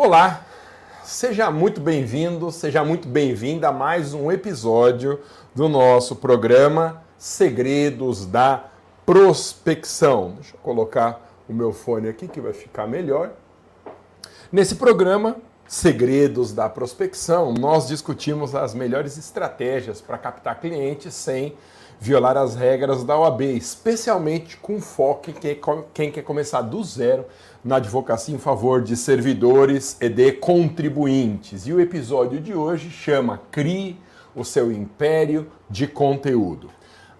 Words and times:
Olá, 0.00 0.46
seja 1.02 1.50
muito 1.50 1.80
bem-vindo, 1.80 2.52
seja 2.52 2.84
muito 2.84 3.08
bem-vinda 3.08 3.70
a 3.70 3.72
mais 3.72 4.14
um 4.14 4.30
episódio 4.30 5.20
do 5.52 5.68
nosso 5.68 6.14
programa 6.14 7.02
Segredos 7.18 8.24
da 8.24 8.66
Prospecção. 9.04 10.34
Deixa 10.36 10.54
eu 10.54 10.60
colocar 10.60 11.28
o 11.48 11.52
meu 11.52 11.72
fone 11.72 12.08
aqui 12.08 12.28
que 12.28 12.40
vai 12.40 12.52
ficar 12.52 12.86
melhor. 12.86 13.32
Nesse 14.52 14.76
programa 14.76 15.34
Segredos 15.66 16.52
da 16.52 16.68
Prospecção, 16.68 17.52
nós 17.52 17.88
discutimos 17.88 18.54
as 18.54 18.74
melhores 18.74 19.18
estratégias 19.18 20.00
para 20.00 20.16
captar 20.16 20.60
clientes 20.60 21.12
sem 21.12 21.56
violar 22.00 22.36
as 22.36 22.54
regras 22.54 23.02
da 23.04 23.18
OAB, 23.18 23.42
especialmente 23.42 24.56
com 24.56 24.80
foco 24.80 25.30
em 25.30 25.34
quem 25.92 26.12
quer 26.12 26.22
começar 26.22 26.62
do 26.62 26.82
zero 26.84 27.24
na 27.64 27.76
advocacia 27.76 28.34
em 28.34 28.38
favor 28.38 28.82
de 28.82 28.96
servidores 28.96 29.96
e 30.00 30.08
de 30.08 30.32
contribuintes. 30.32 31.66
E 31.66 31.72
o 31.72 31.80
episódio 31.80 32.40
de 32.40 32.54
hoje 32.54 32.90
chama 32.90 33.40
Crie 33.50 33.98
o 34.34 34.44
seu 34.44 34.70
império 34.70 35.48
de 35.68 35.86
conteúdo. 35.86 36.70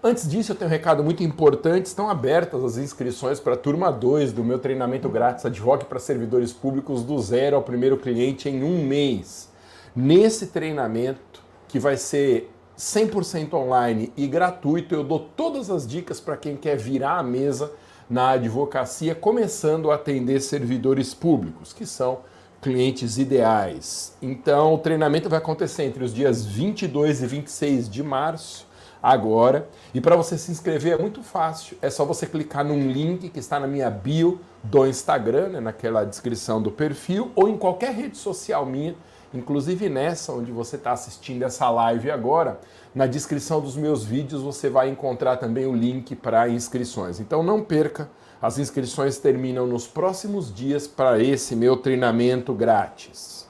Antes 0.01 0.29
disso, 0.29 0.53
eu 0.53 0.55
tenho 0.55 0.69
um 0.69 0.71
recado 0.71 1.03
muito 1.03 1.21
importante. 1.23 1.87
Estão 1.87 2.09
abertas 2.09 2.63
as 2.63 2.77
inscrições 2.77 3.37
para 3.37 3.55
a 3.55 3.57
turma 3.57 3.91
2 3.91 4.31
do 4.31 4.45
meu 4.45 4.57
treinamento 4.57 5.09
grátis 5.09 5.45
Advoque 5.45 5.83
para 5.83 5.99
servidores 5.99 6.53
públicos 6.53 7.03
do 7.03 7.19
zero 7.19 7.57
ao 7.57 7.61
primeiro 7.61 7.97
cliente 7.97 8.47
em 8.47 8.63
um 8.63 8.85
mês. 8.85 9.49
Nesse 9.93 10.47
treinamento, 10.47 11.43
que 11.67 11.77
vai 11.77 11.97
ser 11.97 12.49
100% 12.79 13.53
online 13.55 14.13
e 14.15 14.25
gratuito, 14.25 14.95
eu 14.95 15.03
dou 15.03 15.19
todas 15.19 15.69
as 15.69 15.85
dicas 15.85 16.21
para 16.21 16.37
quem 16.37 16.55
quer 16.55 16.77
virar 16.77 17.17
a 17.17 17.23
mesa 17.23 17.69
na 18.09 18.29
advocacia, 18.29 19.13
começando 19.13 19.91
a 19.91 19.95
atender 19.95 20.39
servidores 20.39 21.13
públicos, 21.13 21.73
que 21.73 21.85
são 21.85 22.19
clientes 22.61 23.17
ideais. 23.17 24.15
Então, 24.21 24.75
o 24.75 24.77
treinamento 24.77 25.27
vai 25.27 25.39
acontecer 25.39 25.83
entre 25.83 26.05
os 26.05 26.13
dias 26.13 26.45
22 26.45 27.21
e 27.21 27.27
26 27.27 27.89
de 27.89 28.01
março, 28.01 28.65
agora. 29.03 29.67
E 29.93 29.99
para 29.99 30.15
você 30.15 30.37
se 30.37 30.49
inscrever 30.49 30.93
é 30.93 30.97
muito 30.97 31.21
fácil, 31.21 31.77
é 31.81 31.89
só 31.89 32.05
você 32.05 32.25
clicar 32.25 32.63
num 32.63 32.89
link 32.89 33.27
que 33.27 33.39
está 33.39 33.59
na 33.59 33.67
minha 33.67 33.89
bio 33.89 34.39
do 34.63 34.87
Instagram, 34.87 35.49
né, 35.49 35.59
naquela 35.59 36.05
descrição 36.05 36.61
do 36.61 36.71
perfil, 36.71 37.31
ou 37.35 37.49
em 37.49 37.57
qualquer 37.57 37.93
rede 37.93 38.17
social 38.17 38.65
minha, 38.65 38.95
inclusive 39.33 39.89
nessa 39.89 40.33
onde 40.33 40.51
você 40.51 40.75
está 40.75 40.91
assistindo 40.91 41.43
essa 41.43 41.69
live 41.69 42.09
agora. 42.11 42.59
Na 42.93 43.05
descrição 43.05 43.61
dos 43.61 43.75
meus 43.75 44.03
vídeos 44.03 44.41
você 44.41 44.69
vai 44.69 44.89
encontrar 44.89 45.37
também 45.37 45.65
o 45.65 45.75
link 45.75 46.15
para 46.15 46.49
inscrições. 46.49 47.19
Então 47.19 47.43
não 47.43 47.63
perca, 47.63 48.09
as 48.41 48.57
inscrições 48.57 49.17
terminam 49.17 49.67
nos 49.67 49.87
próximos 49.87 50.53
dias 50.53 50.87
para 50.87 51.21
esse 51.21 51.55
meu 51.55 51.77
treinamento 51.77 52.53
grátis. 52.53 53.47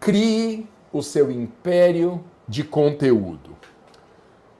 Crie 0.00 0.68
o 0.92 1.02
seu 1.02 1.30
império 1.30 2.22
de 2.48 2.64
conteúdo. 2.64 3.56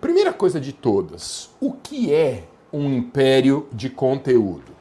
Primeira 0.01 0.33
coisa 0.33 0.61
de 0.61 0.73
todas, 0.73 1.51
o 1.61 1.73
que 1.73 2.13
é 2.13 2.45
um 2.73 2.93
império 2.93 3.69
de 3.73 3.89
conteúdo? 3.89 4.72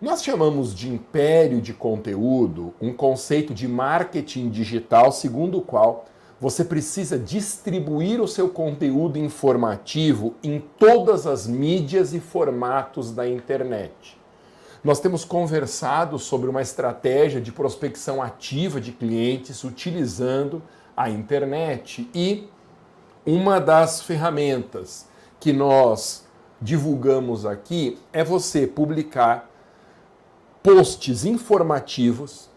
Nós 0.00 0.22
chamamos 0.22 0.72
de 0.72 0.88
império 0.88 1.60
de 1.60 1.74
conteúdo 1.74 2.72
um 2.80 2.92
conceito 2.92 3.52
de 3.52 3.66
marketing 3.66 4.48
digital 4.48 5.10
segundo 5.10 5.58
o 5.58 5.60
qual 5.60 6.04
você 6.40 6.64
precisa 6.64 7.18
distribuir 7.18 8.20
o 8.20 8.28
seu 8.28 8.48
conteúdo 8.48 9.18
informativo 9.18 10.36
em 10.40 10.62
todas 10.78 11.26
as 11.26 11.48
mídias 11.48 12.14
e 12.14 12.20
formatos 12.20 13.10
da 13.10 13.28
internet. 13.28 14.16
Nós 14.84 15.00
temos 15.00 15.24
conversado 15.24 16.16
sobre 16.16 16.48
uma 16.48 16.62
estratégia 16.62 17.40
de 17.40 17.50
prospecção 17.50 18.22
ativa 18.22 18.80
de 18.80 18.92
clientes 18.92 19.64
utilizando 19.64 20.62
a 20.96 21.10
internet 21.10 22.08
e 22.14 22.48
uma 23.26 23.60
das 23.60 24.00
ferramentas 24.00 25.08
que 25.40 25.52
nós 25.52 26.24
divulgamos 26.62 27.44
aqui 27.44 27.98
é 28.12 28.22
você 28.22 28.64
publicar 28.64 29.47
posts 30.68 31.24
informativos 31.24 32.50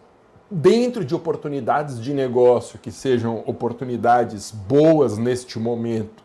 dentro 0.49 1.05
de 1.05 1.15
oportunidades 1.15 1.97
de 1.97 2.13
negócio 2.13 2.77
que 2.77 2.91
sejam 2.91 3.41
oportunidades 3.45 4.51
boas 4.51 5.17
neste 5.17 5.57
momento, 5.57 6.21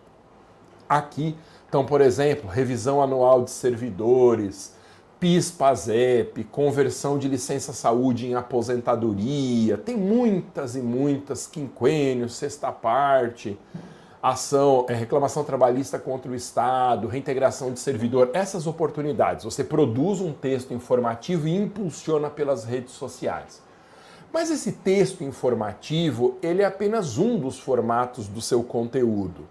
aqui. 0.88 1.36
Então, 1.68 1.86
por 1.86 2.00
exemplo, 2.00 2.50
revisão 2.50 3.00
anual 3.00 3.44
de 3.44 3.52
servidores, 3.52 4.74
PIS-PASEP, 5.20 6.42
conversão 6.50 7.20
de 7.20 7.28
licença 7.28 7.72
saúde 7.72 8.26
em 8.26 8.34
aposentadoria, 8.34 9.78
tem 9.78 9.96
muitas 9.96 10.74
e 10.74 10.80
muitas, 10.80 11.46
quinquênios, 11.46 12.34
sexta 12.34 12.72
parte, 12.72 13.56
ação, 14.30 14.86
é, 14.88 14.94
reclamação 14.94 15.44
trabalhista 15.44 15.98
contra 15.98 16.30
o 16.30 16.34
Estado, 16.34 17.06
reintegração 17.06 17.72
de 17.72 17.78
servidor, 17.78 18.30
essas 18.34 18.66
oportunidades. 18.66 19.44
Você 19.44 19.62
produz 19.62 20.20
um 20.20 20.32
texto 20.32 20.74
informativo 20.74 21.46
e 21.46 21.56
impulsiona 21.56 22.28
pelas 22.28 22.64
redes 22.64 22.92
sociais. 22.92 23.62
Mas 24.32 24.50
esse 24.50 24.72
texto 24.72 25.22
informativo, 25.22 26.36
ele 26.42 26.62
é 26.62 26.64
apenas 26.64 27.18
um 27.18 27.38
dos 27.38 27.58
formatos 27.58 28.26
do 28.26 28.40
seu 28.40 28.62
conteúdo. 28.64 29.46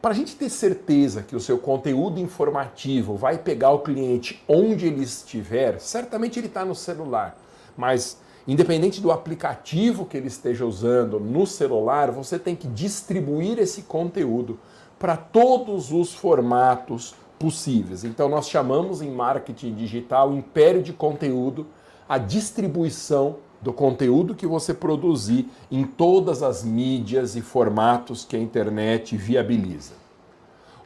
Para 0.00 0.12
a 0.12 0.14
gente 0.14 0.36
ter 0.36 0.48
certeza 0.48 1.22
que 1.22 1.36
o 1.36 1.40
seu 1.40 1.58
conteúdo 1.58 2.18
informativo 2.18 3.16
vai 3.16 3.38
pegar 3.38 3.70
o 3.70 3.80
cliente 3.80 4.42
onde 4.48 4.86
ele 4.86 5.02
estiver, 5.02 5.80
certamente 5.80 6.38
ele 6.38 6.46
está 6.46 6.64
no 6.64 6.74
celular, 6.74 7.36
mas 7.76 8.18
independente 8.46 9.00
do 9.00 9.12
aplicativo 9.12 10.04
que 10.04 10.16
ele 10.16 10.28
esteja 10.28 10.64
usando 10.66 11.20
no 11.20 11.46
celular, 11.46 12.10
você 12.10 12.38
tem 12.38 12.56
que 12.56 12.66
distribuir 12.66 13.58
esse 13.58 13.82
conteúdo 13.82 14.58
para 14.98 15.16
todos 15.16 15.92
os 15.92 16.12
formatos 16.12 17.14
possíveis. 17.38 18.04
Então 18.04 18.28
nós 18.28 18.48
chamamos 18.48 19.02
em 19.02 19.10
marketing 19.10 19.74
digital 19.74 20.32
império 20.32 20.82
de 20.82 20.92
conteúdo 20.92 21.66
a 22.08 22.18
distribuição 22.18 23.36
do 23.60 23.72
conteúdo 23.72 24.34
que 24.34 24.46
você 24.46 24.74
produzir 24.74 25.48
em 25.70 25.84
todas 25.84 26.42
as 26.42 26.64
mídias 26.64 27.36
e 27.36 27.40
formatos 27.40 28.24
que 28.24 28.36
a 28.36 28.38
internet 28.38 29.16
viabiliza. 29.16 29.94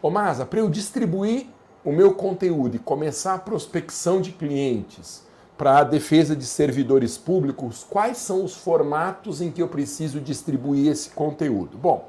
Ô 0.00 0.11
Masa, 0.11 0.44
para 0.44 0.61
eu 0.61 0.69
distribuir 0.69 1.47
o 1.84 1.91
meu 1.91 2.15
conteúdo 2.15 2.77
e 2.77 2.78
começar 2.78 3.34
a 3.34 3.38
prospecção 3.38 4.21
de 4.21 4.33
clientes 4.33 5.25
para 5.56 5.78
a 5.78 5.84
defesa 5.84 6.37
de 6.37 6.44
servidores 6.44 7.17
públicos, 7.17 7.84
quais 7.89 8.19
são 8.19 8.44
os 8.44 8.55
formatos 8.55 9.41
em 9.41 9.50
que 9.50 9.62
eu 9.62 9.69
preciso 9.69 10.21
distribuir 10.21 10.91
esse 10.91 11.11
conteúdo? 11.11 11.78
Bom, 11.78 12.09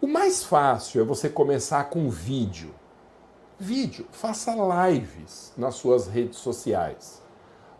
o 0.00 0.06
mais 0.06 0.44
fácil 0.44 1.00
é 1.00 1.04
você 1.04 1.28
começar 1.28 1.84
com 1.84 2.10
vídeo. 2.10 2.74
Vídeo, 3.58 4.06
faça 4.12 4.54
lives 4.54 5.52
nas 5.56 5.76
suas 5.76 6.06
redes 6.06 6.38
sociais. 6.38 7.22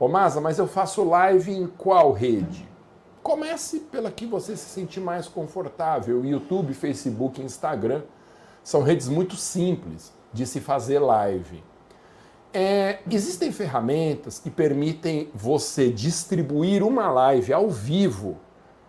Ô 0.00 0.08
Masa, 0.08 0.40
mas 0.40 0.58
eu 0.58 0.66
faço 0.66 1.04
live 1.04 1.52
em 1.52 1.66
qual 1.66 2.12
rede? 2.12 2.66
Comece 3.22 3.80
pela 3.80 4.10
que 4.10 4.24
você 4.24 4.56
se 4.56 4.68
sentir 4.68 5.00
mais 5.00 5.28
confortável. 5.28 6.24
YouTube, 6.24 6.72
Facebook, 6.72 7.42
Instagram 7.42 8.02
são 8.64 8.82
redes 8.82 9.08
muito 9.08 9.36
simples 9.36 10.12
de 10.32 10.46
se 10.46 10.60
fazer 10.60 10.98
live. 10.98 11.62
É, 12.58 13.00
existem 13.10 13.52
ferramentas 13.52 14.38
que 14.38 14.48
permitem 14.48 15.28
você 15.34 15.90
distribuir 15.90 16.82
uma 16.82 17.10
live 17.10 17.52
ao 17.52 17.68
vivo 17.68 18.38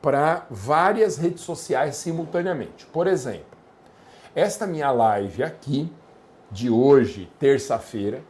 para 0.01 0.45
várias 0.49 1.17
redes 1.17 1.43
sociais 1.43 1.97
simultaneamente. 1.97 2.85
Por 2.85 3.07
exemplo, 3.07 3.57
esta 4.33 4.65
minha 4.65 4.89
live 4.89 5.43
aqui, 5.43 5.91
de 6.49 6.69
hoje, 6.69 7.29
terça-feira, 7.37 8.21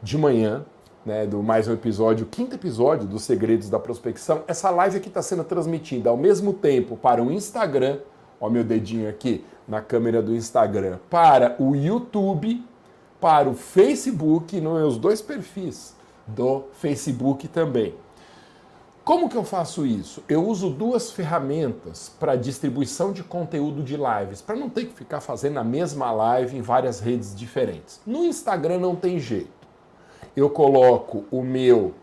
de 0.00 0.16
manhã, 0.16 0.64
né, 1.04 1.26
do 1.26 1.42
mais 1.42 1.66
um 1.66 1.72
episódio, 1.72 2.24
quinto 2.24 2.54
episódio 2.54 3.08
dos 3.08 3.24
Segredos 3.24 3.68
da 3.68 3.80
Prospecção. 3.80 4.44
Essa 4.46 4.70
live 4.70 4.98
aqui 4.98 5.08
está 5.08 5.20
sendo 5.20 5.42
transmitida 5.42 6.10
ao 6.10 6.16
mesmo 6.16 6.52
tempo 6.52 6.96
para 6.96 7.20
o 7.20 7.32
Instagram, 7.32 7.98
ó 8.40 8.48
meu 8.48 8.62
dedinho 8.62 9.10
aqui 9.10 9.44
na 9.66 9.80
câmera 9.80 10.22
do 10.22 10.32
Instagram, 10.32 10.98
para 11.10 11.56
o 11.58 11.74
YouTube, 11.74 12.64
para 13.20 13.48
o 13.48 13.54
Facebook, 13.54 14.60
nos 14.60 14.98
dois 14.98 15.22
perfis 15.22 15.94
do 16.26 16.64
Facebook 16.72 17.48
também. 17.48 17.94
Como 19.04 19.28
que 19.28 19.36
eu 19.36 19.44
faço 19.44 19.86
isso? 19.86 20.22
Eu 20.28 20.44
uso 20.46 20.68
duas 20.68 21.12
ferramentas 21.12 22.12
para 22.18 22.34
distribuição 22.34 23.12
de 23.12 23.22
conteúdo 23.22 23.82
de 23.82 23.96
lives, 23.96 24.42
para 24.42 24.56
não 24.56 24.68
ter 24.68 24.86
que 24.86 24.94
ficar 24.94 25.20
fazendo 25.20 25.58
a 25.58 25.64
mesma 25.64 26.10
live 26.10 26.56
em 26.56 26.62
várias 26.62 26.98
redes 26.98 27.34
diferentes. 27.34 28.00
No 28.04 28.24
Instagram 28.24 28.78
não 28.78 28.96
tem 28.96 29.18
jeito 29.20 29.56
eu 30.36 30.50
coloco 30.50 31.24
o 31.30 31.42
meu 31.42 31.94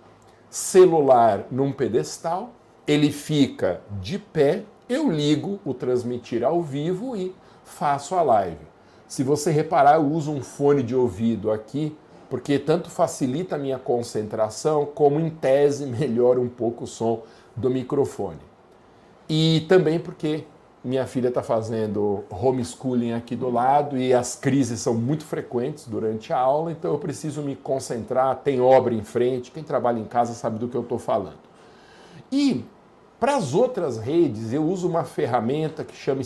celular 0.49 1.45
num 1.51 1.71
pedestal, 1.71 2.49
ele 2.87 3.11
fica 3.11 3.81
de 4.01 4.17
pé, 4.17 4.63
eu 4.89 5.09
ligo 5.09 5.59
o 5.63 5.73
transmitir 5.73 6.43
ao 6.43 6.61
vivo 6.61 7.15
e 7.15 7.33
faço 7.63 8.15
a 8.15 8.23
live. 8.23 8.72
Se 9.13 9.21
você 9.21 9.51
reparar, 9.51 9.97
eu 9.97 10.07
uso 10.07 10.31
um 10.31 10.41
fone 10.41 10.81
de 10.81 10.95
ouvido 10.95 11.51
aqui, 11.51 11.95
porque 12.31 12.57
tanto 12.57 12.89
facilita 12.89 13.53
a 13.53 13.59
minha 13.59 13.77
concentração, 13.77 14.87
como 14.87 15.19
em 15.19 15.29
tese 15.29 15.85
melhora 15.85 16.41
um 16.41 16.49
pouco 16.49 16.85
o 16.85 16.87
som 16.87 17.21
do 17.55 17.69
microfone. 17.69 18.39
E 19.29 19.67
também 19.69 19.99
porque 19.99 20.45
minha 20.83 21.05
filha 21.05 21.27
está 21.27 21.43
fazendo 21.43 22.23
homeschooling 22.27 23.13
aqui 23.13 23.35
do 23.35 23.51
lado 23.51 23.99
e 23.99 24.15
as 24.15 24.35
crises 24.35 24.79
são 24.79 24.95
muito 24.95 25.23
frequentes 25.25 25.87
durante 25.87 26.33
a 26.33 26.39
aula, 26.39 26.71
então 26.71 26.91
eu 26.91 26.97
preciso 26.97 27.43
me 27.43 27.55
concentrar, 27.55 28.37
tem 28.37 28.59
obra 28.59 28.95
em 28.95 29.03
frente, 29.03 29.51
quem 29.51 29.63
trabalha 29.63 29.99
em 29.99 30.05
casa 30.05 30.33
sabe 30.33 30.57
do 30.57 30.67
que 30.67 30.75
eu 30.75 30.81
estou 30.81 30.97
falando. 30.97 31.37
E 32.31 32.65
para 33.19 33.35
as 33.35 33.53
outras 33.53 33.99
redes 33.99 34.51
eu 34.51 34.65
uso 34.65 34.89
uma 34.89 35.03
ferramenta 35.03 35.83
que 35.83 35.95
chama 35.95 36.23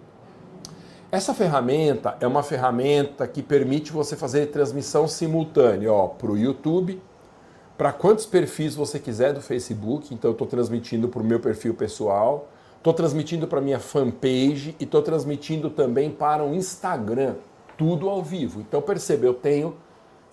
Essa 1.12 1.32
ferramenta 1.32 2.16
é 2.18 2.26
uma 2.26 2.42
ferramenta 2.42 3.28
que 3.28 3.40
permite 3.40 3.92
você 3.92 4.16
fazer 4.16 4.46
transmissão 4.46 5.06
simultânea 5.06 5.92
para 6.18 6.32
o 6.32 6.36
YouTube, 6.36 7.00
para 7.78 7.92
quantos 7.92 8.26
perfis 8.26 8.74
você 8.74 8.98
quiser 8.98 9.32
do 9.32 9.40
Facebook. 9.40 10.12
Então, 10.12 10.30
eu 10.30 10.32
estou 10.32 10.48
transmitindo 10.48 11.08
para 11.08 11.22
o 11.22 11.24
meu 11.24 11.38
perfil 11.38 11.74
pessoal, 11.74 12.48
estou 12.76 12.92
transmitindo 12.92 13.46
para 13.46 13.60
a 13.60 13.62
minha 13.62 13.78
fanpage 13.78 14.74
e 14.80 14.84
estou 14.84 15.02
transmitindo 15.02 15.70
também 15.70 16.10
para 16.10 16.44
o 16.44 16.52
Instagram, 16.52 17.36
tudo 17.78 18.08
ao 18.08 18.20
vivo. 18.20 18.60
Então, 18.60 18.82
perceba, 18.82 19.24
eu 19.24 19.34
tenho 19.34 19.76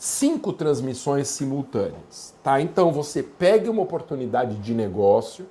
cinco 0.04 0.52
transmissões 0.52 1.28
simultâneas. 1.28 2.34
Tá? 2.42 2.60
Então, 2.60 2.92
você 2.92 3.22
pega 3.22 3.70
uma 3.70 3.84
oportunidade 3.84 4.56
de 4.56 4.74
negócio, 4.74 5.46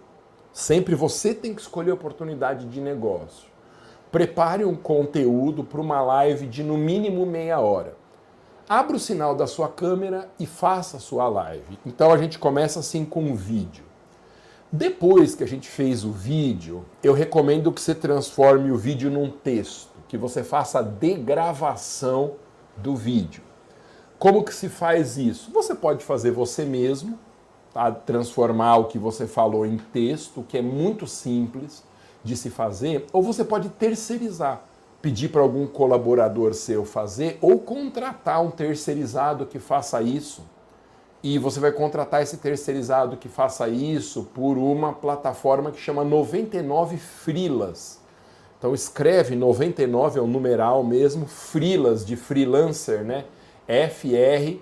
sempre 0.53 0.95
você 0.95 1.33
tem 1.35 1.55
que 1.55 1.61
escolher 1.61 1.93
a 1.93 1.95
oportunidade 1.95 2.67
de 2.67 2.81
negócio 2.81 3.51
prepare 4.11 4.65
um 4.65 4.75
conteúdo 4.75 5.63
para 5.63 5.81
uma 5.81 6.01
live 6.01 6.47
de 6.47 6.63
no 6.63 6.77
mínimo 6.77 7.25
meia 7.25 7.61
hora. 7.61 7.95
Abra 8.69 8.97
o 8.97 9.01
sinal 9.01 9.35
da 9.35 9.47
sua 9.47 9.69
câmera 9.69 10.29
e 10.39 10.47
faça 10.47 10.97
a 10.97 11.01
sua 11.01 11.29
live. 11.29 11.79
Então 11.85 12.13
a 12.13 12.19
gente 12.19 12.39
começa 12.39 12.81
assim 12.81 13.05
com 13.05 13.23
um 13.23 13.35
vídeo. 13.35 13.85
Depois 14.71 15.35
que 15.35 15.43
a 15.43 15.49
gente 15.49 15.69
fez 15.69 16.05
o 16.05 16.13
vídeo, 16.13 16.85
eu 17.03 17.13
recomendo 17.13 17.73
que 17.73 17.81
você 17.81 17.95
transforme 17.95 18.71
o 18.71 18.77
vídeo 18.77 19.11
num 19.11 19.29
texto, 19.29 19.91
que 20.07 20.17
você 20.17 20.45
faça 20.45 20.79
a 20.79 20.83
degravação 20.83 22.35
do 22.77 22.95
vídeo. 22.95 23.43
Como 24.21 24.45
que 24.45 24.55
se 24.55 24.69
faz 24.69 25.17
isso? 25.17 25.51
Você 25.51 25.75
pode 25.75 26.05
fazer 26.05 26.31
você 26.31 26.67
mesmo, 26.67 27.19
tá? 27.73 27.91
transformar 27.91 28.77
o 28.77 28.85
que 28.85 28.99
você 28.99 29.27
falou 29.27 29.65
em 29.65 29.79
texto, 29.79 30.45
que 30.47 30.59
é 30.59 30.63
muito 30.63 31.07
simples 31.07 31.83
de 32.23 32.37
se 32.37 32.51
fazer, 32.51 33.07
ou 33.15 33.23
você 33.23 33.43
pode 33.43 33.71
terceirizar, 33.71 34.63
pedir 35.01 35.31
para 35.31 35.41
algum 35.41 35.67
colaborador 35.67 36.53
seu 36.53 36.85
fazer, 36.85 37.39
ou 37.41 37.61
contratar 37.61 38.43
um 38.43 38.51
terceirizado 38.51 39.47
que 39.47 39.59
faça 39.59 40.03
isso. 40.03 40.43
E 41.23 41.39
você 41.39 41.59
vai 41.59 41.73
contratar 41.73 42.23
esse 42.23 42.37
terceirizado 42.37 43.17
que 43.17 43.29
faça 43.29 43.71
isso 43.71 44.25
por 44.35 44.59
uma 44.59 44.93
plataforma 44.93 45.71
que 45.71 45.81
chama 45.81 46.05
99 46.05 46.99
Frilas. 46.99 47.99
Então 48.59 48.75
escreve 48.75 49.35
99 49.35 50.19
é 50.19 50.23
o 50.23 50.27
numeral 50.27 50.85
mesmo, 50.85 51.27
Frilas 51.27 52.05
de 52.05 52.17
freelancer, 52.17 53.03
né? 53.03 53.25
F 53.71 54.17
R 54.17 54.61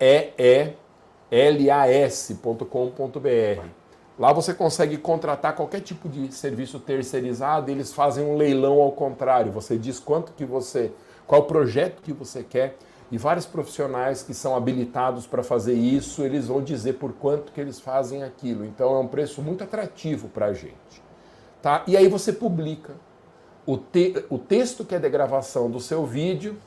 E 0.00 0.32
E 0.36 0.72
L 1.30 1.70
A 1.70 1.88
S.com.br. 1.88 2.58
Lá 4.18 4.32
você 4.32 4.52
consegue 4.52 4.98
contratar 4.98 5.54
qualquer 5.54 5.80
tipo 5.80 6.08
de 6.08 6.34
serviço 6.34 6.80
terceirizado, 6.80 7.70
eles 7.70 7.92
fazem 7.92 8.24
um 8.24 8.36
leilão 8.36 8.80
ao 8.80 8.90
contrário. 8.90 9.52
Você 9.52 9.78
diz 9.78 10.00
quanto 10.00 10.32
que 10.32 10.44
você, 10.44 10.90
qual 11.24 11.44
projeto 11.44 12.02
que 12.02 12.12
você 12.12 12.42
quer, 12.42 12.76
e 13.12 13.16
vários 13.16 13.46
profissionais 13.46 14.24
que 14.24 14.34
são 14.34 14.56
habilitados 14.56 15.24
para 15.24 15.44
fazer 15.44 15.74
isso, 15.74 16.24
eles 16.24 16.48
vão 16.48 16.60
dizer 16.60 16.94
por 16.94 17.12
quanto 17.12 17.52
que 17.52 17.60
eles 17.60 17.78
fazem 17.78 18.24
aquilo. 18.24 18.64
Então 18.64 18.96
é 18.96 18.98
um 18.98 19.06
preço 19.06 19.40
muito 19.40 19.62
atrativo 19.62 20.28
para 20.28 20.46
a 20.46 20.52
gente. 20.52 21.00
Tá? 21.62 21.84
E 21.86 21.96
aí 21.96 22.08
você 22.08 22.32
publica 22.32 22.94
o, 23.64 23.76
te 23.78 24.24
o 24.28 24.36
texto 24.36 24.84
que 24.84 24.96
é 24.96 24.98
de 24.98 25.08
gravação 25.08 25.70
do 25.70 25.78
seu 25.78 26.04
vídeo 26.04 26.58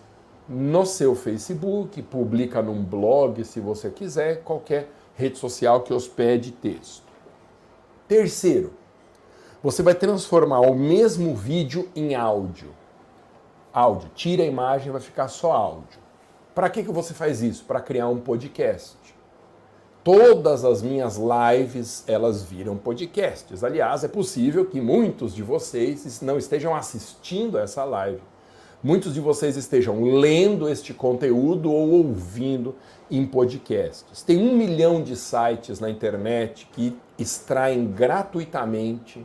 no 0.51 0.86
seu 0.86 1.15
Facebook, 1.15 2.01
publica 2.01 2.62
num 2.62 2.83
blog, 2.83 3.42
se 3.45 3.62
você 3.62 3.89
quiser, 3.89 4.44
qualquer 4.44 4.89
rede 5.15 5.38
social 5.38 5.81
que 5.81 5.94
hospede 5.94 6.51
texto. 6.51 7.03
Terceiro, 8.06 8.74
você 9.63 9.81
vai 9.81 9.95
transformar 9.95 10.59
o 10.59 10.75
mesmo 10.75 11.33
vídeo 11.33 11.88
em 11.95 12.15
áudio. 12.15 12.69
Áudio, 13.71 14.09
tira 14.13 14.44
a 14.44 14.45
imagem, 14.45 14.92
vai 14.92 15.00
ficar 15.00 15.30
só 15.30 15.53
áudio. 15.53 16.01
Para 16.53 16.69
que, 16.69 16.83
que 16.83 16.92
você 16.92 17.13
faz 17.13 17.42
isso? 17.42 17.63
Para 17.63 17.80
criar 17.80 18.09
um 18.09 18.19
podcast. 18.19 18.98
Todas 20.03 20.65
as 20.65 20.81
minhas 20.81 21.18
lives, 21.18 22.03
elas 22.07 22.44
viram 22.44 22.75
podcasts. 22.75 23.63
Aliás, 23.63 24.03
é 24.03 24.09
possível 24.09 24.65
que 24.65 24.81
muitos 24.81 25.33
de 25.33 25.44
vocês 25.44 26.19
não 26.21 26.38
estejam 26.38 26.75
assistindo 26.75 27.57
essa 27.57 27.86
live. 27.86 28.21
Muitos 28.83 29.13
de 29.13 29.19
vocês 29.19 29.57
estejam 29.57 30.04
lendo 30.04 30.68
este 30.68 30.92
conteúdo 30.92 31.72
ou 31.72 31.92
ouvindo 31.92 32.74
em 33.12 33.24
podcasts. 33.28 34.24
Tem 34.24 34.39
um 34.39 34.57
milhão 34.57 35.04
de 35.04 35.16
sites 35.16 35.80
na 35.80 35.88
internet 35.88 36.68
que 36.72 36.98
extraem 37.16 37.86
gratuitamente 37.86 39.24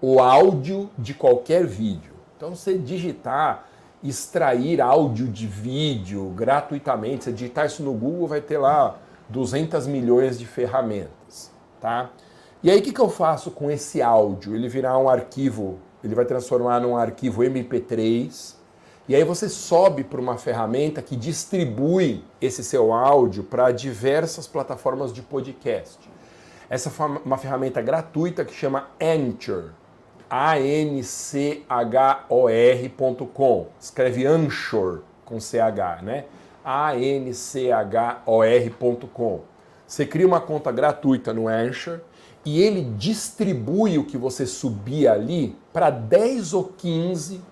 o 0.00 0.20
áudio 0.20 0.88
de 0.96 1.12
qualquer 1.12 1.66
vídeo. 1.66 2.12
Então, 2.36 2.54
você 2.54 2.78
digitar 2.78 3.66
extrair 4.00 4.80
áudio 4.80 5.26
de 5.26 5.48
vídeo 5.48 6.32
gratuitamente, 6.36 7.24
você 7.24 7.32
digitar 7.32 7.66
isso 7.66 7.82
no 7.82 7.94
Google, 7.94 8.28
vai 8.28 8.40
ter 8.40 8.58
lá 8.58 9.00
200 9.28 9.88
milhões 9.88 10.38
de 10.38 10.46
ferramentas, 10.46 11.50
tá? 11.80 12.10
E 12.62 12.70
aí, 12.70 12.78
o 12.78 12.82
que, 12.82 12.92
que 12.92 13.00
eu 13.00 13.08
faço 13.08 13.50
com 13.50 13.68
esse 13.68 14.00
áudio? 14.00 14.54
Ele 14.54 14.68
virá 14.68 14.96
um 14.96 15.08
arquivo, 15.08 15.80
ele 16.04 16.14
vai 16.14 16.24
transformar 16.24 16.78
num 16.78 16.96
arquivo 16.96 17.42
MP3, 17.42 18.62
e 19.06 19.14
aí 19.14 19.22
você 19.22 19.50
sobe 19.50 20.02
para 20.02 20.18
uma 20.18 20.38
ferramenta 20.38 21.02
que 21.02 21.14
distribui 21.14 22.24
esse 22.40 22.64
seu 22.64 22.90
áudio 22.90 23.44
para 23.44 23.70
diversas 23.70 24.46
plataformas 24.46 25.12
de 25.12 25.20
podcast. 25.20 25.98
Essa 26.70 26.88
é 26.88 26.92
uma 27.22 27.36
ferramenta 27.36 27.82
gratuita 27.82 28.46
que 28.46 28.54
chama 28.54 28.88
Anchor. 28.98 29.72
A-N-C-H-O-R.com. 30.30 31.66
Escreve 33.78 34.26
Anchor 34.26 35.02
com 35.22 35.38
C-H, 35.38 36.00
né? 36.02 36.24
A-N-C-H-O-R.com. 36.64 37.34
Você 39.86 40.06
cria 40.06 40.26
uma 40.26 40.40
conta 40.40 40.72
gratuita 40.72 41.34
no 41.34 41.46
Anchor 41.46 42.00
e 42.42 42.62
ele 42.62 42.82
distribui 42.96 43.98
o 43.98 44.04
que 44.04 44.16
você 44.16 44.46
subir 44.46 45.08
ali 45.08 45.54
para 45.74 45.90
10 45.90 46.54
ou 46.54 46.64
15 46.64 47.42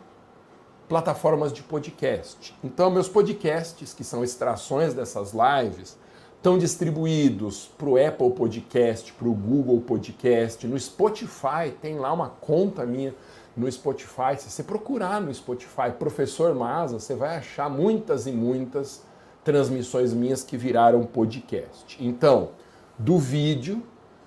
plataformas 0.93 1.55
de 1.55 1.63
podcast. 1.63 2.55
Então, 2.63 2.91
meus 2.91 3.09
podcasts, 3.09 3.95
que 3.95 4.05
são 4.05 4.23
extrações 4.23 4.93
dessas 4.93 5.33
lives, 5.33 5.97
estão 6.37 6.59
distribuídos 6.59 7.71
para 7.79 7.89
o 7.89 7.97
Apple 7.97 8.31
Podcast, 8.33 9.11
para 9.15 9.27
o 9.27 9.33
Google 9.33 9.81
Podcast, 9.81 10.67
no 10.67 10.79
Spotify, 10.79 11.73
tem 11.81 11.99
lá 11.99 12.13
uma 12.13 12.29
conta 12.29 12.85
minha 12.85 13.15
no 13.57 13.73
Spotify. 13.73 14.37
Se 14.37 14.51
você 14.51 14.63
procurar 14.63 15.19
no 15.19 15.33
Spotify 15.33 15.91
Professor 15.99 16.55
Maza, 16.55 17.01
você 17.01 17.15
vai 17.15 17.39
achar 17.39 17.71
muitas 17.71 18.27
e 18.27 18.31
muitas 18.31 19.03
transmissões 19.43 20.13
minhas 20.13 20.45
que 20.45 20.59
viraram 20.59 21.07
podcast. 21.07 21.97
Então, 21.99 22.51
do 22.99 23.17
vídeo 23.19 23.83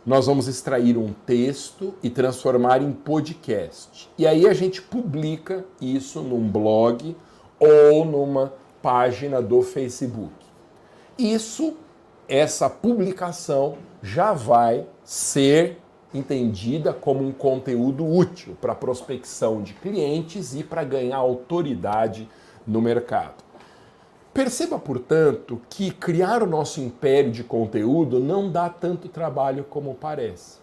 nós 0.05 0.27
vamos 0.27 0.47
extrair 0.47 0.97
um 0.97 1.11
texto 1.25 1.95
e 2.03 2.09
transformar 2.09 2.81
em 2.81 2.91
podcast. 2.91 4.09
E 4.17 4.27
aí 4.27 4.47
a 4.47 4.53
gente 4.53 4.81
publica 4.81 5.65
isso 5.81 6.21
num 6.21 6.47
blog 6.47 7.15
ou 7.59 8.05
numa 8.05 8.53
página 8.83 9.41
do 9.41 9.63
Facebook. 9.63 10.33
Isso, 11.17 11.75
essa 12.27 12.69
publicação 12.69 13.77
já 14.03 14.31
vai 14.31 14.85
ser 15.03 15.79
entendida 16.13 16.93
como 16.93 17.25
um 17.25 17.31
conteúdo 17.31 18.05
útil 18.05 18.55
para 18.61 18.75
prospecção 18.75 19.63
de 19.63 19.73
clientes 19.73 20.53
e 20.53 20.63
para 20.63 20.83
ganhar 20.83 21.17
autoridade 21.17 22.29
no 22.65 22.79
mercado. 22.81 23.44
Perceba, 24.35 24.77
portanto, 24.77 25.61
que 25.69 25.91
criar 25.91 26.43
o 26.43 26.45
nosso 26.45 26.81
império 26.81 27.31
de 27.31 27.41
conteúdo 27.41 28.19
não 28.19 28.51
dá 28.51 28.67
tanto 28.67 29.07
trabalho 29.07 29.63
como 29.63 29.95
parece. 29.95 30.57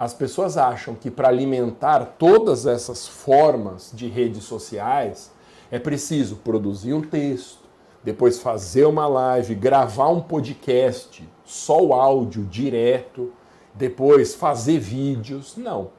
As 0.00 0.14
pessoas 0.14 0.56
acham 0.56 0.94
que 0.94 1.10
para 1.10 1.28
alimentar 1.28 2.14
todas 2.18 2.64
essas 2.64 3.06
formas 3.06 3.90
de 3.92 4.08
redes 4.08 4.44
sociais 4.44 5.30
é 5.70 5.78
preciso 5.78 6.36
produzir 6.36 6.94
um 6.94 7.02
texto, 7.02 7.58
depois 8.02 8.38
fazer 8.38 8.86
uma 8.86 9.06
live, 9.06 9.54
gravar 9.54 10.08
um 10.08 10.22
podcast, 10.22 11.22
só 11.44 11.84
o 11.84 11.92
áudio 11.92 12.46
direto, 12.46 13.30
depois 13.74 14.34
fazer 14.34 14.78
vídeos. 14.78 15.54
Não. 15.54 15.90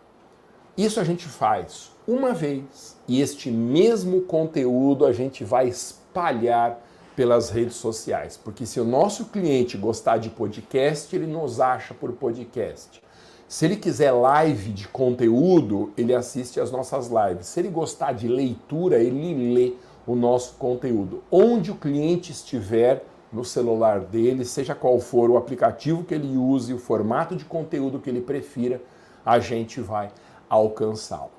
Isso 0.76 1.00
a 1.00 1.04
gente 1.04 1.28
faz 1.28 1.92
uma 2.08 2.34
vez 2.34 2.98
e 3.08 3.22
este 3.22 3.52
mesmo 3.52 4.22
conteúdo 4.22 5.06
a 5.06 5.14
gente 5.14 5.44
vai 5.44 5.68
espalhar 5.68 6.89
pelas 7.20 7.50
redes 7.50 7.76
sociais, 7.76 8.40
porque 8.42 8.66
se 8.66 8.80
o 8.80 8.86
nosso 8.86 9.26
cliente 9.26 9.78
gostar 9.78 10.20
de 10.20 10.30
podcast, 10.30 11.14
ele 11.14 11.28
nos 11.28 11.60
acha 11.60 11.94
por 11.94 12.14
podcast. 12.14 13.04
Se 13.46 13.66
ele 13.66 13.76
quiser 13.76 14.14
live 14.14 14.72
de 14.72 14.88
conteúdo, 14.88 15.92
ele 15.98 16.16
assiste 16.16 16.62
as 16.62 16.72
nossas 16.72 17.10
lives. 17.10 17.48
Se 17.48 17.60
ele 17.60 17.68
gostar 17.68 18.14
de 18.14 18.30
leitura, 18.30 19.00
ele 19.00 19.54
lê 19.54 19.74
o 20.08 20.16
nosso 20.16 20.54
conteúdo. 20.54 21.22
Onde 21.30 21.72
o 21.72 21.76
cliente 21.76 22.32
estiver 22.32 23.04
no 23.34 23.44
celular 23.44 24.00
dele, 24.00 24.46
seja 24.46 24.74
qual 24.74 24.98
for 25.02 25.30
o 25.30 25.36
aplicativo 25.36 26.06
que 26.06 26.14
ele 26.14 26.38
use, 26.38 26.74
o 26.74 26.80
formato 26.80 27.36
de 27.36 27.44
conteúdo 27.44 28.00
que 28.00 28.10
ele 28.10 28.22
prefira, 28.22 28.82
a 29.26 29.40
gente 29.40 29.82
vai 29.82 30.10
alcançá-lo. 30.50 31.32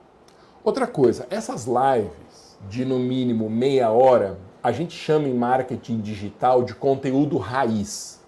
Outra 0.62 0.86
coisa, 0.86 1.26
essas 1.30 1.64
lives 1.64 2.58
de 2.68 2.84
no 2.84 2.98
mínimo 2.98 3.48
meia 3.48 3.90
hora, 3.90 4.49
a 4.62 4.72
gente 4.72 4.94
chama 4.94 5.28
em 5.28 5.34
marketing 5.34 6.00
digital 6.00 6.62
de 6.62 6.74
conteúdo 6.74 7.38
raiz. 7.38 8.20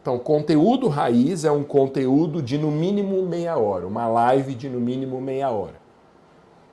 Então, 0.00 0.18
conteúdo 0.18 0.86
raiz 0.86 1.44
é 1.44 1.50
um 1.50 1.64
conteúdo 1.64 2.40
de 2.40 2.56
no 2.56 2.70
mínimo 2.70 3.20
meia 3.26 3.56
hora, 3.56 3.86
uma 3.86 4.06
live 4.06 4.54
de 4.54 4.68
no 4.68 4.78
mínimo 4.78 5.20
meia 5.20 5.50
hora. 5.50 5.74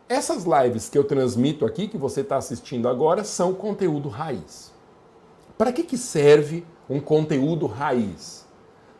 Essas 0.07 0.45
lives 0.45 0.89
que 0.89 0.97
eu 0.97 1.03
transmito 1.03 1.65
aqui, 1.65 1.87
que 1.87 1.97
você 1.97 2.21
está 2.21 2.37
assistindo 2.37 2.87
agora, 2.87 3.23
são 3.23 3.53
conteúdo 3.53 4.09
raiz. 4.09 4.71
Para 5.57 5.71
que, 5.71 5.83
que 5.83 5.97
serve 5.97 6.63
um 6.87 6.99
conteúdo 6.99 7.65
raiz? 7.65 8.45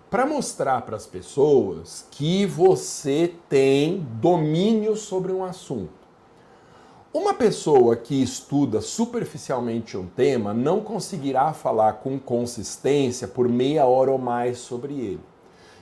Para 0.10 0.26
mostrar 0.26 0.82
para 0.82 0.96
as 0.96 1.06
pessoas 1.06 2.08
que 2.10 2.46
você 2.48 3.34
tem 3.48 4.08
domínio 4.20 4.96
sobre 4.96 5.32
um 5.32 5.44
assunto. 5.44 6.03
Uma 7.14 7.36
pessoa 7.36 7.96
que 7.96 8.24
estuda 8.24 8.82
superficialmente 8.82 9.96
um 9.96 10.08
tema 10.08 10.52
não 10.52 10.82
conseguirá 10.82 11.54
falar 11.54 11.94
com 11.94 12.18
consistência 12.18 13.28
por 13.28 13.48
meia 13.48 13.86
hora 13.86 14.10
ou 14.10 14.18
mais 14.18 14.58
sobre 14.58 14.96
ele. 14.96 15.20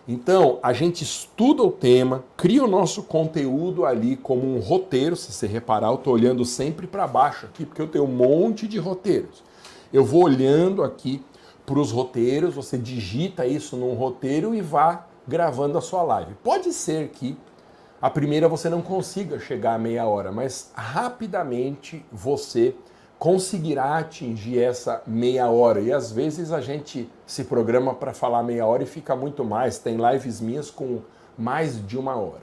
Então, 0.05 0.59
a 0.61 0.73
gente 0.73 1.05
estuda 1.05 1.63
o 1.63 1.71
tema, 1.71 2.25
cria 2.35 2.61
o 2.61 2.67
nosso 2.67 3.03
conteúdo 3.03 3.85
ali 3.85 4.17
como 4.17 4.45
um 4.45 4.59
roteiro. 4.59 5.15
Se 5.15 5.31
você 5.31 5.47
reparar, 5.47 5.87
eu 5.87 5.95
estou 5.95 6.13
olhando 6.13 6.43
sempre 6.43 6.85
para 6.85 7.07
baixo 7.07 7.45
aqui, 7.45 7.65
porque 7.65 7.81
eu 7.81 7.87
tenho 7.87 8.03
um 8.03 8.13
monte 8.13 8.67
de 8.67 8.77
roteiros. 8.77 9.41
Eu 9.93 10.03
vou 10.03 10.25
olhando 10.25 10.83
aqui 10.83 11.23
para 11.65 11.79
os 11.79 11.91
roteiros, 11.91 12.55
você 12.55 12.77
digita 12.77 13.45
isso 13.45 13.77
num 13.77 13.93
roteiro 13.93 14.53
e 14.53 14.59
vá 14.59 15.07
gravando 15.25 15.77
a 15.77 15.81
sua 15.81 16.03
live. 16.03 16.33
Pode 16.43 16.73
ser 16.73 17.07
que 17.07 17.37
a 18.01 18.09
primeira 18.09 18.47
você 18.49 18.67
não 18.69 18.81
consiga 18.81 19.39
chegar 19.39 19.75
a 19.75 19.77
meia 19.77 20.05
hora, 20.05 20.31
mas 20.31 20.71
rapidamente 20.73 22.03
você 22.11 22.73
conseguirá 23.19 23.99
atingir 23.99 24.57
essa 24.57 25.03
meia 25.05 25.47
hora. 25.47 25.79
E 25.79 25.93
às 25.93 26.11
vezes 26.11 26.51
a 26.51 26.59
gente 26.59 27.07
se 27.27 27.43
programa 27.43 27.93
para 27.93 28.13
falar 28.13 28.41
meia 28.41 28.65
hora 28.65 28.81
e 28.81 28.87
fica 28.87 29.15
muito 29.15 29.45
mais. 29.45 29.77
Tem 29.77 29.95
lives 29.95 30.41
minhas 30.41 30.71
com 30.71 31.01
mais 31.37 31.85
de 31.85 31.99
uma 31.99 32.15
hora. 32.15 32.41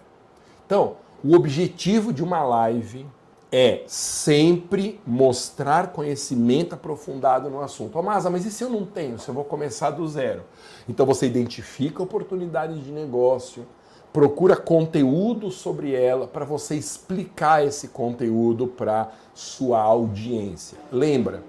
Então, 0.64 0.96
o 1.24 1.34
objetivo 1.34 2.12
de 2.12 2.22
uma 2.22 2.44
live 2.44 3.04
é 3.50 3.82
sempre 3.88 5.00
mostrar 5.04 5.88
conhecimento 5.88 6.74
aprofundado 6.74 7.50
no 7.50 7.60
assunto. 7.60 7.98
Oh, 7.98 8.02
Masa, 8.02 8.30
mas 8.30 8.46
e 8.46 8.50
se 8.52 8.62
eu 8.62 8.70
não 8.70 8.84
tenho? 8.84 9.18
Se 9.18 9.28
eu 9.28 9.34
vou 9.34 9.44
começar 9.44 9.90
do 9.90 10.06
zero? 10.06 10.42
Então 10.88 11.04
você 11.04 11.26
identifica 11.26 12.02
oportunidade 12.02 12.80
de 12.80 12.92
negócio, 12.92 13.66
procura 14.12 14.56
conteúdo 14.56 15.50
sobre 15.50 15.94
ela 15.94 16.26
para 16.26 16.44
você 16.44 16.74
explicar 16.74 17.64
esse 17.64 17.88
conteúdo 17.88 18.66
para 18.66 19.12
sua 19.34 19.80
audiência. 19.80 20.78
Lembra, 20.90 21.42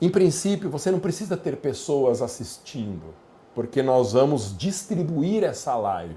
em 0.00 0.10
princípio, 0.10 0.68
você 0.68 0.90
não 0.90 1.00
precisa 1.00 1.36
ter 1.36 1.56
pessoas 1.56 2.20
assistindo, 2.20 3.14
porque 3.54 3.82
nós 3.82 4.12
vamos 4.12 4.56
distribuir 4.56 5.42
essa 5.42 5.74
live. 5.74 6.14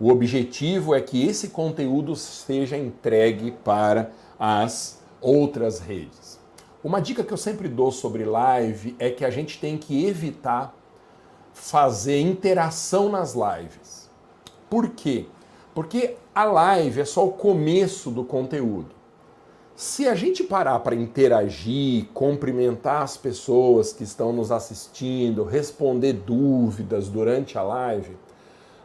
O 0.00 0.10
objetivo 0.10 0.94
é 0.94 1.00
que 1.00 1.26
esse 1.26 1.48
conteúdo 1.48 2.14
seja 2.14 2.76
entregue 2.76 3.52
para 3.52 4.10
as 4.38 5.00
outras 5.20 5.80
redes. 5.80 6.38
Uma 6.82 7.00
dica 7.00 7.24
que 7.24 7.32
eu 7.32 7.36
sempre 7.36 7.68
dou 7.68 7.90
sobre 7.90 8.24
live 8.24 8.94
é 8.98 9.10
que 9.10 9.24
a 9.24 9.30
gente 9.30 9.58
tem 9.58 9.76
que 9.76 10.06
evitar 10.06 10.74
fazer 11.52 12.20
interação 12.20 13.08
nas 13.08 13.34
lives. 13.34 13.97
Por 14.68 14.90
quê? 14.90 15.26
Porque 15.74 16.16
a 16.34 16.44
live 16.44 17.00
é 17.00 17.04
só 17.04 17.26
o 17.26 17.32
começo 17.32 18.10
do 18.10 18.24
conteúdo. 18.24 18.98
Se 19.76 20.08
a 20.08 20.14
gente 20.14 20.42
parar 20.42 20.80
para 20.80 20.96
interagir, 20.96 22.06
cumprimentar 22.12 23.02
as 23.02 23.16
pessoas 23.16 23.92
que 23.92 24.02
estão 24.02 24.32
nos 24.32 24.50
assistindo, 24.50 25.44
responder 25.44 26.14
dúvidas 26.14 27.08
durante 27.08 27.56
a 27.56 27.62
live, 27.62 28.16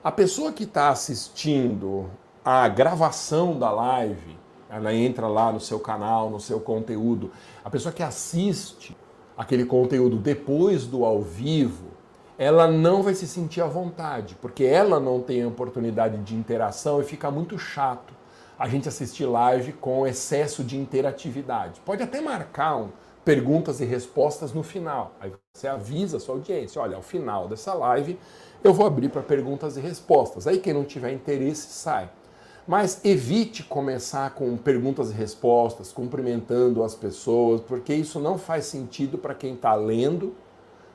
a 0.03 0.11
pessoa 0.11 0.51
que 0.51 0.65
está 0.65 0.89
assistindo 0.89 2.09
a 2.45 2.67
gravação 2.67 3.57
da 3.57 3.71
live, 3.71 4.37
ela 4.69 4.93
entra 4.93 5.27
lá 5.27 5.51
no 5.51 5.59
seu 5.59 5.79
canal, 5.79 6.29
no 6.29 6.39
seu 6.39 6.59
conteúdo. 6.59 7.31
A 7.63 7.69
pessoa 7.69 7.93
que 7.93 8.03
assiste 8.03 8.95
aquele 9.37 9.65
conteúdo 9.65 10.17
depois 10.17 10.85
do 10.85 11.05
ao 11.05 11.21
vivo, 11.21 11.92
ela 12.37 12.67
não 12.67 13.03
vai 13.03 13.13
se 13.13 13.27
sentir 13.27 13.61
à 13.61 13.67
vontade, 13.67 14.35
porque 14.41 14.63
ela 14.63 14.99
não 14.99 15.21
tem 15.21 15.45
oportunidade 15.45 16.17
de 16.17 16.35
interação 16.35 16.99
e 16.99 17.03
fica 17.03 17.29
muito 17.29 17.57
chato 17.57 18.13
a 18.57 18.67
gente 18.67 18.87
assistir 18.87 19.25
live 19.25 19.73
com 19.73 20.07
excesso 20.07 20.63
de 20.63 20.77
interatividade. 20.77 21.81
Pode 21.81 22.01
até 22.01 22.21
marcar 22.21 22.77
um, 22.77 22.89
perguntas 23.23 23.79
e 23.79 23.85
respostas 23.85 24.53
no 24.53 24.63
final. 24.63 25.13
Aí 25.19 25.31
você 25.53 25.67
avisa 25.67 26.17
a 26.17 26.19
sua 26.19 26.35
audiência, 26.35 26.81
olha, 26.81 26.95
ao 26.95 27.01
final 27.01 27.47
dessa 27.47 27.73
live 27.73 28.17
eu 28.63 28.73
vou 28.73 28.85
abrir 28.85 29.09
para 29.09 29.21
perguntas 29.21 29.75
e 29.75 29.81
respostas. 29.81 30.47
Aí 30.47 30.59
quem 30.59 30.73
não 30.73 30.85
tiver 30.85 31.11
interesse 31.11 31.67
sai. 31.67 32.09
Mas 32.65 33.03
evite 33.03 33.61
começar 33.61 34.31
com 34.31 34.55
perguntas 34.55 35.11
e 35.11 35.13
respostas, 35.13 35.91
cumprimentando 35.91 36.81
as 36.81 36.95
pessoas, 36.95 37.59
porque 37.59 37.93
isso 37.93 38.21
não 38.21 38.37
faz 38.37 38.65
sentido 38.65 39.17
para 39.17 39.35
quem 39.35 39.53
está 39.53 39.75
lendo 39.75 40.33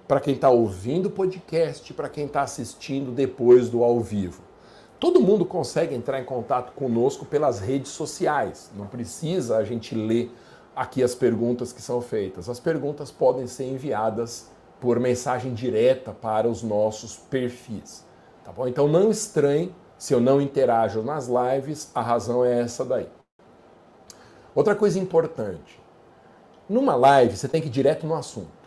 para 0.08 0.20
quem 0.20 0.34
está 0.34 0.48
ouvindo 0.48 1.06
o 1.06 1.10
podcast, 1.10 1.92
para 1.92 2.08
quem 2.08 2.24
está 2.24 2.40
assistindo 2.40 3.12
depois 3.12 3.68
do 3.68 3.84
ao 3.84 4.00
vivo. 4.00 4.42
Todo 4.98 5.20
mundo 5.20 5.44
consegue 5.44 5.94
entrar 5.94 6.18
em 6.18 6.24
contato 6.24 6.72
conosco 6.72 7.26
pelas 7.26 7.60
redes 7.60 7.92
sociais. 7.92 8.70
Não 8.74 8.86
precisa 8.86 9.58
a 9.58 9.64
gente 9.64 9.94
ler 9.94 10.34
aqui 10.74 11.02
as 11.02 11.14
perguntas 11.14 11.74
que 11.74 11.82
são 11.82 12.00
feitas. 12.00 12.48
As 12.48 12.58
perguntas 12.58 13.10
podem 13.10 13.46
ser 13.46 13.64
enviadas 13.64 14.50
por 14.80 14.98
mensagem 14.98 15.52
direta 15.52 16.10
para 16.12 16.48
os 16.48 16.62
nossos 16.62 17.14
perfis. 17.14 18.02
Tá 18.42 18.50
bom? 18.50 18.66
Então 18.66 18.88
não 18.88 19.10
estranhe 19.10 19.74
se 19.98 20.14
eu 20.14 20.20
não 20.20 20.40
interajo 20.40 21.02
nas 21.02 21.28
lives, 21.28 21.90
a 21.94 22.00
razão 22.00 22.44
é 22.44 22.62
essa 22.62 22.84
daí. 22.84 23.08
Outra 24.54 24.74
coisa 24.74 24.98
importante. 24.98 25.78
Numa 26.66 26.96
live, 26.96 27.36
você 27.36 27.46
tem 27.46 27.60
que 27.60 27.68
ir 27.68 27.70
direto 27.70 28.06
no 28.06 28.14
assunto 28.14 28.57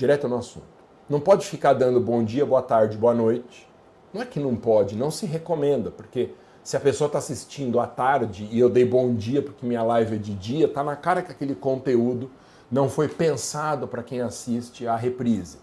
direto 0.00 0.26
no 0.26 0.36
assunto. 0.36 0.66
Não 1.08 1.20
pode 1.20 1.46
ficar 1.46 1.74
dando 1.74 2.00
bom 2.00 2.24
dia, 2.24 2.46
boa 2.46 2.62
tarde, 2.62 2.96
boa 2.96 3.12
noite. 3.12 3.68
Não 4.14 4.22
é 4.22 4.24
que 4.24 4.40
não 4.40 4.56
pode, 4.56 4.96
não 4.96 5.10
se 5.10 5.26
recomenda, 5.26 5.90
porque 5.90 6.30
se 6.64 6.74
a 6.74 6.80
pessoa 6.80 7.06
está 7.06 7.18
assistindo 7.18 7.78
à 7.78 7.86
tarde 7.86 8.48
e 8.50 8.58
eu 8.58 8.70
dei 8.70 8.84
bom 8.84 9.14
dia 9.14 9.42
porque 9.42 9.66
minha 9.66 9.82
live 9.82 10.16
é 10.16 10.18
de 10.18 10.34
dia, 10.34 10.66
tá 10.66 10.82
na 10.82 10.96
cara 10.96 11.22
que 11.22 11.30
aquele 11.30 11.54
conteúdo 11.54 12.30
não 12.70 12.88
foi 12.88 13.08
pensado 13.08 13.86
para 13.86 14.02
quem 14.02 14.22
assiste 14.22 14.86
a 14.86 14.96
reprise. 14.96 15.58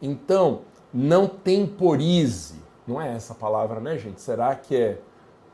Então, 0.00 0.60
não 0.94 1.26
temporize. 1.26 2.54
Não 2.86 3.00
é 3.00 3.14
essa 3.14 3.34
palavra, 3.34 3.80
né, 3.80 3.98
gente? 3.98 4.20
Será 4.22 4.54
que 4.54 4.74
é, 4.74 4.98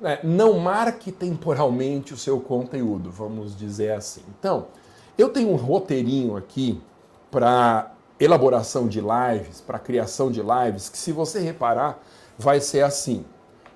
é 0.02 0.20
não 0.22 0.58
marque 0.60 1.10
temporalmente 1.10 2.14
o 2.14 2.16
seu 2.16 2.38
conteúdo, 2.38 3.10
vamos 3.10 3.56
dizer 3.56 3.92
assim. 3.92 4.22
Então, 4.38 4.66
eu 5.18 5.30
tenho 5.30 5.50
um 5.50 5.56
roteirinho 5.56 6.36
aqui 6.36 6.80
para 7.30 7.93
elaboração 8.18 8.88
de 8.88 9.00
lives, 9.00 9.60
para 9.60 9.78
criação 9.78 10.30
de 10.30 10.40
lives, 10.40 10.88
que 10.88 10.98
se 10.98 11.12
você 11.12 11.40
reparar, 11.40 12.00
vai 12.38 12.60
ser 12.60 12.82
assim. 12.82 13.24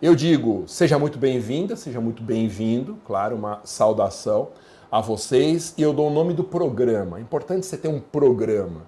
Eu 0.00 0.14
digo, 0.14 0.64
seja 0.66 0.98
muito 0.98 1.18
bem-vinda, 1.18 1.74
seja 1.74 2.00
muito 2.00 2.22
bem-vindo, 2.22 2.98
claro, 3.04 3.34
uma 3.34 3.60
saudação 3.64 4.50
a 4.90 5.00
vocês, 5.00 5.74
e 5.76 5.82
eu 5.82 5.92
dou 5.92 6.08
o 6.08 6.12
nome 6.12 6.32
do 6.32 6.44
programa. 6.44 7.18
É 7.18 7.20
importante 7.20 7.66
você 7.66 7.76
ter 7.76 7.88
um 7.88 8.00
programa. 8.00 8.82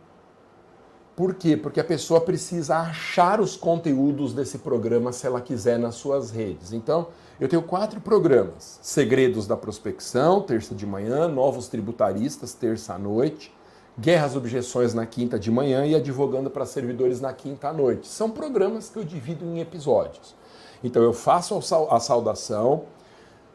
Por 1.16 1.35
quê? 1.35 1.57
Porque 1.57 1.80
a 1.80 1.85
pessoa 1.85 2.21
precisa 2.21 2.78
achar 2.78 3.40
os 3.40 3.54
conteúdos 3.57 4.33
desse 4.33 4.59
programa 4.59 5.12
se 5.12 5.26
ela 5.26 5.40
quiser 5.40 5.78
nas 5.78 5.97
suas 5.97 6.30
redes. 6.30 6.73
Então, 6.73 7.09
eu 7.38 7.49
tenho 7.49 7.61
quatro 7.61 8.00
programas: 8.00 8.78
Segredos 8.80 9.47
da 9.47 9.57
Prospecção, 9.57 10.40
terça 10.40 10.75
de 10.75 10.87
manhã, 10.87 11.28
Novos 11.28 11.69
Tributaristas, 11.69 12.54
terça 12.54 12.95
à 12.95 12.99
noite, 12.99 13.52
Guerras 13.99 14.37
Objeções 14.37 14.94
na 14.94 15.06
quinta 15.06 15.38
de 15.38 15.50
manhã 15.50 15.85
e 15.87 15.94
Advogando 15.94 16.50
para 16.50 16.64
Servidores 16.64 17.20
na 17.20 17.32
quinta 17.32 17.68
à 17.68 17.73
noite. 17.73 18.09
São 18.09 18.30
programas 18.30 18.88
que 18.88 18.99
eu 18.99 19.04
divido 19.04 19.44
em 19.44 19.61
episódios. 19.61 20.35
Então 20.82 21.02
eu 21.02 21.12
faço 21.12 21.59
a 21.90 22.00
saudação, 22.00 22.85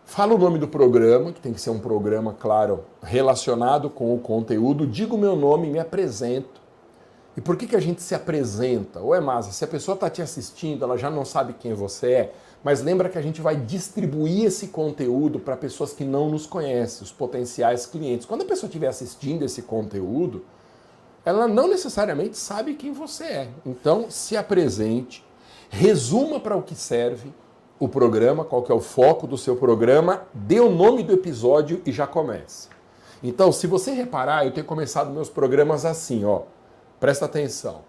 Fala 0.07 0.35
o 0.35 0.37
nome 0.37 0.59
do 0.59 0.67
programa, 0.67 1.33
que 1.33 1.41
tem 1.41 1.51
que 1.51 1.59
ser 1.59 1.71
um 1.71 1.79
programa, 1.79 2.31
claro, 2.39 2.85
relacionado 3.01 3.89
com 3.89 4.13
o 4.13 4.19
conteúdo. 4.19 4.85
Digo 4.85 5.17
meu 5.17 5.35
nome, 5.35 5.67
me 5.67 5.79
apresento. 5.79 6.61
E 7.35 7.41
por 7.41 7.57
que, 7.57 7.65
que 7.65 7.75
a 7.75 7.81
gente 7.81 8.03
se 8.03 8.13
apresenta? 8.13 8.99
Ou 9.01 9.15
é 9.15 9.41
se 9.41 9.65
a 9.65 9.67
pessoa 9.67 9.95
está 9.95 10.07
te 10.07 10.21
assistindo, 10.21 10.85
ela 10.85 10.95
já 10.95 11.09
não 11.09 11.25
sabe 11.25 11.53
quem 11.59 11.73
você 11.73 12.11
é, 12.11 12.33
mas 12.63 12.81
lembra 12.81 13.09
que 13.09 13.17
a 13.17 13.21
gente 13.21 13.41
vai 13.41 13.55
distribuir 13.55 14.45
esse 14.45 14.67
conteúdo 14.67 15.39
para 15.39 15.55
pessoas 15.55 15.93
que 15.93 16.03
não 16.03 16.29
nos 16.29 16.45
conhecem, 16.45 17.03
os 17.03 17.11
potenciais 17.11 17.85
clientes. 17.85 18.25
Quando 18.25 18.41
a 18.41 18.45
pessoa 18.45 18.67
estiver 18.67 18.87
assistindo 18.87 19.45
esse 19.45 19.61
conteúdo, 19.61 20.43
ela 21.23 21.47
não 21.47 21.67
necessariamente 21.67 22.37
sabe 22.37 22.75
quem 22.75 22.91
você 22.91 23.23
é. 23.23 23.49
Então, 23.65 24.05
se 24.09 24.37
apresente, 24.37 25.23
resuma 25.69 26.39
para 26.39 26.55
o 26.55 26.61
que 26.61 26.75
serve 26.75 27.33
o 27.79 27.89
programa, 27.89 28.45
qual 28.45 28.63
que 28.63 28.71
é 28.71 28.75
o 28.75 28.79
foco 28.79 29.27
do 29.27 29.37
seu 29.37 29.55
programa, 29.55 30.23
dê 30.33 30.59
o 30.59 30.69
nome 30.69 31.03
do 31.03 31.13
episódio 31.13 31.81
e 31.85 31.91
já 31.91 32.07
comece. 32.07 32.69
Então, 33.23 33.51
se 33.51 33.67
você 33.67 33.91
reparar, 33.91 34.45
eu 34.45 34.51
tenho 34.51 34.65
começado 34.65 35.11
meus 35.11 35.29
programas 35.29 35.85
assim, 35.85 36.23
ó. 36.23 36.43
Presta 36.99 37.25
atenção. 37.25 37.81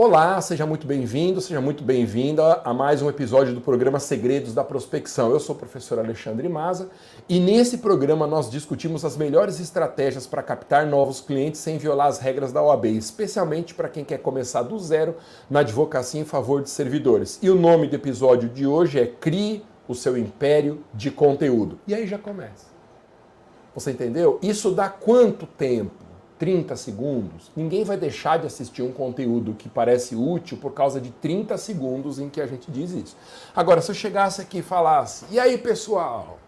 Olá, 0.00 0.40
seja 0.40 0.64
muito 0.64 0.86
bem-vindo, 0.86 1.40
seja 1.40 1.60
muito 1.60 1.82
bem-vinda 1.82 2.60
a 2.64 2.72
mais 2.72 3.02
um 3.02 3.08
episódio 3.08 3.52
do 3.52 3.60
programa 3.60 3.98
Segredos 3.98 4.54
da 4.54 4.62
Prospecção. 4.62 5.32
Eu 5.32 5.40
sou 5.40 5.56
o 5.56 5.58
professor 5.58 5.98
Alexandre 5.98 6.48
Maza 6.48 6.88
e 7.28 7.40
nesse 7.40 7.78
programa 7.78 8.24
nós 8.24 8.48
discutimos 8.48 9.04
as 9.04 9.16
melhores 9.16 9.58
estratégias 9.58 10.24
para 10.24 10.40
captar 10.40 10.86
novos 10.86 11.20
clientes 11.20 11.60
sem 11.60 11.78
violar 11.78 12.06
as 12.06 12.20
regras 12.20 12.52
da 12.52 12.62
OAB, 12.62 12.84
especialmente 12.84 13.74
para 13.74 13.88
quem 13.88 14.04
quer 14.04 14.18
começar 14.18 14.62
do 14.62 14.78
zero 14.78 15.16
na 15.50 15.60
advocacia 15.60 16.20
em 16.20 16.24
favor 16.24 16.62
de 16.62 16.70
servidores. 16.70 17.40
E 17.42 17.50
o 17.50 17.56
nome 17.56 17.88
do 17.88 17.96
episódio 17.96 18.48
de 18.48 18.68
hoje 18.68 19.00
é 19.00 19.06
Crie 19.08 19.64
o 19.88 19.96
seu 19.96 20.16
império 20.16 20.84
de 20.94 21.10
conteúdo. 21.10 21.76
E 21.88 21.92
aí 21.92 22.06
já 22.06 22.18
começa. 22.18 22.66
Você 23.74 23.90
entendeu? 23.90 24.38
Isso 24.40 24.70
dá 24.70 24.88
quanto 24.88 25.44
tempo? 25.44 26.07
30 26.38 26.76
segundos, 26.76 27.50
ninguém 27.56 27.82
vai 27.82 27.96
deixar 27.96 28.38
de 28.38 28.46
assistir 28.46 28.82
um 28.82 28.92
conteúdo 28.92 29.54
que 29.54 29.68
parece 29.68 30.14
útil 30.14 30.56
por 30.58 30.72
causa 30.72 31.00
de 31.00 31.10
30 31.10 31.58
segundos 31.58 32.18
em 32.18 32.28
que 32.28 32.40
a 32.40 32.46
gente 32.46 32.70
diz 32.70 32.92
isso. 32.92 33.16
Agora, 33.54 33.80
se 33.80 33.90
eu 33.90 33.94
chegasse 33.94 34.40
aqui 34.40 34.58
e 34.58 34.62
falasse: 34.62 35.24
"E 35.30 35.40
aí, 35.40 35.58
pessoal? 35.58 36.38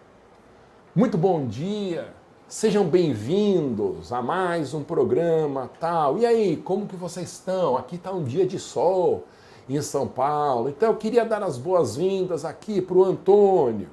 Muito 0.94 1.18
bom 1.18 1.47
dia. 1.47 2.12
Sejam 2.49 2.85
bem-vindos 2.85 4.12
a 4.12 4.20
mais 4.20 4.75
um 4.75 4.82
programa 4.82 5.70
tal. 5.78 6.18
E 6.18 6.26
aí, 6.26 6.56
como 6.56 6.87
que 6.87 6.97
vocês 6.97 7.30
estão? 7.30 7.76
Aqui 7.76 7.94
está 7.97 8.12
um 8.12 8.25
dia 8.25 8.44
de 8.44 8.59
sol 8.59 9.25
em 9.68 9.80
São 9.80 10.06
Paulo. 10.06 10.68
Então, 10.68 10.90
eu 10.90 10.97
queria 10.97 11.25
dar 11.25 11.42
as 11.44 11.56
boas-vindas 11.56 12.44
aqui 12.44 12.80
para 12.80 12.97
o 12.97 13.04
Antônio 13.04 13.88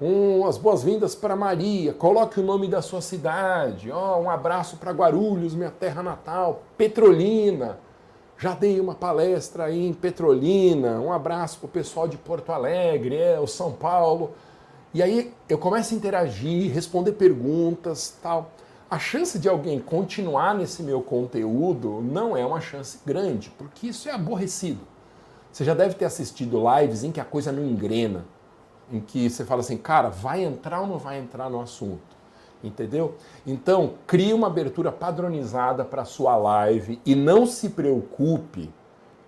um, 0.00 0.46
as 0.46 0.58
boas-vindas 0.58 1.14
para 1.14 1.34
Maria, 1.34 1.92
coloque 1.94 2.38
o 2.38 2.42
nome 2.42 2.68
da 2.68 2.82
sua 2.82 3.00
cidade, 3.00 3.90
oh, 3.90 4.18
um 4.18 4.28
abraço 4.28 4.76
para 4.76 4.92
Guarulhos, 4.92 5.54
minha 5.54 5.70
terra 5.70 6.02
natal, 6.02 6.62
Petrolina, 6.76 7.78
já 8.38 8.52
dei 8.52 8.78
uma 8.78 8.94
palestra 8.94 9.64
aí 9.64 9.86
em 9.86 9.94
Petrolina, 9.94 11.00
um 11.00 11.10
abraço 11.10 11.58
para 11.58 11.66
o 11.66 11.70
pessoal 11.70 12.06
de 12.06 12.18
Porto 12.18 12.52
Alegre, 12.52 13.16
é, 13.16 13.40
o 13.40 13.46
São 13.46 13.72
Paulo. 13.72 14.32
E 14.92 15.02
aí 15.02 15.32
eu 15.48 15.56
começo 15.56 15.94
a 15.94 15.96
interagir, 15.96 16.70
responder 16.70 17.12
perguntas 17.12 18.14
tal. 18.22 18.50
A 18.90 18.98
chance 18.98 19.38
de 19.38 19.48
alguém 19.48 19.80
continuar 19.80 20.54
nesse 20.54 20.82
meu 20.82 21.00
conteúdo 21.00 22.02
não 22.02 22.36
é 22.36 22.44
uma 22.44 22.60
chance 22.60 22.98
grande, 23.06 23.50
porque 23.56 23.86
isso 23.86 24.06
é 24.06 24.12
aborrecido. 24.12 24.80
Você 25.50 25.64
já 25.64 25.72
deve 25.72 25.94
ter 25.94 26.04
assistido 26.04 26.62
lives 26.76 27.02
em 27.02 27.10
que 27.10 27.20
a 27.20 27.24
coisa 27.24 27.50
não 27.50 27.64
engrena 27.64 28.35
em 28.90 29.00
que 29.00 29.28
você 29.28 29.44
fala 29.44 29.60
assim, 29.60 29.76
cara, 29.76 30.08
vai 30.08 30.44
entrar 30.44 30.80
ou 30.80 30.86
não 30.86 30.98
vai 30.98 31.18
entrar 31.18 31.50
no 31.50 31.60
assunto? 31.60 32.16
Entendeu? 32.62 33.14
Então, 33.46 33.94
crie 34.06 34.32
uma 34.32 34.46
abertura 34.46 34.90
padronizada 34.90 35.84
para 35.84 36.04
sua 36.04 36.36
live 36.36 37.00
e 37.04 37.14
não 37.14 37.46
se 37.46 37.70
preocupe 37.70 38.70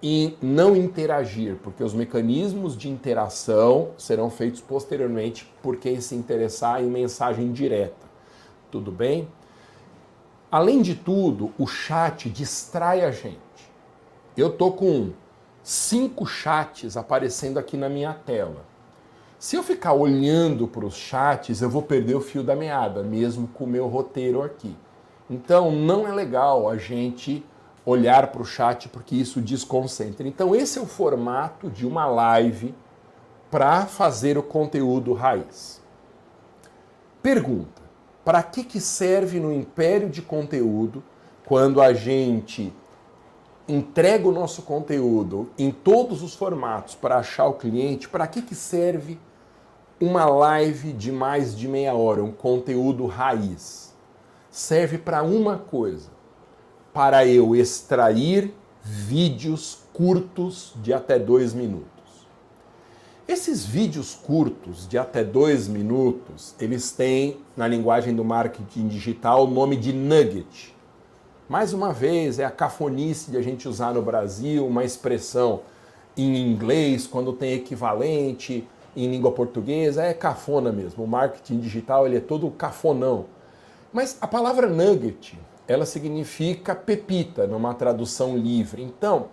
em 0.03 0.37
não 0.41 0.77
interagir, 0.77 1.57
porque 1.57 1.83
os 1.83 1.93
mecanismos 1.93 2.77
de 2.77 2.89
interação 2.89 3.91
serão 3.99 4.31
feitos 4.31 4.61
posteriormente 4.61 5.53
por 5.63 5.77
quem 5.77 6.01
se 6.01 6.15
interessar 6.15 6.83
em 6.83 6.87
mensagem 6.87 7.53
direta. 7.53 8.07
Tudo 8.71 8.93
bem? 8.93 9.29
Além 10.51 10.81
de 10.81 10.95
tudo, 10.95 11.53
o 11.59 11.67
chat 11.67 12.31
distrai 12.31 13.05
a 13.05 13.11
gente. 13.11 13.39
Eu 14.37 14.51
tô 14.51 14.73
com 14.73 15.11
cinco 15.63 16.25
chats 16.25 16.97
aparecendo 16.97 17.59
aqui 17.59 17.77
na 17.77 17.89
minha 17.89 18.15
tela. 18.15 18.68
Se 19.39 19.55
eu 19.55 19.63
ficar 19.63 19.93
olhando 19.93 20.67
para 20.67 20.85
os 20.85 20.97
chats, 20.97 21.63
eu 21.63 21.71
vou 21.71 21.83
perder 21.83 22.17
o 22.17 22.21
fio 22.21 22.43
da 22.43 22.57
meada, 22.57 23.05
mesmo 23.05 23.47
com 23.47 23.65
o 23.65 23.69
meu 23.69 23.87
roteiro 23.87 24.43
aqui. 24.43 24.77
Então, 25.31 25.71
não 25.71 26.09
é 26.09 26.13
legal 26.13 26.69
a 26.69 26.77
gente 26.77 27.47
olhar 27.87 28.33
para 28.33 28.43
o 28.43 28.45
chat 28.45 28.89
porque 28.89 29.15
isso 29.15 29.41
desconcentra. 29.41 30.27
Então, 30.27 30.57
esse 30.57 30.81
é 30.81 30.83
o 30.83 30.87
formato 30.87 31.71
de 31.71 31.87
uma 31.87 32.05
live 32.07 32.75
para 33.49 33.87
fazer 33.87 34.37
o 34.37 34.43
conteúdo 34.43 35.13
raiz. 35.13 35.81
Pergunta: 37.23 37.81
para 38.25 38.43
que, 38.43 38.65
que 38.65 38.81
serve 38.81 39.39
no 39.39 39.53
império 39.53 40.11
de 40.11 40.21
conteúdo 40.21 41.01
quando 41.47 41.81
a 41.81 41.93
gente 41.93 42.73
entrega 43.69 44.27
o 44.27 44.33
nosso 44.33 44.63
conteúdo 44.63 45.49
em 45.57 45.71
todos 45.71 46.23
os 46.25 46.35
formatos 46.35 46.97
para 46.97 47.19
achar 47.19 47.47
o 47.47 47.55
cliente? 47.55 48.09
Para 48.09 48.27
que, 48.27 48.43
que 48.43 48.57
serve 48.57 49.17
uma 50.01 50.27
live 50.27 50.93
de 50.93 51.11
mais 51.11 51.57
de 51.57 51.67
meia 51.67 51.95
hora, 51.95 52.23
um 52.23 52.31
conteúdo 52.31 53.07
raiz, 53.07 53.95
serve 54.51 54.99
para 54.99 55.23
uma 55.23 55.59
coisa: 55.59 56.11
para 56.93 57.27
eu 57.27 57.55
extrair 57.55 58.55
vídeos 58.83 59.81
curtos 59.93 60.73
de 60.77 60.93
até 60.93 61.19
dois 61.19 61.53
minutos. 61.53 61.89
Esses 63.27 63.67
vídeos 63.67 64.15
curtos 64.15 64.89
de 64.89 64.97
até 64.97 65.23
dois 65.23 65.69
minutos, 65.69 66.55
eles 66.59 66.93
têm, 66.93 67.39
na 67.55 67.69
linguagem 67.69 68.15
do 68.15 68.25
marketing 68.25 68.89
digital, 68.89 69.45
o 69.45 69.51
nome 69.51 69.77
de 69.77 69.93
nugget. 69.93 70.75
Mais 71.47 71.75
uma 71.75 71.93
vez, 71.93 72.39
é 72.39 72.45
a 72.45 72.51
cafonice 72.51 73.31
de 73.31 73.37
a 73.37 73.43
gente 73.43 73.69
usar 73.69 73.93
no 73.93 74.01
Brasil 74.01 74.67
uma 74.67 74.83
expressão 74.83 75.61
em 76.17 76.37
inglês 76.51 77.07
quando 77.07 77.33
tem 77.33 77.53
equivalente 77.53 78.67
em 78.97 79.11
língua 79.11 79.33
portuguesa 79.33 80.03
é 80.03 80.15
cafona 80.15 80.73
mesmo. 80.73 81.05
O 81.05 81.07
marketing 81.07 81.61
digital 81.61 82.07
ele 82.07 82.17
é 82.17 82.21
todo 82.21 82.51
cafonão. 82.51 83.27
Mas 83.93 84.19
a 84.21 84.27
palavra 84.27 84.69
nugget, 84.69 85.39
ela 85.67 85.87
significa 85.87 86.75
pepita 86.75 87.47
numa 87.47 87.75
tradução 87.75 88.37
livre. 88.37 88.83
Então, 88.83 89.27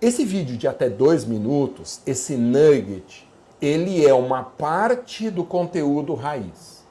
esse 0.00 0.24
vídeo 0.24 0.56
de 0.56 0.68
até 0.68 0.88
dois 0.88 1.24
minutos, 1.24 2.00
esse 2.06 2.36
nugget, 2.36 3.26
ele 3.60 4.06
é 4.06 4.12
uma 4.12 4.42
parte 4.42 5.30
do 5.30 5.44
conteúdo 5.44 6.14
raiz. 6.14 6.84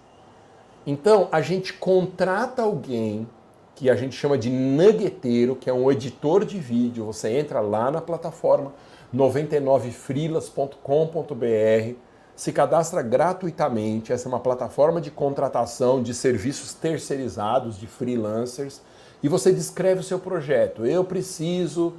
Então, 0.88 1.28
a 1.32 1.41
gente 1.41 1.73
contrata 1.73 2.62
alguém 2.62 3.28
que 3.75 3.89
a 3.89 3.95
gente 3.95 4.15
chama 4.15 4.38
de 4.38 4.49
nuggeteiro, 4.49 5.56
que 5.56 5.69
é 5.69 5.73
um 5.73 5.91
editor 5.91 6.45
de 6.45 6.60
vídeo. 6.60 7.06
Você 7.06 7.30
entra 7.30 7.60
lá 7.60 7.91
na 7.91 8.01
plataforma 8.01 8.73
99frilas.com.br 9.13 12.04
se 12.35 12.51
cadastra 12.51 13.01
gratuitamente. 13.01 14.11
Essa 14.11 14.27
é 14.27 14.29
uma 14.29 14.39
plataforma 14.39 14.99
de 14.99 15.09
contratação 15.09 16.03
de 16.03 16.13
serviços 16.13 16.73
terceirizados, 16.73 17.79
de 17.79 17.87
freelancers, 17.87 18.81
e 19.23 19.29
você 19.29 19.51
descreve 19.51 20.01
o 20.01 20.03
seu 20.03 20.19
projeto. 20.19 20.85
Eu 20.85 21.03
preciso 21.03 21.93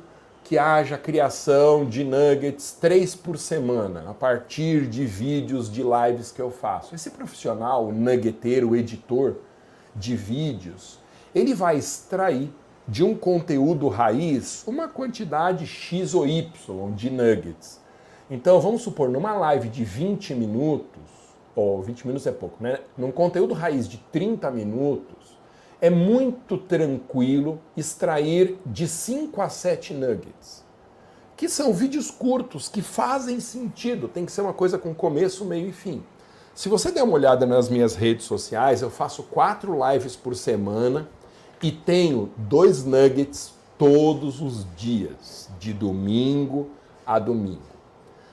que 0.44 0.59
haja 0.59 0.96
criação 0.96 1.85
de 1.85 2.05
nuggets 2.05 2.77
três 2.81 3.16
por 3.16 3.37
semana, 3.37 4.05
a 4.09 4.14
partir 4.14 4.87
de 4.87 5.05
vídeos 5.05 5.68
de 5.68 5.83
lives 5.83 6.31
que 6.31 6.40
eu 6.40 6.53
faço. 6.53 6.94
Esse 6.94 7.11
profissional, 7.11 7.87
o 7.87 7.92
nuggeteiro, 7.92 8.70
o 8.70 8.77
editor 8.77 9.38
de 9.94 10.14
vídeos, 10.14 11.01
ele 11.35 11.53
vai 11.53 11.79
extrair 11.79 12.53
de 12.87 13.03
um 13.03 13.16
conteúdo 13.16 13.88
raiz 13.88 14.62
uma 14.68 14.87
quantidade 14.87 15.66
X 15.66 16.14
ou 16.14 16.25
Y 16.27 16.92
de 16.94 17.11
nuggets. 17.11 17.81
Então, 18.29 18.61
vamos 18.61 18.83
supor, 18.83 19.09
numa 19.09 19.35
live 19.35 19.69
de 19.69 19.85
20 19.85 20.35
minutos, 20.35 21.01
ou 21.55 21.81
20 21.81 22.07
minutos 22.07 22.27
é 22.27 22.33
pouco, 22.33 22.57
né? 22.61 22.81
Num 22.99 23.12
conteúdo 23.12 23.55
raiz 23.55 23.89
de 23.89 23.99
30 24.11 24.51
minutos, 24.51 25.39
é 25.81 25.89
muito 25.89 26.59
tranquilo 26.59 27.61
extrair 27.77 28.59
de 28.67 28.89
5 28.89 29.41
a 29.41 29.49
7 29.49 29.95
nuggets. 29.95 30.65
Que 31.37 31.49
são 31.49 31.73
vídeos 31.73 32.11
curtos, 32.11 32.69
que 32.69 32.83
fazem 32.83 33.39
sentido. 33.39 34.09
Tem 34.09 34.25
que 34.25 34.33
ser 34.33 34.41
uma 34.41 34.55
coisa 34.55 34.77
com 34.77 34.93
começo, 34.95 35.45
meio 35.45 35.69
e 35.69 35.73
fim. 35.73 36.03
Se 36.55 36.69
você 36.69 36.91
der 36.91 37.05
uma 37.05 37.12
olhada 37.12 37.47
nas 37.47 37.69
minhas 37.69 37.95
redes 37.95 38.25
sociais, 38.25 38.83
eu 38.83 38.91
faço 38.91 39.23
quatro 39.25 39.79
lives 39.89 40.17
por 40.17 40.35
semana 40.35 41.09
e 41.62 41.71
tenho 41.71 42.31
dois 42.37 42.85
nuggets 42.85 43.53
todos 43.79 44.41
os 44.41 44.67
dias, 44.75 45.49
de 45.61 45.73
domingo 45.73 46.71
a 47.07 47.19
domingo. 47.19 47.76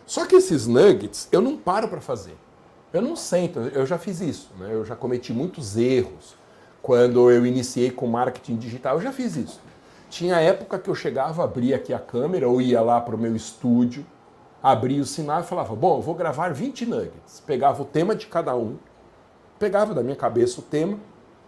Só 0.06 0.26
que 0.26 0.36
esses 0.36 0.68
nuggets 0.68 1.28
eu 1.32 1.42
não 1.42 1.58
paro 1.58 1.88
para 1.88 2.02
fazer. 2.02 2.38
Eu 2.92 3.02
não 3.02 3.16
sento, 3.16 3.60
eu 3.60 3.86
já 3.86 3.98
fiz 3.98 4.22
isso, 4.22 4.52
né? 4.60 4.70
eu 4.72 4.86
já 4.86 4.96
cometi 4.96 5.34
muitos 5.34 5.76
erros 5.76 6.36
quando 6.84 7.32
eu 7.32 7.46
iniciei 7.46 7.90
com 7.90 8.06
marketing 8.06 8.58
digital, 8.58 8.98
eu 8.98 9.02
já 9.02 9.12
fiz 9.14 9.38
isso. 9.38 9.60
Tinha 10.10 10.36
época 10.36 10.78
que 10.78 10.90
eu 10.90 10.94
chegava, 10.94 11.44
abria 11.44 11.78
aqui 11.78 11.94
a 11.94 11.98
câmera, 11.98 12.48
ou 12.48 12.62
ia 12.62 12.82
lá 12.82 13.00
para 13.00 13.16
o 13.16 13.18
meu 13.18 13.36
estúdio, 13.36 14.06
abria 14.62 15.02
o 15.02 15.06
sinal 15.06 15.40
e 15.40 15.44
falava: 15.44 15.74
Bom, 15.76 15.98
eu 15.98 16.02
vou 16.02 16.14
gravar 16.14 16.54
20 16.54 16.86
nuggets. 16.86 17.42
Pegava 17.48 17.82
o 17.82 17.86
tema 17.86 18.14
de 18.14 18.28
cada 18.28 18.54
um, 18.56 18.76
pegava 19.58 19.94
da 19.94 20.04
minha 20.04 20.16
cabeça 20.16 20.60
o 20.60 20.64
tema, 20.64 21.00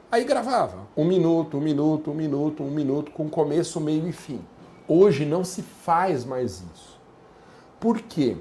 aí 0.10 0.24
gravava. 0.24 0.88
Um 0.96 1.04
minuto, 1.04 1.58
um 1.58 1.62
minuto, 1.62 2.12
um 2.12 2.16
minuto, 2.16 2.64
um 2.64 2.72
minuto, 2.72 3.12
com 3.12 3.30
começo, 3.30 3.80
meio 3.82 4.08
e 4.08 4.14
fim. 4.14 4.40
Hoje 4.88 5.26
não 5.26 5.44
se 5.44 5.62
faz 5.62 6.24
mais 6.24 6.64
isso. 6.74 6.95
Por 7.80 8.02
quê? 8.02 8.38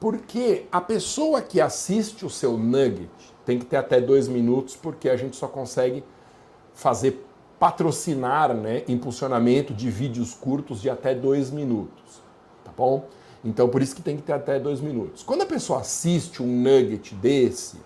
Porque 0.00 0.66
a 0.70 0.80
pessoa 0.80 1.42
que 1.42 1.60
assiste 1.60 2.24
o 2.24 2.30
seu 2.30 2.56
nugget 2.56 3.10
tem 3.44 3.58
que 3.58 3.64
ter 3.64 3.76
até 3.76 4.00
dois 4.00 4.28
minutos, 4.28 4.76
porque 4.76 5.08
a 5.08 5.16
gente 5.16 5.36
só 5.36 5.48
consegue 5.48 6.04
fazer 6.74 7.24
patrocinar, 7.58 8.54
né, 8.54 8.84
impulsionamento 8.86 9.74
de 9.74 9.90
vídeos 9.90 10.32
curtos 10.32 10.80
de 10.80 10.88
até 10.88 11.12
dois 11.14 11.50
minutos, 11.50 12.22
tá 12.64 12.70
bom? 12.76 13.06
Então 13.44 13.68
por 13.68 13.82
isso 13.82 13.96
que 13.96 14.02
tem 14.02 14.16
que 14.16 14.22
ter 14.22 14.34
até 14.34 14.60
dois 14.60 14.80
minutos. 14.80 15.24
Quando 15.24 15.42
a 15.42 15.46
pessoa 15.46 15.80
assiste 15.80 16.40
um 16.40 16.46
nugget 16.46 17.14
desse, 17.16 17.78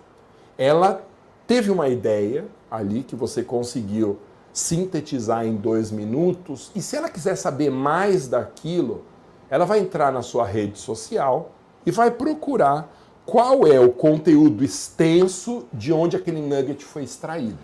ela 0.57 1.03
teve 1.47 1.71
uma 1.71 1.89
ideia 1.89 2.45
ali 2.69 3.01
que 3.01 3.15
você 3.15 3.41
conseguiu 3.43 4.19
sintetizar 4.51 5.47
em 5.47 5.55
dois 5.55 5.89
minutos, 5.89 6.71
e 6.75 6.81
se 6.81 6.95
ela 6.95 7.09
quiser 7.09 7.35
saber 7.35 7.71
mais 7.71 8.27
daquilo, 8.27 9.03
ela 9.53 9.65
vai 9.65 9.77
entrar 9.77 10.11
na 10.11 10.23
sua 10.23 10.47
rede 10.47 10.79
social 10.79 11.51
e 11.85 11.91
vai 11.91 12.09
procurar 12.09 12.91
qual 13.23 13.67
é 13.67 13.79
o 13.79 13.91
conteúdo 13.91 14.63
extenso 14.63 15.67
de 15.71 15.93
onde 15.93 16.15
aquele 16.17 16.41
nugget 16.41 16.83
foi 16.83 17.03
extraído. 17.03 17.59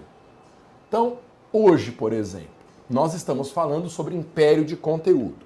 Então, 0.88 1.17
hoje, 1.52 1.91
por 1.91 2.13
exemplo, 2.13 2.52
nós 2.88 3.15
estamos 3.15 3.49
falando 3.49 3.89
sobre 3.89 4.15
império 4.15 4.63
de 4.63 4.75
conteúdo. 4.75 5.43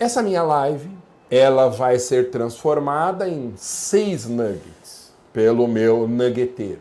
Essa 0.00 0.22
minha 0.22 0.42
live, 0.42 0.88
ela 1.30 1.68
vai 1.68 1.98
ser 1.98 2.30
transformada 2.30 3.28
em 3.28 3.52
seis 3.54 4.24
nuggets 4.24 5.12
pelo 5.30 5.68
meu 5.68 6.08
nuggeteiro. 6.08 6.80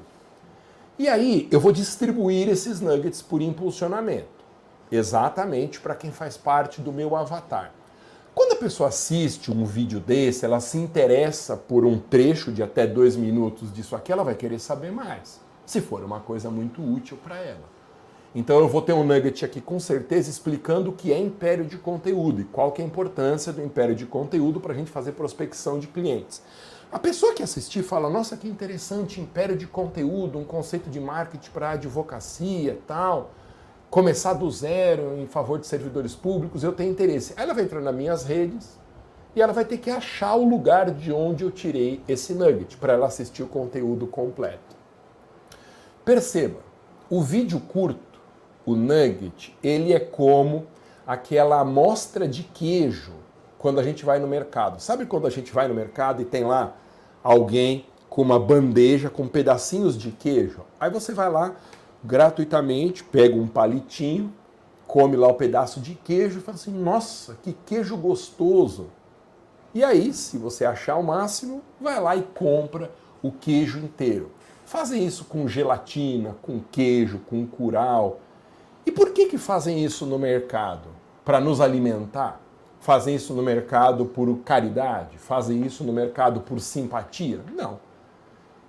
E 0.97 1.09
aí, 1.09 1.49
eu 1.51 1.59
vou 1.59 1.73
distribuir 1.73 2.47
esses 2.47 2.79
nuggets 2.79 3.21
por 3.21 3.41
impulsionamento, 3.41 4.45
exatamente 4.89 5.81
para 5.81 5.95
quem 5.95 6.13
faz 6.13 6.37
parte 6.37 6.79
do 6.79 6.93
meu 6.93 7.13
avatar. 7.13 7.73
Quando 8.33 8.53
a 8.53 8.55
pessoa 8.55 8.89
assiste 8.89 9.51
um 9.51 9.65
vídeo 9.65 9.99
desse, 9.99 10.45
ela 10.45 10.59
se 10.61 10.77
interessa 10.77 11.57
por 11.57 11.85
um 11.85 11.99
trecho 11.99 12.51
de 12.51 12.63
até 12.63 12.87
dois 12.87 13.15
minutos 13.15 13.73
disso 13.73 13.95
aqui, 13.95 14.11
ela 14.11 14.23
vai 14.23 14.35
querer 14.35 14.59
saber 14.59 14.91
mais, 14.91 15.41
se 15.65 15.81
for 15.81 16.03
uma 16.03 16.21
coisa 16.21 16.49
muito 16.49 16.81
útil 16.81 17.17
para 17.21 17.37
ela. 17.37 17.69
Então 18.33 18.57
eu 18.59 18.69
vou 18.69 18.81
ter 18.81 18.93
um 18.93 19.03
nugget 19.03 19.43
aqui 19.43 19.59
com 19.59 19.77
certeza 19.77 20.29
explicando 20.29 20.91
o 20.91 20.93
que 20.93 21.11
é 21.11 21.19
império 21.19 21.65
de 21.65 21.77
conteúdo 21.77 22.39
e 22.39 22.45
qual 22.45 22.71
que 22.71 22.81
é 22.81 22.85
a 22.85 22.87
importância 22.87 23.51
do 23.51 23.61
império 23.61 23.93
de 23.93 24.05
conteúdo 24.05 24.61
para 24.61 24.71
a 24.71 24.75
gente 24.75 24.89
fazer 24.89 25.11
prospecção 25.11 25.77
de 25.77 25.87
clientes. 25.87 26.41
A 26.89 26.97
pessoa 26.97 27.33
que 27.33 27.43
assistir 27.43 27.83
fala, 27.83 28.09
nossa, 28.09 28.37
que 28.37 28.47
interessante, 28.47 29.19
império 29.19 29.57
de 29.57 29.67
conteúdo, 29.67 30.37
um 30.37 30.45
conceito 30.45 30.89
de 30.89 30.99
marketing 30.99 31.51
para 31.51 31.71
advocacia 31.71 32.79
tal 32.87 33.31
começar 33.91 34.33
do 34.33 34.49
zero 34.49 35.17
em 35.19 35.27
favor 35.27 35.59
de 35.59 35.67
servidores 35.67 36.15
públicos, 36.15 36.63
eu 36.63 36.71
tenho 36.71 36.89
interesse. 36.89 37.33
Ela 37.35 37.53
vai 37.53 37.65
entrar 37.65 37.81
nas 37.81 37.93
minhas 37.93 38.23
redes 38.23 38.79
e 39.35 39.41
ela 39.41 39.51
vai 39.51 39.65
ter 39.65 39.77
que 39.79 39.89
achar 39.89 40.35
o 40.35 40.47
lugar 40.47 40.89
de 40.91 41.11
onde 41.11 41.43
eu 41.43 41.51
tirei 41.51 42.01
esse 42.07 42.33
nugget 42.33 42.77
para 42.77 42.93
ela 42.93 43.07
assistir 43.07 43.43
o 43.43 43.47
conteúdo 43.47 44.07
completo. 44.07 44.77
Perceba, 46.05 46.59
o 47.09 47.21
vídeo 47.21 47.59
curto, 47.59 48.19
o 48.65 48.75
nugget, 48.75 49.55
ele 49.61 49.91
é 49.91 49.99
como 49.99 50.65
aquela 51.05 51.59
amostra 51.59 52.25
de 52.25 52.43
queijo 52.43 53.11
quando 53.59 53.79
a 53.79 53.83
gente 53.83 54.05
vai 54.05 54.19
no 54.19 54.27
mercado. 54.27 54.79
Sabe 54.79 55.05
quando 55.05 55.27
a 55.27 55.29
gente 55.29 55.51
vai 55.51 55.67
no 55.67 55.73
mercado 55.73 56.21
e 56.21 56.25
tem 56.25 56.45
lá 56.45 56.77
alguém 57.21 57.85
com 58.09 58.21
uma 58.21 58.39
bandeja 58.39 59.09
com 59.09 59.27
pedacinhos 59.27 59.97
de 59.97 60.11
queijo? 60.11 60.61
Aí 60.79 60.89
você 60.89 61.13
vai 61.13 61.29
lá, 61.29 61.55
gratuitamente, 62.03 63.03
pega 63.03 63.35
um 63.35 63.47
palitinho, 63.47 64.33
come 64.87 65.15
lá 65.15 65.27
o 65.27 65.31
um 65.31 65.35
pedaço 65.35 65.79
de 65.79 65.95
queijo 65.95 66.39
e 66.39 66.41
fala 66.41 66.55
assim: 66.55 66.71
nossa, 66.71 67.37
que 67.41 67.53
queijo 67.65 67.95
gostoso! 67.97 68.87
E 69.73 69.83
aí, 69.83 70.13
se 70.13 70.37
você 70.37 70.65
achar 70.65 70.97
o 70.97 71.03
máximo, 71.03 71.61
vai 71.79 71.99
lá 71.99 72.15
e 72.15 72.23
compra 72.23 72.91
o 73.21 73.31
queijo 73.31 73.79
inteiro. 73.79 74.31
Fazem 74.65 75.05
isso 75.05 75.25
com 75.25 75.47
gelatina, 75.47 76.35
com 76.41 76.59
queijo, 76.71 77.19
com 77.19 77.45
curau. 77.45 78.19
E 78.85 78.91
por 78.91 79.11
que, 79.11 79.27
que 79.27 79.37
fazem 79.37 79.83
isso 79.83 80.05
no 80.05 80.19
mercado? 80.19 80.89
Para 81.23 81.39
nos 81.39 81.61
alimentar? 81.61 82.41
Fazem 82.81 83.15
isso 83.15 83.33
no 83.33 83.43
mercado 83.43 84.05
por 84.05 84.35
caridade? 84.39 85.17
Fazem 85.17 85.65
isso 85.65 85.83
no 85.83 85.93
mercado 85.93 86.41
por 86.41 86.59
simpatia? 86.59 87.39
Não 87.55 87.90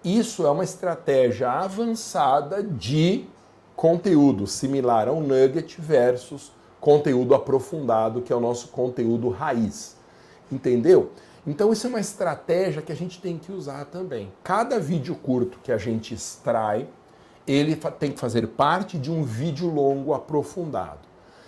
isso 0.04 0.46
é 0.46 0.50
uma 0.50 0.64
estratégia 0.64 1.50
avançada 1.50 2.62
de 2.62 3.24
conteúdo 3.76 4.46
similar 4.46 5.08
ao 5.08 5.20
nugget 5.20 5.80
versus 5.80 6.52
conteúdo 6.80 7.34
aprofundado, 7.34 8.22
que 8.22 8.32
é 8.32 8.36
o 8.36 8.40
nosso 8.40 8.68
conteúdo 8.68 9.28
raiz. 9.28 9.96
Entendeu? 10.50 11.10
Então 11.46 11.72
isso 11.72 11.86
é 11.86 11.90
uma 11.90 12.00
estratégia 12.00 12.82
que 12.82 12.92
a 12.92 12.96
gente 12.96 13.20
tem 13.20 13.38
que 13.38 13.52
usar 13.52 13.84
também. 13.86 14.30
Cada 14.42 14.78
vídeo 14.78 15.14
curto 15.14 15.58
que 15.62 15.72
a 15.72 15.78
gente 15.78 16.14
extrai, 16.14 16.88
ele 17.46 17.76
tem 17.98 18.12
que 18.12 18.20
fazer 18.20 18.46
parte 18.48 18.98
de 18.98 19.10
um 19.10 19.22
vídeo 19.22 19.68
longo 19.68 20.14
aprofundado. 20.14 21.00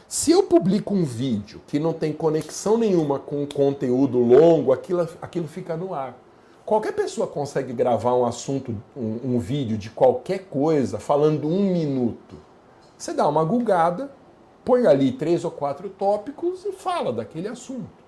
Se 0.08 0.30
eu 0.30 0.44
publico 0.44 0.94
um 0.94 1.04
vídeo 1.04 1.60
que 1.66 1.78
não 1.78 1.92
tem 1.92 2.12
conexão 2.12 2.78
nenhuma 2.78 3.18
com 3.18 3.42
o 3.42 3.46
conteúdo 3.46 4.18
longo, 4.18 4.72
aquilo, 4.72 5.08
aquilo 5.20 5.48
fica 5.48 5.76
no 5.76 5.94
ar. 5.94 6.16
Qualquer 6.64 6.92
pessoa 6.92 7.26
consegue 7.26 7.74
gravar 7.74 8.14
um 8.14 8.24
assunto, 8.24 8.74
um, 8.96 9.34
um, 9.34 9.38
vídeo 9.38 9.76
de 9.76 9.90
qualquer 9.90 10.46
coisa 10.46 10.98
falando 10.98 11.46
um 11.46 11.70
minuto. 11.70 12.36
Você 12.96 13.12
dá 13.12 13.28
uma 13.28 13.44
gulgada, 13.44 14.10
põe 14.64 14.86
ali 14.86 15.12
três 15.12 15.44
ou 15.44 15.50
quatro 15.50 15.90
tópicos 15.90 16.64
e 16.64 16.72
fala 16.72 17.12
daquele 17.12 17.48
assunto. 17.48 18.02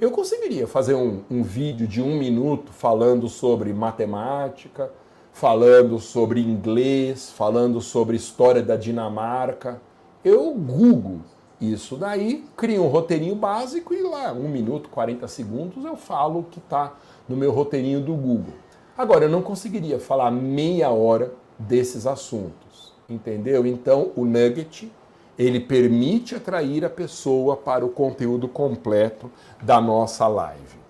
Eu 0.00 0.10
conseguiria 0.10 0.66
fazer 0.66 0.94
um, 0.94 1.22
um 1.30 1.42
vídeo 1.42 1.86
de 1.86 2.00
um 2.00 2.16
minuto 2.16 2.72
falando 2.72 3.28
sobre 3.28 3.74
matemática, 3.74 4.90
falando 5.30 5.98
sobre 5.98 6.40
inglês, 6.40 7.30
falando 7.30 7.78
sobre 7.82 8.16
história 8.16 8.62
da 8.62 8.74
Dinamarca. 8.74 9.82
Eu 10.24 10.54
google 10.54 11.20
isso 11.60 11.96
daí, 11.96 12.44
crio 12.56 12.84
um 12.84 12.88
roteirinho 12.88 13.36
básico 13.36 13.94
e 13.94 14.02
lá, 14.02 14.32
um 14.32 14.48
minuto, 14.48 14.88
40 14.88 15.28
segundos, 15.28 15.84
eu 15.84 15.96
falo 15.96 16.40
o 16.40 16.44
que 16.44 16.58
está 16.58 16.94
no 17.28 17.36
meu 17.36 17.52
roteirinho 17.52 18.00
do 18.00 18.14
Google. 18.14 18.54
Agora, 18.96 19.24
eu 19.24 19.30
não 19.30 19.42
conseguiria 19.42 19.98
falar 19.98 20.30
meia 20.30 20.90
hora 20.90 21.32
desses 21.58 22.06
assuntos, 22.06 22.92
entendeu? 23.08 23.66
Então, 23.66 24.10
o 24.16 24.24
Nugget, 24.24 24.90
ele 25.38 25.60
permite 25.60 26.34
atrair 26.34 26.84
a 26.84 26.90
pessoa 26.90 27.56
para 27.56 27.84
o 27.84 27.88
conteúdo 27.88 28.46
completo 28.46 29.30
da 29.62 29.80
nossa 29.80 30.26
live. 30.28 30.82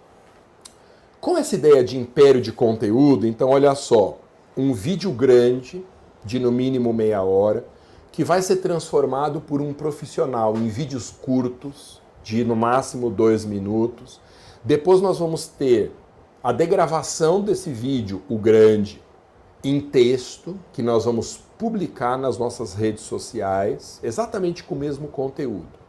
Com 1.20 1.38
essa 1.38 1.54
ideia 1.54 1.84
de 1.84 1.96
império 1.96 2.40
de 2.40 2.50
conteúdo, 2.50 3.26
então 3.26 3.50
olha 3.50 3.74
só, 3.76 4.18
um 4.56 4.72
vídeo 4.72 5.12
grande, 5.12 5.84
de 6.24 6.38
no 6.38 6.50
mínimo 6.50 6.92
meia 6.92 7.22
hora, 7.22 7.64
que 8.10 8.24
vai 8.24 8.42
ser 8.42 8.56
transformado 8.56 9.40
por 9.40 9.60
um 9.60 9.72
profissional 9.72 10.56
em 10.56 10.68
vídeos 10.68 11.10
curtos, 11.10 12.00
de 12.22 12.44
no 12.44 12.54
máximo 12.54 13.10
dois 13.10 13.44
minutos. 13.44 14.20
Depois 14.64 15.00
nós 15.00 15.18
vamos 15.18 15.46
ter 15.46 15.92
a 16.42 16.50
degravação 16.50 17.40
desse 17.40 17.70
vídeo, 17.70 18.20
o 18.28 18.36
grande, 18.36 19.00
em 19.62 19.80
texto, 19.80 20.58
que 20.72 20.82
nós 20.82 21.04
vamos 21.04 21.40
publicar 21.56 22.18
nas 22.18 22.36
nossas 22.36 22.74
redes 22.74 23.04
sociais, 23.04 24.00
exatamente 24.02 24.64
com 24.64 24.74
o 24.74 24.78
mesmo 24.78 25.06
conteúdo. 25.06 25.80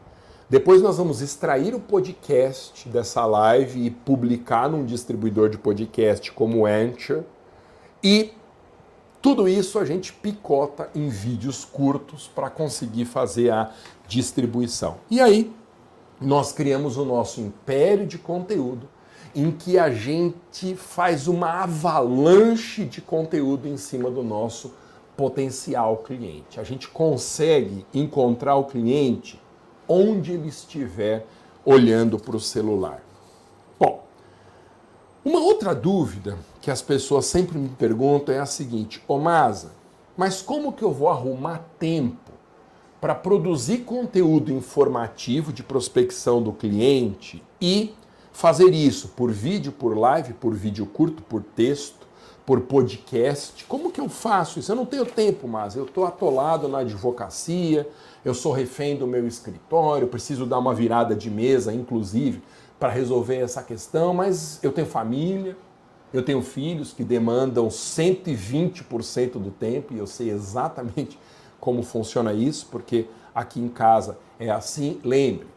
Depois 0.47 0.83
nós 0.83 0.97
vamos 0.97 1.21
extrair 1.21 1.73
o 1.73 1.79
podcast 1.79 2.87
dessa 2.87 3.25
live 3.25 3.83
e 3.83 3.89
publicar 3.89 4.69
num 4.69 4.85
distribuidor 4.85 5.49
de 5.49 5.57
podcast 5.57 6.31
como 6.31 6.59
o 6.59 6.65
Anchor. 6.67 7.23
E 8.03 8.33
tudo 9.19 9.47
isso 9.47 9.79
a 9.79 9.85
gente 9.85 10.13
picota 10.13 10.87
em 10.93 11.09
vídeos 11.09 11.65
curtos 11.65 12.27
para 12.27 12.51
conseguir 12.51 13.05
fazer 13.05 13.49
a 13.49 13.71
distribuição. 14.07 14.97
E 15.09 15.19
aí 15.19 15.51
nós 16.21 16.51
criamos 16.51 16.97
o 16.97 17.05
nosso 17.05 17.41
império 17.41 18.05
de 18.05 18.19
conteúdo 18.19 18.87
em 19.35 19.51
que 19.51 19.79
a 19.79 19.89
gente 19.91 20.75
faz 20.75 21.27
uma 21.27 21.63
avalanche 21.63 22.85
de 22.85 23.01
conteúdo 23.01 23.67
em 23.67 23.77
cima 23.77 24.11
do 24.11 24.23
nosso 24.23 24.73
potencial 25.17 25.97
cliente. 25.97 26.59
A 26.59 26.63
gente 26.63 26.87
consegue 26.87 27.85
encontrar 27.93 28.55
o 28.55 28.65
cliente 28.65 29.39
onde 29.87 30.33
ele 30.33 30.47
estiver 30.47 31.25
olhando 31.65 32.19
para 32.19 32.35
o 32.35 32.39
celular. 32.39 33.03
Bom, 33.79 34.03
uma 35.23 35.39
outra 35.39 35.73
dúvida 35.73 36.37
que 36.61 36.69
as 36.69 36.81
pessoas 36.81 37.25
sempre 37.25 37.57
me 37.57 37.69
perguntam 37.69 38.33
é 38.33 38.39
a 38.39 38.45
seguinte: 38.45 39.03
Ô 39.07 39.17
Masa, 39.17 39.71
mas 40.15 40.41
como 40.41 40.73
que 40.73 40.83
eu 40.83 40.91
vou 40.91 41.09
arrumar 41.09 41.63
tempo 41.79 42.31
para 43.01 43.15
produzir 43.15 43.79
conteúdo 43.79 44.51
informativo 44.51 45.51
de 45.51 45.61
prospecção 45.61 46.41
do 46.41 46.53
cliente 46.53 47.43
e 47.59 47.93
fazer 48.33 48.73
isso 48.73 49.09
por 49.09 49.31
vídeo, 49.31 49.71
por 49.71 49.97
live, 49.97 50.33
por 50.33 50.53
vídeo 50.53 50.85
curto, 50.85 51.23
por 51.23 51.41
texto, 51.41 52.05
por 52.45 52.61
podcast? 52.61 53.63
Como 53.65 53.91
que 53.91 54.01
eu 54.01 54.09
faço 54.09 54.59
isso? 54.59 54.71
Eu 54.71 54.75
não 54.75 54.85
tenho 54.85 55.05
tempo, 55.05 55.47
mas 55.47 55.75
eu 55.75 55.85
estou 55.85 56.05
atolado 56.05 56.67
na 56.67 56.79
advocacia, 56.79 57.87
eu 58.25 58.33
sou 58.33 58.51
refém 58.51 58.97
do 58.97 59.07
meu 59.07 59.25
escritório, 59.27 60.07
preciso 60.07 60.45
dar 60.45 60.57
uma 60.59 60.73
virada 60.73 61.15
de 61.15 61.29
mesa, 61.29 61.71
inclusive, 61.71 62.41
para 62.79 62.91
resolver 62.91 63.37
essa 63.37 63.63
questão, 63.63 64.13
mas 64.13 64.59
eu 64.61 64.71
tenho 64.71 64.87
família, 64.87 65.55
eu 66.11 66.23
tenho 66.23 66.41
filhos 66.41 66.91
que 66.91 67.03
demandam 67.03 67.67
120% 67.67 69.33
do 69.33 69.51
tempo 69.51 69.93
e 69.93 69.99
eu 69.99 70.07
sei 70.07 70.29
exatamente 70.29 71.17
como 71.59 71.81
funciona 71.81 72.33
isso, 72.33 72.67
porque 72.69 73.07
aqui 73.33 73.61
em 73.61 73.69
casa 73.69 74.17
é 74.37 74.49
assim. 74.49 74.99
Lembre, 75.03 75.47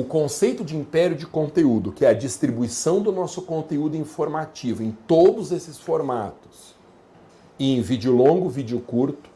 o 0.00 0.04
conceito 0.04 0.64
de 0.64 0.74
império 0.74 1.14
de 1.14 1.26
conteúdo, 1.26 1.92
que 1.92 2.06
é 2.06 2.08
a 2.08 2.14
distribuição 2.14 3.02
do 3.02 3.12
nosso 3.12 3.42
conteúdo 3.42 3.96
informativo 3.96 4.82
em 4.82 4.92
todos 5.06 5.52
esses 5.52 5.76
formatos, 5.76 6.74
em 7.58 7.82
vídeo 7.82 8.10
longo, 8.10 8.48
vídeo 8.48 8.80
curto, 8.80 9.28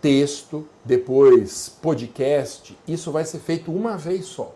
texto, 0.00 0.64
depois 0.84 1.68
podcast, 1.82 2.78
isso 2.86 3.10
vai 3.10 3.24
ser 3.24 3.40
feito 3.40 3.72
uma 3.72 3.96
vez 3.96 4.26
só. 4.26 4.54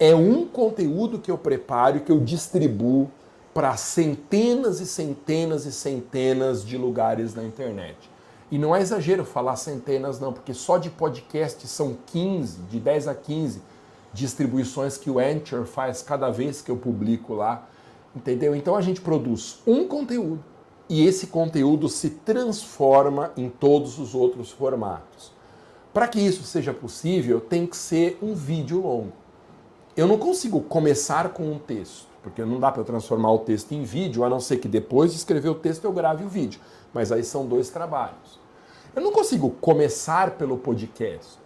É 0.00 0.14
um 0.14 0.46
conteúdo 0.46 1.18
que 1.18 1.30
eu 1.30 1.36
preparo 1.36 2.00
que 2.00 2.10
eu 2.10 2.20
distribuo 2.20 3.10
para 3.52 3.76
centenas 3.76 4.80
e 4.80 4.86
centenas 4.86 5.66
e 5.66 5.72
centenas 5.72 6.64
de 6.64 6.78
lugares 6.78 7.34
na 7.34 7.44
internet. 7.44 7.98
E 8.50 8.58
não 8.58 8.74
é 8.74 8.80
exagero 8.80 9.26
falar 9.26 9.56
centenas, 9.56 10.18
não, 10.18 10.32
porque 10.32 10.54
só 10.54 10.78
de 10.78 10.88
podcast 10.88 11.66
são 11.68 11.98
15, 12.06 12.62
de 12.62 12.80
10 12.80 13.08
a 13.08 13.14
15 13.14 13.73
distribuições 14.14 14.96
que 14.96 15.10
o 15.10 15.18
Anchor 15.18 15.66
faz 15.66 16.00
cada 16.00 16.30
vez 16.30 16.62
que 16.62 16.70
eu 16.70 16.76
publico 16.76 17.34
lá. 17.34 17.68
Entendeu? 18.16 18.54
Então 18.54 18.76
a 18.76 18.80
gente 18.80 19.00
produz 19.00 19.60
um 19.66 19.86
conteúdo 19.86 20.42
e 20.88 21.06
esse 21.06 21.26
conteúdo 21.26 21.88
se 21.88 22.10
transforma 22.10 23.32
em 23.36 23.50
todos 23.50 23.98
os 23.98 24.14
outros 24.14 24.50
formatos. 24.50 25.32
Para 25.92 26.08
que 26.08 26.20
isso 26.20 26.44
seja 26.44 26.72
possível, 26.72 27.40
tem 27.40 27.66
que 27.66 27.76
ser 27.76 28.18
um 28.22 28.34
vídeo 28.34 28.80
longo. 28.80 29.12
Eu 29.96 30.06
não 30.06 30.16
consigo 30.16 30.60
começar 30.60 31.30
com 31.30 31.50
um 31.50 31.58
texto 31.58 32.14
porque 32.24 32.42
não 32.42 32.58
dá 32.58 32.72
para 32.72 32.82
transformar 32.82 33.30
o 33.32 33.40
texto 33.40 33.72
em 33.72 33.82
vídeo, 33.82 34.24
a 34.24 34.30
não 34.30 34.40
ser 34.40 34.56
que 34.56 34.66
depois 34.66 35.12
de 35.12 35.18
escrever 35.18 35.50
o 35.50 35.54
texto 35.54 35.84
eu 35.84 35.92
grave 35.92 36.24
o 36.24 36.28
vídeo. 36.28 36.58
Mas 36.90 37.12
aí 37.12 37.22
são 37.22 37.44
dois 37.44 37.68
trabalhos. 37.68 38.40
Eu 38.96 39.02
não 39.02 39.12
consigo 39.12 39.50
começar 39.50 40.30
pelo 40.30 40.56
podcast, 40.56 41.38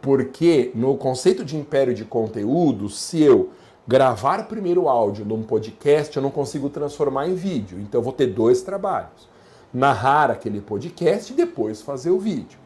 porque 0.00 0.70
no 0.74 0.96
conceito 0.96 1.44
de 1.44 1.56
império 1.56 1.94
de 1.94 2.04
conteúdo, 2.04 2.88
se 2.88 3.22
eu 3.22 3.50
gravar 3.86 4.46
primeiro 4.48 4.82
o 4.82 4.88
áudio 4.88 5.24
num 5.24 5.42
podcast, 5.42 6.16
eu 6.16 6.22
não 6.22 6.30
consigo 6.30 6.70
transformar 6.70 7.28
em 7.28 7.34
vídeo. 7.34 7.78
Então 7.80 8.00
eu 8.00 8.04
vou 8.04 8.12
ter 8.12 8.26
dois 8.26 8.62
trabalhos: 8.62 9.28
narrar 9.72 10.30
aquele 10.30 10.60
podcast 10.60 11.32
e 11.32 11.36
depois 11.36 11.82
fazer 11.82 12.10
o 12.10 12.18
vídeo. 12.18 12.58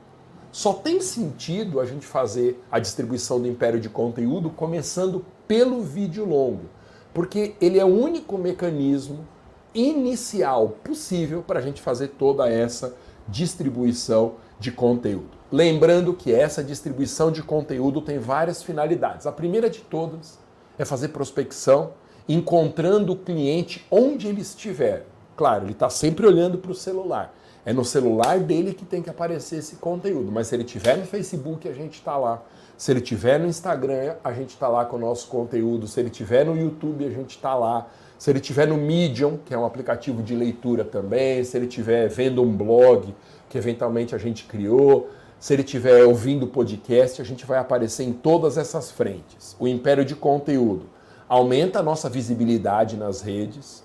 Só 0.53 0.73
tem 0.73 1.01
sentido 1.01 1.81
a 1.81 1.85
gente 1.85 2.07
fazer 2.07 2.63
a 2.71 2.79
distribuição 2.79 3.41
do 3.41 3.49
império 3.49 3.81
de 3.81 3.89
conteúdo 3.89 4.51
começando 4.51 5.25
pelo 5.49 5.83
vídeo 5.83 6.25
longo 6.25 6.75
porque 7.15 7.55
ele 7.61 7.79
é 7.79 7.85
o 7.85 7.89
único 7.89 8.37
mecanismo 8.37 9.27
inicial 9.73 10.71
possível 10.83 11.43
para 11.43 11.61
a 11.61 11.63
gente 11.63 11.81
fazer 11.81 12.09
toda 12.09 12.51
essa 12.51 12.95
distribuição 13.29 14.35
de 14.59 14.73
conteúdo. 14.73 15.34
Lembrando 15.55 16.13
que 16.13 16.35
essa 16.35 16.65
distribuição 16.65 17.31
de 17.31 17.41
conteúdo 17.41 18.01
tem 18.01 18.19
várias 18.19 18.61
finalidades. 18.61 19.25
A 19.25 19.31
primeira 19.31 19.71
de 19.71 19.83
todas 19.83 20.37
é 20.77 20.85
fazer 20.85 21.11
prospecção, 21.11 21.93
encontrando 22.29 23.13
o 23.13 23.17
cliente 23.17 23.87
onde 23.89 24.27
ele 24.27 24.41
estiver. 24.41 25.07
Claro, 25.37 25.67
ele 25.67 25.71
está 25.71 25.89
sempre 25.89 26.27
olhando 26.27 26.59
para 26.59 26.73
o 26.73 26.75
celular. 26.75 27.33
É 27.65 27.73
no 27.73 27.85
celular 27.85 28.41
dele 28.41 28.75
que 28.75 28.85
tem 28.85 29.01
que 29.01 29.09
aparecer 29.09 29.61
esse 29.61 29.77
conteúdo. 29.77 30.33
Mas 30.33 30.49
se 30.49 30.57
ele 30.57 30.65
estiver 30.65 30.97
no 30.97 31.07
Facebook, 31.07 31.69
a 31.69 31.73
gente 31.73 31.95
está 31.95 32.17
lá. 32.17 32.43
Se 32.77 32.91
ele 32.91 33.01
tiver 33.01 33.39
no 33.39 33.47
Instagram, 33.47 34.17
a 34.25 34.33
gente 34.33 34.55
está 34.55 34.67
lá 34.67 34.85
com 34.85 34.97
o 34.97 34.99
nosso 34.99 35.29
conteúdo. 35.29 35.87
Se 35.87 36.01
ele 36.01 36.11
tiver 36.11 36.45
no 36.45 36.57
YouTube, 36.57 37.07
a 37.07 37.11
gente 37.11 37.37
está 37.37 37.55
lá. 37.55 37.87
Se 38.19 38.29
ele 38.29 38.41
tiver 38.41 38.67
no 38.67 38.77
Medium, 38.77 39.37
que 39.37 39.55
é 39.55 39.57
um 39.57 39.65
aplicativo 39.65 40.21
de 40.21 40.35
leitura 40.35 40.85
também, 40.85 41.45
se 41.45 41.57
ele 41.57 41.69
tiver 41.69 42.09
vendo 42.09 42.43
um 42.43 42.57
blog 42.57 43.15
que 43.49 43.57
eventualmente 43.57 44.17
a 44.17 44.19
gente 44.19 44.47
criou, 44.47 45.11
se 45.45 45.53
ele 45.53 45.61
estiver 45.61 46.07
ouvindo 46.07 46.47
podcast, 46.47 47.21
a 47.21 47.25
gente 47.25 47.45
vai 47.45 47.59
aparecer 47.59 48.03
em 48.03 48.15
todas 48.15 48.57
essas 48.57 48.91
frentes. 48.91 49.55
O 49.61 49.69
império 49.69 50.03
de 50.03 50.17
conteúdo 50.17 50.87
aumenta 51.29 51.81
a 51.81 51.83
nossa 51.83 52.09
visibilidade 52.09 52.97
nas 52.97 53.21
redes, 53.21 53.85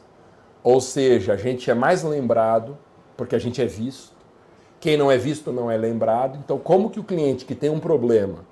ou 0.63 0.79
seja, 0.79 1.33
a 1.33 1.35
gente 1.35 1.69
é 1.69 1.73
mais 1.73 2.01
lembrado 2.01 2.77
porque 3.17 3.35
a 3.35 3.39
gente 3.39 3.61
é 3.61 3.65
visto. 3.65 4.13
Quem 4.79 4.95
não 4.95 5.11
é 5.11 5.17
visto 5.17 5.51
não 5.51 5.69
é 5.69 5.75
lembrado. 5.75 6.39
Então, 6.41 6.57
como 6.57 6.89
que 6.89 6.97
o 6.97 7.03
cliente 7.03 7.43
que 7.43 7.53
tem 7.53 7.69
um 7.69 7.81
problema 7.81 8.45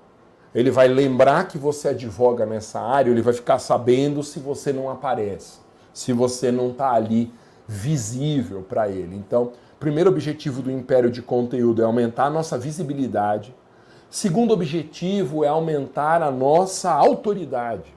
ele 0.54 0.70
vai 0.70 0.90
lembrar 0.90 1.48
que 1.48 1.58
você 1.58 1.88
advoga 1.88 2.46
nessa 2.46 2.82
área, 2.82 3.10
ele 3.10 3.22
vai 3.22 3.34
ficar 3.34 3.60
sabendo 3.60 4.22
se 4.22 4.38
você 4.38 4.74
não 4.74 4.90
aparece, 4.90 5.60
se 5.94 6.12
você 6.12 6.52
não 6.52 6.72
está 6.72 6.92
ali 6.92 7.32
visível 7.66 8.66
para 8.68 8.90
ele. 8.90 9.16
Então, 9.16 9.54
primeiro 9.80 10.10
objetivo 10.10 10.62
do 10.62 10.72
império 10.72 11.10
de 11.10 11.22
conteúdo 11.22 11.82
é 11.82 11.86
aumentar 11.86 12.26
a 12.26 12.30
nossa 12.30 12.58
visibilidade. 12.58 13.54
Segundo 14.10 14.54
objetivo 14.54 15.44
é 15.44 15.48
aumentar 15.48 16.22
a 16.22 16.32
nossa 16.32 16.92
autoridade. 16.92 17.96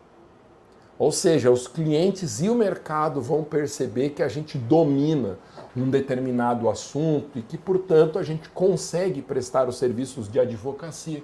Ou 0.98 1.10
seja, 1.10 1.50
os 1.50 1.66
clientes 1.66 2.42
e 2.42 2.50
o 2.50 2.54
mercado 2.54 3.22
vão 3.22 3.42
perceber 3.42 4.10
que 4.10 4.22
a 4.22 4.28
gente 4.28 4.58
domina 4.58 5.38
um 5.74 5.88
determinado 5.88 6.68
assunto 6.68 7.38
e 7.38 7.42
que, 7.42 7.56
portanto, 7.56 8.18
a 8.18 8.22
gente 8.22 8.50
consegue 8.50 9.22
prestar 9.22 9.66
os 9.66 9.78
serviços 9.78 10.30
de 10.30 10.38
advocacia 10.38 11.22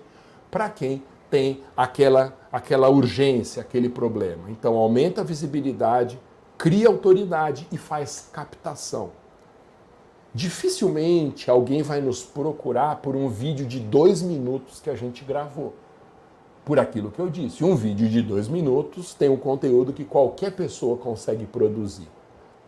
para 0.51 0.71
quem 0.71 1.03
tem 1.31 1.63
aquela, 1.77 2.35
aquela 2.51 2.89
urgência, 2.89 3.61
aquele 3.61 3.91
problema. 3.91 4.51
Então 4.51 4.77
aumenta 4.77 5.21
a 5.21 5.25
visibilidade, 5.25 6.19
cria 6.57 6.89
autoridade 6.89 7.67
e 7.71 7.77
faz 7.77 8.31
captação. 8.33 9.11
Dificilmente 10.37 11.51
alguém 11.51 11.81
vai 11.81 11.99
nos 12.03 12.23
procurar 12.23 12.97
por 12.97 13.17
um 13.17 13.27
vídeo 13.27 13.65
de 13.65 13.81
dois 13.81 14.21
minutos 14.21 14.81
que 14.81 14.91
a 14.91 14.95
gente 14.95 15.25
gravou. 15.25 15.73
Por 16.63 16.79
aquilo 16.79 17.11
que 17.11 17.19
eu 17.19 17.31
disse, 17.31 17.65
um 17.65 17.75
vídeo 17.75 18.07
de 18.07 18.21
dois 18.21 18.47
minutos 18.47 19.15
tem 19.15 19.31
um 19.31 19.39
conteúdo 19.39 19.95
que 19.95 20.05
qualquer 20.05 20.53
pessoa 20.53 20.99
consegue 20.99 21.47
produzir. 21.47 22.07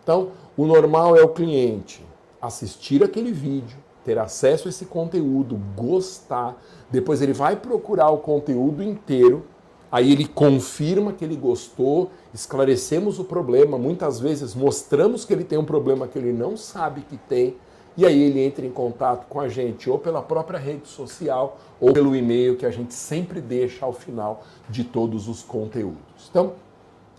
Então, 0.02 0.30
o 0.56 0.64
normal 0.64 1.14
é 1.14 1.22
o 1.22 1.28
cliente 1.28 2.02
assistir 2.40 3.04
aquele 3.04 3.32
vídeo, 3.32 3.76
ter 4.02 4.18
acesso 4.18 4.66
a 4.66 4.70
esse 4.70 4.86
conteúdo, 4.86 5.60
gostar, 5.76 6.56
depois 6.90 7.20
ele 7.20 7.34
vai 7.34 7.54
procurar 7.54 8.08
o 8.08 8.16
conteúdo 8.16 8.82
inteiro, 8.82 9.44
aí 9.92 10.10
ele 10.10 10.26
confirma 10.26 11.12
que 11.12 11.22
ele 11.22 11.36
gostou, 11.36 12.10
esclarecemos 12.32 13.18
o 13.18 13.24
problema, 13.24 13.78
muitas 13.78 14.20
vezes 14.20 14.54
mostramos 14.54 15.24
que 15.24 15.32
ele 15.32 15.44
tem 15.44 15.58
um 15.58 15.64
problema 15.64 16.06
que 16.06 16.18
ele 16.18 16.32
não 16.32 16.56
sabe 16.56 17.02
que 17.02 17.16
tem, 17.16 17.56
e 17.96 18.06
aí 18.06 18.22
ele 18.22 18.40
entra 18.40 18.64
em 18.64 18.70
contato 18.70 19.26
com 19.26 19.40
a 19.40 19.48
gente, 19.48 19.90
ou 19.90 19.98
pela 19.98 20.22
própria 20.22 20.58
rede 20.58 20.86
social, 20.86 21.58
ou 21.80 21.92
pelo 21.92 22.14
e-mail 22.14 22.56
que 22.56 22.64
a 22.64 22.70
gente 22.70 22.94
sempre 22.94 23.40
deixa 23.40 23.84
ao 23.84 23.92
final 23.92 24.44
de 24.68 24.84
todos 24.84 25.26
os 25.26 25.42
conteúdos. 25.42 26.28
Então, 26.30 26.52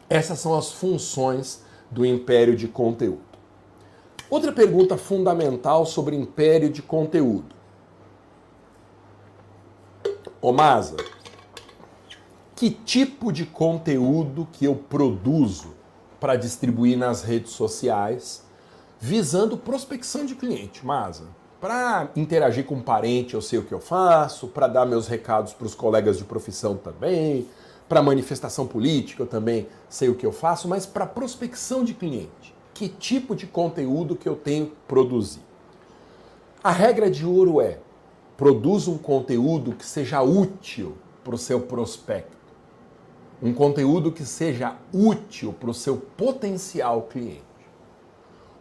essas 0.09 0.39
são 0.39 0.57
as 0.57 0.71
funções 0.71 1.63
do 1.91 2.05
império 2.05 2.55
de 2.55 2.67
conteúdo. 2.67 3.29
Outra 4.29 4.51
pergunta 4.51 4.95
fundamental 4.95 5.85
sobre 5.85 6.15
império 6.15 6.69
de 6.69 6.81
conteúdo. 6.81 7.55
Ô 10.41 10.53
Masa, 10.53 10.95
que 12.59 12.69
tipo 12.69 13.31
de 13.31 13.45
conteúdo 13.45 14.45
que 14.51 14.65
eu 14.65 14.75
produzo 14.75 15.69
para 16.19 16.35
distribuir 16.35 16.97
nas 16.97 17.23
redes 17.23 17.53
sociais 17.53 18.43
visando 18.99 19.57
prospecção 19.57 20.25
de 20.25 20.35
cliente, 20.35 20.85
Masa? 20.85 21.23
Para 21.61 22.09
interagir 22.17 22.65
com 22.65 22.75
um 22.75 22.81
parente, 22.81 23.33
eu 23.33 23.41
sei 23.41 23.59
o 23.59 23.63
que 23.63 23.73
eu 23.73 23.79
faço, 23.79 24.49
para 24.49 24.67
dar 24.67 24.85
meus 24.85 25.07
recados 25.07 25.53
para 25.53 25.67
os 25.67 25.73
colegas 25.73 26.17
de 26.17 26.25
profissão 26.25 26.75
também, 26.75 27.47
para 27.87 28.03
manifestação 28.03 28.67
política 28.67 29.23
eu 29.23 29.27
também 29.27 29.65
sei 29.87 30.09
o 30.09 30.15
que 30.15 30.25
eu 30.25 30.33
faço, 30.33 30.67
mas 30.67 30.85
para 30.85 31.05
prospecção 31.05 31.85
de 31.85 31.93
cliente, 31.93 32.53
que 32.73 32.89
tipo 32.89 33.37
de 33.37 33.47
conteúdo 33.47 34.17
que 34.17 34.27
eu 34.27 34.35
tenho 34.35 34.65
que 34.65 34.75
produzir? 34.85 35.43
A 36.61 36.71
regra 36.71 37.09
de 37.09 37.25
ouro 37.25 37.61
é 37.61 37.79
produza 38.35 38.91
um 38.91 38.97
conteúdo 38.97 39.71
que 39.71 39.85
seja 39.85 40.21
útil 40.21 40.97
para 41.23 41.35
o 41.35 41.37
seu 41.37 41.61
prospecto. 41.61 42.38
Um 43.41 43.53
conteúdo 43.53 44.11
que 44.11 44.25
seja 44.25 44.75
útil 44.93 45.53
para 45.53 45.69
o 45.69 45.73
seu 45.73 45.95
potencial 45.95 47.03
cliente. 47.03 47.41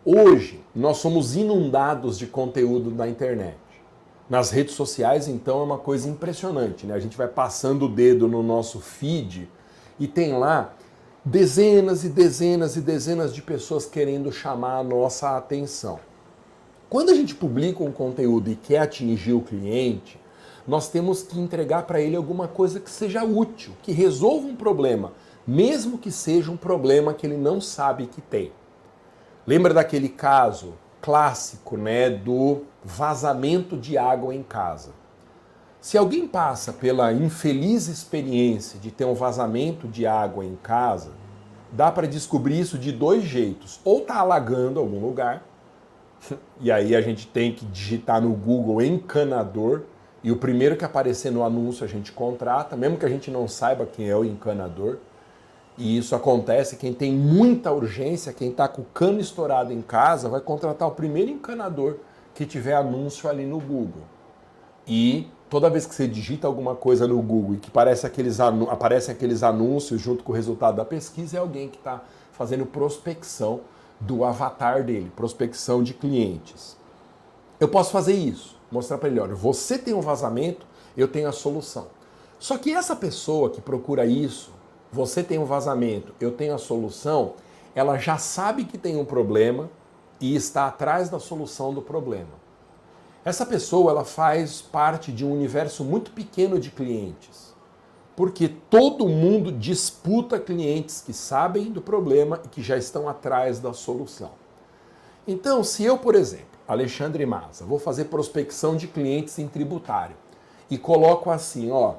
Hoje, 0.04 0.60
nós 0.74 0.98
somos 0.98 1.34
inundados 1.34 2.16
de 2.16 2.26
conteúdo 2.26 2.90
na 2.90 3.08
internet. 3.08 3.58
Nas 4.30 4.50
redes 4.50 4.74
sociais, 4.74 5.26
então, 5.26 5.60
é 5.60 5.64
uma 5.64 5.78
coisa 5.78 6.08
impressionante, 6.08 6.86
né? 6.86 6.94
A 6.94 7.00
gente 7.00 7.16
vai 7.16 7.26
passando 7.26 7.86
o 7.86 7.88
dedo 7.88 8.28
no 8.28 8.42
nosso 8.42 8.78
feed 8.78 9.50
e 9.98 10.06
tem 10.06 10.38
lá 10.38 10.72
dezenas 11.24 12.04
e 12.04 12.08
dezenas 12.08 12.76
e 12.76 12.80
dezenas 12.80 13.34
de 13.34 13.42
pessoas 13.42 13.84
querendo 13.84 14.30
chamar 14.30 14.78
a 14.78 14.84
nossa 14.84 15.36
atenção. 15.36 15.98
Quando 16.88 17.10
a 17.10 17.14
gente 17.14 17.34
publica 17.34 17.82
um 17.82 17.92
conteúdo 17.92 18.50
e 18.50 18.56
quer 18.56 18.78
atingir 18.78 19.32
o 19.32 19.42
cliente, 19.42 20.18
nós 20.68 20.88
temos 20.90 21.22
que 21.22 21.40
entregar 21.40 21.84
para 21.84 21.98
ele 21.98 22.14
alguma 22.14 22.46
coisa 22.46 22.78
que 22.78 22.90
seja 22.90 23.24
útil, 23.24 23.72
que 23.82 23.90
resolva 23.90 24.46
um 24.46 24.54
problema, 24.54 25.12
mesmo 25.46 25.96
que 25.96 26.12
seja 26.12 26.52
um 26.52 26.58
problema 26.58 27.14
que 27.14 27.26
ele 27.26 27.38
não 27.38 27.58
sabe 27.58 28.06
que 28.06 28.20
tem. 28.20 28.52
Lembra 29.46 29.72
daquele 29.72 30.10
caso 30.10 30.74
clássico, 31.00 31.78
né, 31.78 32.10
do 32.10 32.64
vazamento 32.84 33.78
de 33.78 33.96
água 33.96 34.34
em 34.34 34.42
casa? 34.42 34.90
Se 35.80 35.96
alguém 35.96 36.28
passa 36.28 36.70
pela 36.70 37.14
infeliz 37.14 37.88
experiência 37.88 38.78
de 38.78 38.90
ter 38.90 39.06
um 39.06 39.14
vazamento 39.14 39.88
de 39.88 40.06
água 40.06 40.44
em 40.44 40.56
casa, 40.56 41.12
dá 41.72 41.90
para 41.90 42.06
descobrir 42.06 42.60
isso 42.60 42.76
de 42.76 42.92
dois 42.92 43.24
jeitos. 43.24 43.80
Ou 43.84 44.00
está 44.00 44.16
alagando 44.16 44.80
algum 44.80 45.00
lugar, 45.00 45.42
e 46.60 46.70
aí 46.70 46.94
a 46.94 47.00
gente 47.00 47.26
tem 47.26 47.54
que 47.54 47.64
digitar 47.64 48.20
no 48.20 48.34
Google 48.34 48.82
encanador, 48.82 49.84
e 50.22 50.32
o 50.32 50.36
primeiro 50.36 50.76
que 50.76 50.84
aparecer 50.84 51.30
no 51.30 51.44
anúncio 51.44 51.84
a 51.84 51.88
gente 51.88 52.12
contrata, 52.12 52.76
mesmo 52.76 52.98
que 52.98 53.06
a 53.06 53.08
gente 53.08 53.30
não 53.30 53.46
saiba 53.46 53.86
quem 53.86 54.08
é 54.08 54.16
o 54.16 54.24
encanador. 54.24 54.98
E 55.76 55.96
isso 55.96 56.16
acontece 56.16 56.76
quem 56.76 56.92
tem 56.92 57.12
muita 57.12 57.70
urgência, 57.70 58.32
quem 58.32 58.50
está 58.50 58.66
com 58.66 58.82
o 58.82 58.86
cano 58.86 59.20
estourado 59.20 59.72
em 59.72 59.80
casa, 59.80 60.28
vai 60.28 60.40
contratar 60.40 60.88
o 60.88 60.92
primeiro 60.92 61.30
encanador 61.30 61.98
que 62.34 62.44
tiver 62.44 62.74
anúncio 62.74 63.28
ali 63.28 63.46
no 63.46 63.60
Google. 63.60 64.02
E 64.88 65.28
toda 65.48 65.70
vez 65.70 65.86
que 65.86 65.94
você 65.94 66.08
digita 66.08 66.48
alguma 66.48 66.74
coisa 66.74 67.06
no 67.06 67.22
Google 67.22 67.54
e 67.54 67.58
que 67.58 67.70
parece 67.70 68.04
aqueles 68.04 68.40
aparecem 68.40 69.14
aqueles 69.14 69.44
anúncios 69.44 70.00
junto 70.00 70.24
com 70.24 70.32
o 70.32 70.34
resultado 70.34 70.76
da 70.76 70.84
pesquisa, 70.84 71.36
é 71.36 71.40
alguém 71.40 71.68
que 71.68 71.76
está 71.76 72.02
fazendo 72.32 72.66
prospecção 72.66 73.60
do 74.00 74.24
avatar 74.24 74.82
dele, 74.82 75.12
prospecção 75.14 75.80
de 75.80 75.94
clientes. 75.94 76.76
Eu 77.60 77.68
posso 77.68 77.92
fazer 77.92 78.14
isso, 78.14 78.57
mostrar 78.70 78.98
para 78.98 79.08
ele, 79.08 79.20
olha, 79.20 79.34
você 79.34 79.78
tem 79.78 79.94
um 79.94 80.00
vazamento, 80.00 80.66
eu 80.96 81.08
tenho 81.08 81.28
a 81.28 81.32
solução. 81.32 81.86
Só 82.38 82.56
que 82.56 82.72
essa 82.72 82.94
pessoa 82.94 83.50
que 83.50 83.60
procura 83.60 84.06
isso, 84.06 84.50
você 84.92 85.22
tem 85.22 85.38
um 85.38 85.44
vazamento, 85.44 86.14
eu 86.20 86.32
tenho 86.32 86.54
a 86.54 86.58
solução, 86.58 87.34
ela 87.74 87.98
já 87.98 88.16
sabe 88.16 88.64
que 88.64 88.78
tem 88.78 88.96
um 88.96 89.04
problema 89.04 89.70
e 90.20 90.34
está 90.34 90.66
atrás 90.66 91.08
da 91.08 91.18
solução 91.18 91.72
do 91.72 91.82
problema. 91.82 92.38
Essa 93.24 93.44
pessoa 93.44 93.90
ela 93.90 94.04
faz 94.04 94.62
parte 94.62 95.12
de 95.12 95.24
um 95.24 95.32
universo 95.32 95.84
muito 95.84 96.12
pequeno 96.12 96.58
de 96.58 96.70
clientes, 96.70 97.54
porque 98.16 98.48
todo 98.48 99.08
mundo 99.08 99.52
disputa 99.52 100.38
clientes 100.38 101.02
que 101.04 101.12
sabem 101.12 101.70
do 101.70 101.82
problema 101.82 102.40
e 102.44 102.48
que 102.48 102.62
já 102.62 102.76
estão 102.76 103.08
atrás 103.08 103.60
da 103.60 103.72
solução. 103.72 104.30
Então, 105.26 105.62
se 105.62 105.84
eu, 105.84 105.98
por 105.98 106.14
exemplo, 106.14 106.57
Alexandre 106.68 107.24
Maza, 107.24 107.64
vou 107.64 107.78
fazer 107.78 108.04
prospecção 108.04 108.76
de 108.76 108.86
clientes 108.86 109.38
em 109.38 109.48
tributário 109.48 110.14
e 110.70 110.76
coloco 110.76 111.30
assim, 111.30 111.70
ó, 111.70 111.94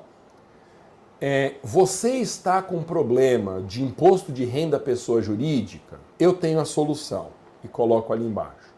é, 1.20 1.56
você 1.64 2.12
está 2.18 2.62
com 2.62 2.84
problema 2.84 3.62
de 3.64 3.84
imposto 3.84 4.32
de 4.32 4.46
renda 4.46 4.80
pessoa 4.80 5.24
jurídica, 5.24 6.00
eu 6.20 6.34
tenho 6.34 6.60
a 6.60 6.66
solução 6.66 7.30
e 7.64 7.68
coloco 7.68 8.14
ali 8.14 8.24
embaixo. 8.24 8.70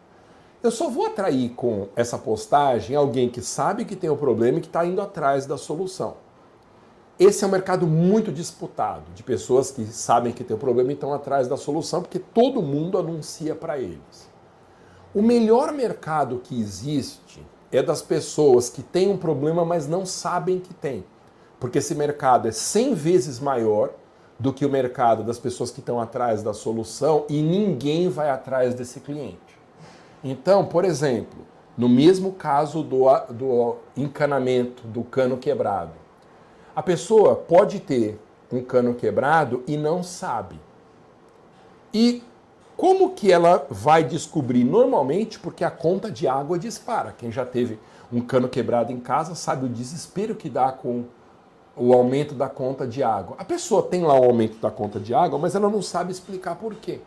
Eu 0.64 0.72
só 0.72 0.90
vou 0.90 1.08
atrair 1.08 1.50
com 1.50 1.90
essa 1.94 2.18
postagem 2.18 2.96
alguém 2.96 3.30
que 3.30 3.42
sabe 3.42 3.84
que 3.84 3.96
tem 3.96 4.10
o 4.10 4.16
problema 4.16 4.60
e 4.60 4.62
que 4.62 4.68
está 4.68 4.86
indo 4.86 5.02
atrás 5.02 5.46
da 5.46 5.58
solução. 5.58 6.16
Esse 7.20 7.44
é 7.44 7.48
um 7.48 7.52
mercado 7.52 7.86
muito 7.86 8.32
disputado, 8.32 9.04
de 9.14 9.24
pessoas 9.24 9.72
que 9.72 9.86
sabem 9.88 10.32
que 10.32 10.44
tem 10.44 10.56
o 10.56 10.60
problema 10.60 10.92
e 10.92 10.94
estão 10.94 11.14
atrás 11.14 11.50
da 11.50 11.58
solução, 11.58 12.02
porque 12.02 12.18
todo 12.18 12.62
mundo 12.62 12.98
anuncia 12.98 13.54
para 13.54 13.78
eles. 13.78 14.31
O 15.14 15.22
melhor 15.22 15.74
mercado 15.74 16.40
que 16.42 16.60
existe 16.60 17.46
é 17.72 17.84
das 17.84 18.02
pessoas 18.02 18.70
que 18.70 18.82
têm 18.82 19.10
um 19.10 19.18
problema, 19.18 19.66
mas 19.66 19.88
não 19.88 20.06
sabem 20.06 20.60
que 20.60 20.74
tem. 20.74 21.04
Porque 21.60 21.80
esse 21.80 21.94
mercado 21.94 22.48
é 22.48 22.52
100 22.52 22.94
vezes 22.94 23.40
maior 23.40 23.92
do 24.40 24.54
que 24.54 24.66
o 24.66 24.70
mercado 24.70 25.24
das 25.24 25.38
pessoas 25.38 25.70
que 25.70 25.80
estão 25.80 26.00
atrás 26.00 26.42
da 26.42 26.54
solução 26.54 27.26
e 27.30 27.42
ninguém 27.42 28.10
vai 28.10 28.30
atrás 28.30 28.74
desse 28.74 29.00
cliente. 29.00 29.38
Então, 30.24 30.66
por 30.66 30.86
exemplo, 30.86 31.40
no 31.78 31.90
mesmo 31.90 32.34
caso 32.34 32.82
do, 32.82 33.06
do 33.30 33.76
encanamento 33.96 34.88
do 34.88 35.04
cano 35.04 35.38
quebrado, 35.38 35.94
a 36.76 36.82
pessoa 36.82 37.36
pode 37.36 37.80
ter 37.80 38.20
um 38.52 38.64
cano 38.64 38.96
quebrado 38.96 39.64
e 39.68 39.78
não 39.78 40.02
sabe. 40.02 40.60
E 41.94 42.24
como 42.82 43.12
que 43.12 43.32
ela 43.32 43.64
vai 43.70 44.04
descobrir? 44.04 44.64
Normalmente 44.64 45.38
porque 45.38 45.64
a 45.64 45.70
conta 45.70 46.10
de 46.10 46.28
água 46.28 46.58
dispara. 46.58 47.14
Quem 47.16 47.32
já 47.32 47.46
teve 47.46 47.78
um 48.12 48.20
cano 48.20 48.50
quebrado 48.50 48.92
em 48.92 49.00
casa 49.00 49.36
sabe 49.36 49.68
o 49.68 49.70
desespero 49.70 50.34
que 50.34 50.50
dá 50.50 50.72
com 50.72 51.04
o 51.78 51.94
aumento 51.94 52.34
da 52.34 52.50
conta 52.50 52.88
de 52.88 53.04
água. 53.04 53.36
A 53.38 53.46
pessoa 53.46 53.84
tem 53.84 54.02
lá 54.02 54.20
o 54.20 54.24
aumento 54.24 54.58
da 54.58 54.72
conta 54.72 55.00
de 55.00 55.14
água, 55.14 55.38
mas 55.38 55.54
ela 55.54 55.70
não 55.70 55.80
sabe 55.80 56.12
explicar 56.12 56.56
por 56.56 56.74
quê. 56.74 57.02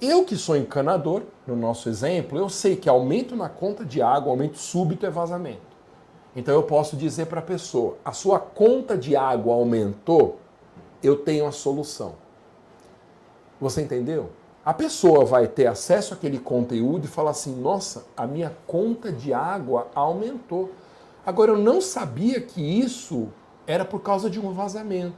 Eu 0.00 0.24
que 0.24 0.36
sou 0.36 0.56
encanador, 0.56 1.22
no 1.44 1.56
nosso 1.56 1.88
exemplo, 1.88 2.38
eu 2.38 2.48
sei 2.48 2.76
que 2.76 2.88
aumento 2.88 3.34
na 3.34 3.48
conta 3.48 3.84
de 3.84 4.00
água, 4.00 4.30
aumento 4.30 4.58
súbito 4.58 5.04
é 5.04 5.10
vazamento. 5.10 5.58
Então 6.36 6.54
eu 6.54 6.62
posso 6.62 6.96
dizer 6.96 7.26
para 7.26 7.40
a 7.40 7.42
pessoa: 7.42 7.96
a 8.04 8.12
sua 8.12 8.38
conta 8.38 8.96
de 8.96 9.16
água 9.16 9.56
aumentou, 9.56 10.38
eu 11.02 11.16
tenho 11.16 11.48
a 11.48 11.50
solução. 11.50 12.14
Você 13.60 13.82
entendeu? 13.82 14.37
A 14.68 14.74
pessoa 14.74 15.24
vai 15.24 15.48
ter 15.48 15.66
acesso 15.66 16.12
àquele 16.12 16.38
conteúdo 16.38 17.06
e 17.06 17.08
falar 17.08 17.30
assim: 17.30 17.58
nossa, 17.58 18.04
a 18.14 18.26
minha 18.26 18.54
conta 18.66 19.10
de 19.10 19.32
água 19.32 19.88
aumentou. 19.94 20.70
Agora 21.24 21.52
eu 21.52 21.56
não 21.56 21.80
sabia 21.80 22.38
que 22.38 22.60
isso 22.60 23.28
era 23.66 23.82
por 23.82 24.02
causa 24.02 24.28
de 24.28 24.38
um 24.38 24.52
vazamento. 24.52 25.16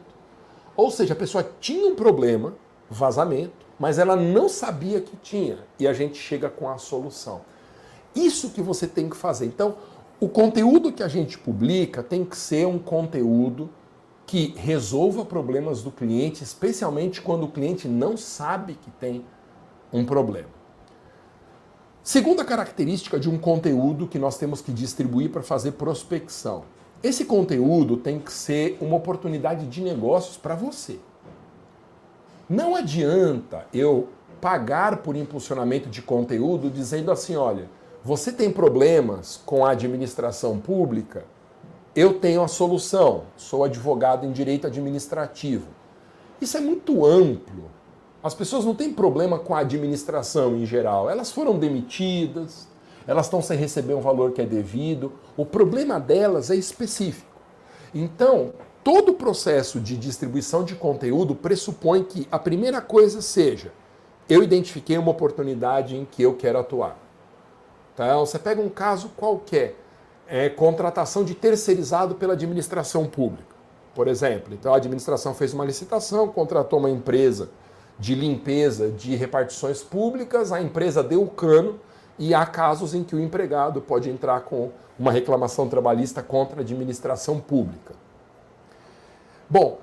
Ou 0.77 0.89
seja, 0.89 1.15
a 1.15 1.17
pessoa 1.17 1.51
tinha 1.59 1.85
um 1.85 1.97
problema, 1.97 2.55
vazamento, 2.89 3.67
mas 3.77 3.99
ela 3.99 4.15
não 4.15 4.49
sabia 4.49 5.01
que 5.01 5.17
tinha 5.17 5.59
e 5.81 5.89
a 5.89 5.93
gente 5.93 6.17
chega 6.17 6.49
com 6.49 6.69
a 6.69 6.79
solução. 6.79 7.41
Isso 8.15 8.51
que 8.51 8.63
você 8.63 8.87
tem 8.87 9.11
que 9.11 9.17
fazer. 9.17 9.47
Então, 9.47 9.75
o 10.21 10.29
conteúdo 10.29 10.93
que 10.93 11.03
a 11.03 11.09
gente 11.09 11.37
publica 11.37 12.05
tem 12.05 12.25
que 12.25 12.37
ser 12.37 12.69
um 12.69 12.79
conteúdo 12.79 13.69
que 14.29 14.55
resolva 14.57 15.25
problemas 15.25 15.83
do 15.83 15.91
cliente, 15.91 16.45
especialmente 16.45 17.21
quando 17.21 17.47
o 17.47 17.51
cliente 17.51 17.89
não 17.89 18.17
sabe 18.17 18.75
que 18.75 18.93
tem 18.93 19.25
um 19.92 20.05
problema. 20.05 20.48
Segunda 22.03 22.44
característica 22.44 23.20
de 23.20 23.29
um 23.29 23.38
conteúdo 23.38 24.07
que 24.07 24.18
nós 24.18 24.38
temos 24.38 24.61
que 24.61 24.72
distribuir 24.72 25.31
para 25.31 25.42
fazer 25.42 25.72
prospecção. 25.72 26.64
Esse 27.03 27.24
conteúdo 27.24 27.96
tem 27.96 28.18
que 28.18 28.33
ser 28.33 28.76
uma 28.81 28.96
oportunidade 28.96 29.66
de 29.66 29.81
negócios 29.83 30.37
para 30.37 30.55
você. 30.55 30.98
Não 32.48 32.74
adianta 32.74 33.66
eu 33.72 34.09
pagar 34.40 34.98
por 34.98 35.14
impulsionamento 35.14 35.88
de 35.88 36.03
conteúdo 36.03 36.70
dizendo 36.70 37.12
assim: 37.12 37.37
olha, 37.37 37.68
você 38.03 38.33
tem 38.33 38.50
problemas 38.50 39.40
com 39.44 39.64
a 39.64 39.70
administração 39.70 40.59
pública? 40.59 41.24
Eu 41.94 42.14
tenho 42.14 42.42
a 42.42 42.48
solução. 42.48 43.24
Sou 43.37 43.62
advogado 43.62 44.26
em 44.26 44.33
direito 44.33 44.66
administrativo. 44.66 45.68
Isso 46.41 46.57
é 46.57 46.61
muito 46.61 47.05
amplo. 47.05 47.70
As 48.23 48.35
pessoas 48.35 48.64
não 48.64 48.75
têm 48.75 48.93
problema 48.93 49.39
com 49.39 49.55
a 49.55 49.61
administração 49.61 50.55
em 50.57 50.66
geral. 50.66 51.09
Elas 51.09 51.33
foram 51.33 51.59
demitidas, 51.59 52.68
elas 53.07 53.27
estão 53.27 53.41
sem 53.41 53.57
receber 53.57 53.95
um 53.95 54.01
valor 54.01 54.33
que 54.33 54.43
é 54.43 54.47
devido. 54.47 55.12
O 55.37 55.47
problema 55.47 55.99
delas 55.99 56.51
é 56.51 56.57
específico. 56.57 57.31
Então, 57.95 58.53
todo 58.85 59.12
o 59.12 59.14
processo 59.14 59.81
de 59.81 59.97
distribuição 59.97 60.62
de 60.62 60.75
conteúdo 60.75 61.35
pressupõe 61.35 62.05
que 62.05 62.29
a 62.31 62.39
primeira 62.39 62.81
coisa 62.81 63.23
seja 63.23 63.73
eu 64.31 64.45
identifiquei 64.45 64.97
uma 64.97 65.11
oportunidade 65.11 65.97
em 65.97 66.05
que 66.05 66.23
eu 66.23 66.35
quero 66.35 66.61
atuar. 66.61 66.97
Então, 67.93 68.25
você 68.25 68.39
pega 68.39 68.62
um 68.62 68.68
caso 68.68 69.11
qualquer, 69.16 69.75
é 70.29 70.49
contratação 70.49 71.25
de 71.25 71.35
terceirizado 71.35 72.14
pela 72.14 72.35
administração 72.35 73.07
pública, 73.07 73.57
por 73.93 74.07
exemplo. 74.07 74.55
Então, 74.55 74.73
a 74.73 74.77
administração 74.77 75.35
fez 75.35 75.53
uma 75.53 75.64
licitação, 75.64 76.29
contratou 76.29 76.79
uma 76.79 76.89
empresa 76.89 77.51
de 78.01 78.14
limpeza 78.14 78.88
de 78.88 79.14
repartições 79.14 79.82
públicas, 79.82 80.51
a 80.51 80.61
empresa 80.61 81.03
deu 81.03 81.22
o 81.22 81.28
cano 81.28 81.78
e 82.18 82.34
há 82.34 82.46
casos 82.46 82.94
em 82.94 83.05
que 83.05 83.14
o 83.14 83.20
empregado 83.20 83.80
pode 83.82 84.09
entrar 84.09 84.40
com 84.40 84.70
uma 84.98 85.12
reclamação 85.12 85.68
trabalhista 85.68 86.22
contra 86.22 86.59
a 86.59 86.62
administração 86.62 87.38
pública. 87.38 87.94
Bom, 89.48 89.78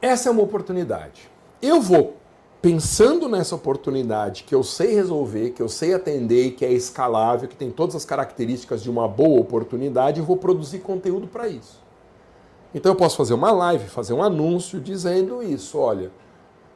essa 0.00 0.28
é 0.28 0.32
uma 0.32 0.42
oportunidade. 0.42 1.30
Eu 1.60 1.80
vou 1.80 2.16
pensando 2.62 3.28
nessa 3.28 3.54
oportunidade 3.54 4.44
que 4.44 4.54
eu 4.54 4.62
sei 4.62 4.94
resolver, 4.94 5.50
que 5.50 5.60
eu 5.60 5.68
sei 5.68 5.92
atender, 5.92 6.52
que 6.52 6.64
é 6.64 6.72
escalável, 6.72 7.46
que 7.46 7.56
tem 7.56 7.70
todas 7.70 7.94
as 7.94 8.06
características 8.06 8.82
de 8.82 8.90
uma 8.90 9.06
boa 9.06 9.38
oportunidade, 9.38 10.18
eu 10.18 10.24
vou 10.24 10.38
produzir 10.38 10.78
conteúdo 10.78 11.26
para 11.26 11.46
isso. 11.46 11.82
Então 12.74 12.92
eu 12.92 12.96
posso 12.96 13.18
fazer 13.18 13.34
uma 13.34 13.52
live, 13.52 13.86
fazer 13.86 14.14
um 14.14 14.22
anúncio 14.22 14.80
dizendo 14.80 15.42
isso, 15.42 15.78
olha, 15.78 16.10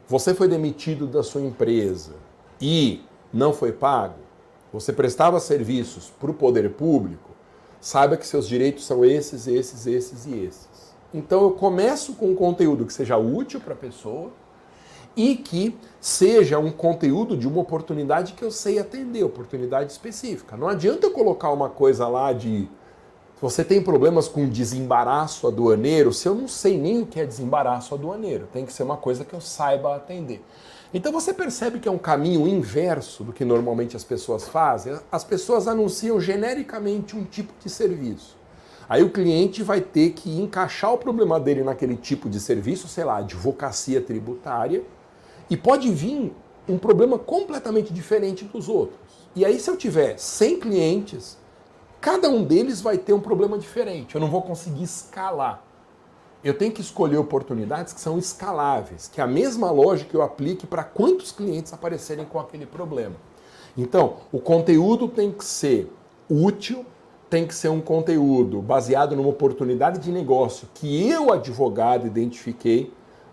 você 0.09 0.35
foi 0.35 0.49
demitido 0.49 1.07
da 1.07 1.23
sua 1.23 1.43
empresa 1.43 2.15
e 2.59 3.03
não 3.33 3.53
foi 3.53 3.73
pago, 3.73 4.17
você 4.73 4.91
prestava 4.91 5.39
serviços 5.39 6.11
para 6.19 6.31
o 6.31 6.35
poder 6.35 6.71
público, 6.71 7.31
saiba 7.79 8.17
que 8.17 8.27
seus 8.27 8.49
direitos 8.49 8.87
são 8.87 9.05
esses, 9.05 9.47
esses, 9.47 9.87
esses 9.87 10.27
e 10.27 10.35
esses. 10.35 10.97
Então 11.13 11.43
eu 11.43 11.51
começo 11.51 12.15
com 12.15 12.31
um 12.31 12.35
conteúdo 12.35 12.87
que 12.87 12.93
seja 12.93 13.19
útil 13.19 13.61
para 13.61 13.75
a 13.75 13.77
pessoa 13.77 14.31
e 15.15 15.37
que 15.37 15.77
seja 16.01 16.59
um 16.59 16.71
conteúdo 16.71 17.37
de 17.37 17.47
uma 17.47 17.61
oportunidade 17.61 18.33
que 18.33 18.43
eu 18.43 18.51
sei 18.51 18.79
atender, 18.79 19.23
oportunidade 19.25 19.93
específica. 19.93 20.57
Não 20.57 20.69
adianta 20.69 21.07
eu 21.07 21.11
colocar 21.11 21.51
uma 21.51 21.69
coisa 21.69 22.09
lá 22.09 22.33
de 22.33 22.69
você 23.41 23.65
tem 23.65 23.83
problemas 23.83 24.27
com 24.27 24.49
desembaraço 24.49 25.47
aduaneiro, 25.47 26.13
se 26.13 26.27
eu 26.29 26.35
não 26.35 26.49
sei 26.49 26.77
nem 26.77 27.03
o 27.03 27.07
que 27.07 27.21
é 27.21 27.27
desembaraço 27.27 27.95
aduaneiro, 27.95 28.49
tem 28.53 28.67
que 28.67 28.73
ser 28.73 28.83
uma 28.83 28.97
coisa 28.97 29.25
que 29.25 29.33
eu 29.33 29.41
saiba 29.41 29.95
atender. 29.95 30.45
Então 30.93 31.13
você 31.13 31.33
percebe 31.33 31.79
que 31.79 31.89
é 31.89 31.93
um 31.93 31.99
caminho 31.99 32.49
inverso 32.49 33.23
do 33.23 33.33
que 33.33 33.45
normalmente 33.45 33.95
as 33.95 34.03
pessoas 34.03 34.49
fazem. 34.49 34.99
As 35.13 35.23
pessoas 35.23 35.69
anunciam 35.69 36.19
genericamente 36.19 37.15
um 37.15 37.25
tipo 37.25 37.53
de 37.63 37.69
serviço. 37.69 38.37
Aí 38.89 39.03
o 39.03 39.11
cliente 39.11 39.63
vai 39.63 39.83
ter 39.83 40.11
que 40.11 40.31
encaixar 40.41 40.95
o 40.95 40.99
problema 40.99 41.39
dele 41.39 41.63
naquele 41.63 41.95
tipo 41.95 42.29
de 42.29 42.41
serviço, 42.41 42.89
sei 42.89 43.05
lá, 43.05 43.19
advocacia 43.19 44.01
tributária, 44.01 44.83
e 45.51 45.57
pode 45.59 45.91
vir 45.91 46.33
um 46.67 46.79
problema 46.79 47.19
completamente 47.19 47.93
diferente 47.93 48.45
dos 48.47 48.67
outros. 48.69 48.99
E 49.37 49.45
aí, 49.45 49.61
se 49.61 49.71
eu 49.71 49.77
tiver 49.77 50.19
100 50.19 50.59
clientes, 50.59 51.37
cada 52.01 52.29
um 52.29 52.45
deles 52.45 52.81
vai 52.81 52.99
ter 52.99 53.13
um 53.13 53.21
problema 53.21 53.59
diferente. 53.59 54.15
Eu 54.15 54.21
não 54.21 54.31
vou 54.31 54.43
conseguir 54.43 54.83
escalar. 54.83 55.63
Eu 56.43 56.57
tenho 56.57 56.71
que 56.71 56.81
escolher 56.81 57.17
oportunidades 57.17 57.93
que 57.93 58.01
são 58.01 58.17
escaláveis, 58.17 59.09
que 59.09 59.21
a 59.21 59.27
mesma 59.27 59.71
lógica 59.71 60.17
eu 60.17 60.23
aplique 60.23 60.67
para 60.67 60.85
quantos 60.85 61.33
clientes 61.33 61.73
aparecerem 61.73 62.25
com 62.25 62.39
aquele 62.39 62.65
problema. 62.65 63.17
Então, 63.77 64.19
o 64.31 64.41
conteúdo 64.41 65.09
tem 65.09 65.33
que 65.33 65.45
ser 65.45 65.93
útil, 66.31 66.87
tem 67.29 67.47
que 67.47 67.55
ser 67.55 67.69
um 67.69 67.81
conteúdo 67.81 68.63
baseado 68.63 69.17
numa 69.17 69.29
oportunidade 69.29 69.99
de 69.99 70.13
negócio 70.13 70.69
que 70.75 71.09
eu, 71.09 71.33
advogado, 71.33 72.07
identifiquei 72.07 72.93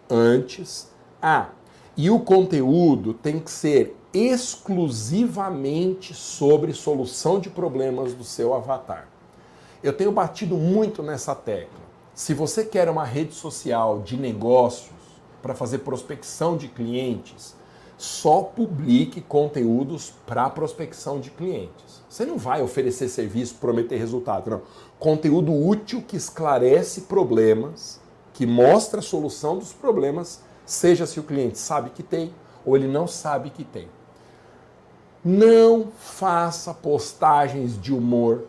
antes. 0.09 0.89
Ah, 1.21 1.49
e 1.95 2.09
o 2.09 2.19
conteúdo 2.19 3.13
tem 3.13 3.39
que 3.39 3.51
ser 3.51 3.95
exclusivamente 4.15 6.13
sobre 6.13 6.71
solução 6.71 7.37
de 7.37 7.49
problemas 7.49 8.13
do 8.13 8.23
seu 8.23 8.53
avatar. 8.53 9.09
Eu 9.83 9.91
tenho 9.91 10.11
batido 10.11 10.55
muito 10.55 11.03
nessa 11.03 11.35
tecla. 11.35 11.83
Se 12.13 12.33
você 12.33 12.63
quer 12.63 12.89
uma 12.89 13.03
rede 13.03 13.33
social 13.33 13.99
de 13.99 14.15
negócios 14.15 14.95
para 15.41 15.53
fazer 15.53 15.79
prospecção 15.79 16.55
de 16.55 16.69
clientes, 16.69 17.55
só 17.97 18.41
publique 18.41 19.19
conteúdos 19.19 20.13
para 20.25 20.49
prospecção 20.49 21.19
de 21.19 21.29
clientes. 21.29 22.01
Você 22.09 22.25
não 22.25 22.37
vai 22.37 22.61
oferecer 22.61 23.09
serviço, 23.09 23.55
prometer 23.55 23.97
resultado, 23.97 24.49
não. 24.49 24.61
Conteúdo 24.97 25.53
útil 25.53 26.01
que 26.01 26.15
esclarece 26.15 27.01
problemas, 27.01 27.99
que 28.33 28.45
mostra 28.45 29.01
a 29.01 29.03
solução 29.03 29.57
dos 29.57 29.73
problemas 29.73 30.41
seja 30.65 31.05
se 31.05 31.19
o 31.19 31.23
cliente 31.23 31.57
sabe 31.59 31.89
que 31.89 32.01
tem 32.01 32.33
ou 32.65 32.77
ele 32.77 32.87
não 32.87 33.07
sabe 33.07 33.49
que 33.49 33.65
tem. 33.65 33.89
Não 35.27 35.87
faça 35.97 36.71
postagens 36.71 37.81
de 37.81 37.91
humor, 37.91 38.43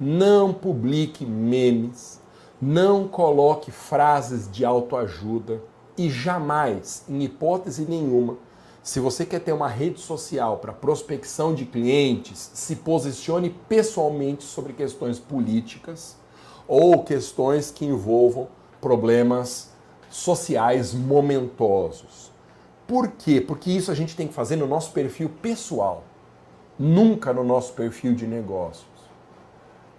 não 0.00 0.54
publique 0.54 1.26
memes, 1.26 2.18
não 2.58 3.06
coloque 3.06 3.70
frases 3.70 4.50
de 4.50 4.64
autoajuda. 4.64 5.60
E 5.98 6.08
jamais, 6.08 7.04
em 7.10 7.24
hipótese 7.24 7.84
nenhuma, 7.86 8.38
se 8.82 9.00
você 9.00 9.26
quer 9.26 9.40
ter 9.40 9.52
uma 9.52 9.68
rede 9.68 10.00
social 10.00 10.56
para 10.56 10.72
prospecção 10.72 11.54
de 11.54 11.66
clientes, 11.66 12.52
se 12.54 12.76
posicione 12.76 13.50
pessoalmente 13.68 14.44
sobre 14.44 14.72
questões 14.72 15.18
políticas 15.18 16.16
ou 16.66 17.04
questões 17.04 17.70
que 17.70 17.84
envolvam 17.84 18.48
problemas 18.80 19.68
sociais 20.08 20.94
momentosos. 20.94 22.27
Por 22.88 23.08
quê? 23.08 23.38
Porque 23.38 23.70
isso 23.70 23.90
a 23.90 23.94
gente 23.94 24.16
tem 24.16 24.26
que 24.26 24.32
fazer 24.32 24.56
no 24.56 24.66
nosso 24.66 24.92
perfil 24.92 25.28
pessoal, 25.42 26.04
nunca 26.78 27.34
no 27.34 27.44
nosso 27.44 27.74
perfil 27.74 28.14
de 28.14 28.26
negócios. 28.26 28.88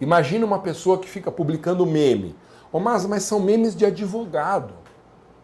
Imagina 0.02 0.44
uma 0.44 0.58
pessoa 0.58 0.98
que 0.98 1.08
fica 1.08 1.32
publicando 1.32 1.86
meme. 1.86 2.36
Oh, 2.72 2.80
mas, 2.80 3.06
mas 3.06 3.22
são 3.22 3.40
memes 3.40 3.76
de 3.76 3.86
advogado. 3.86 4.74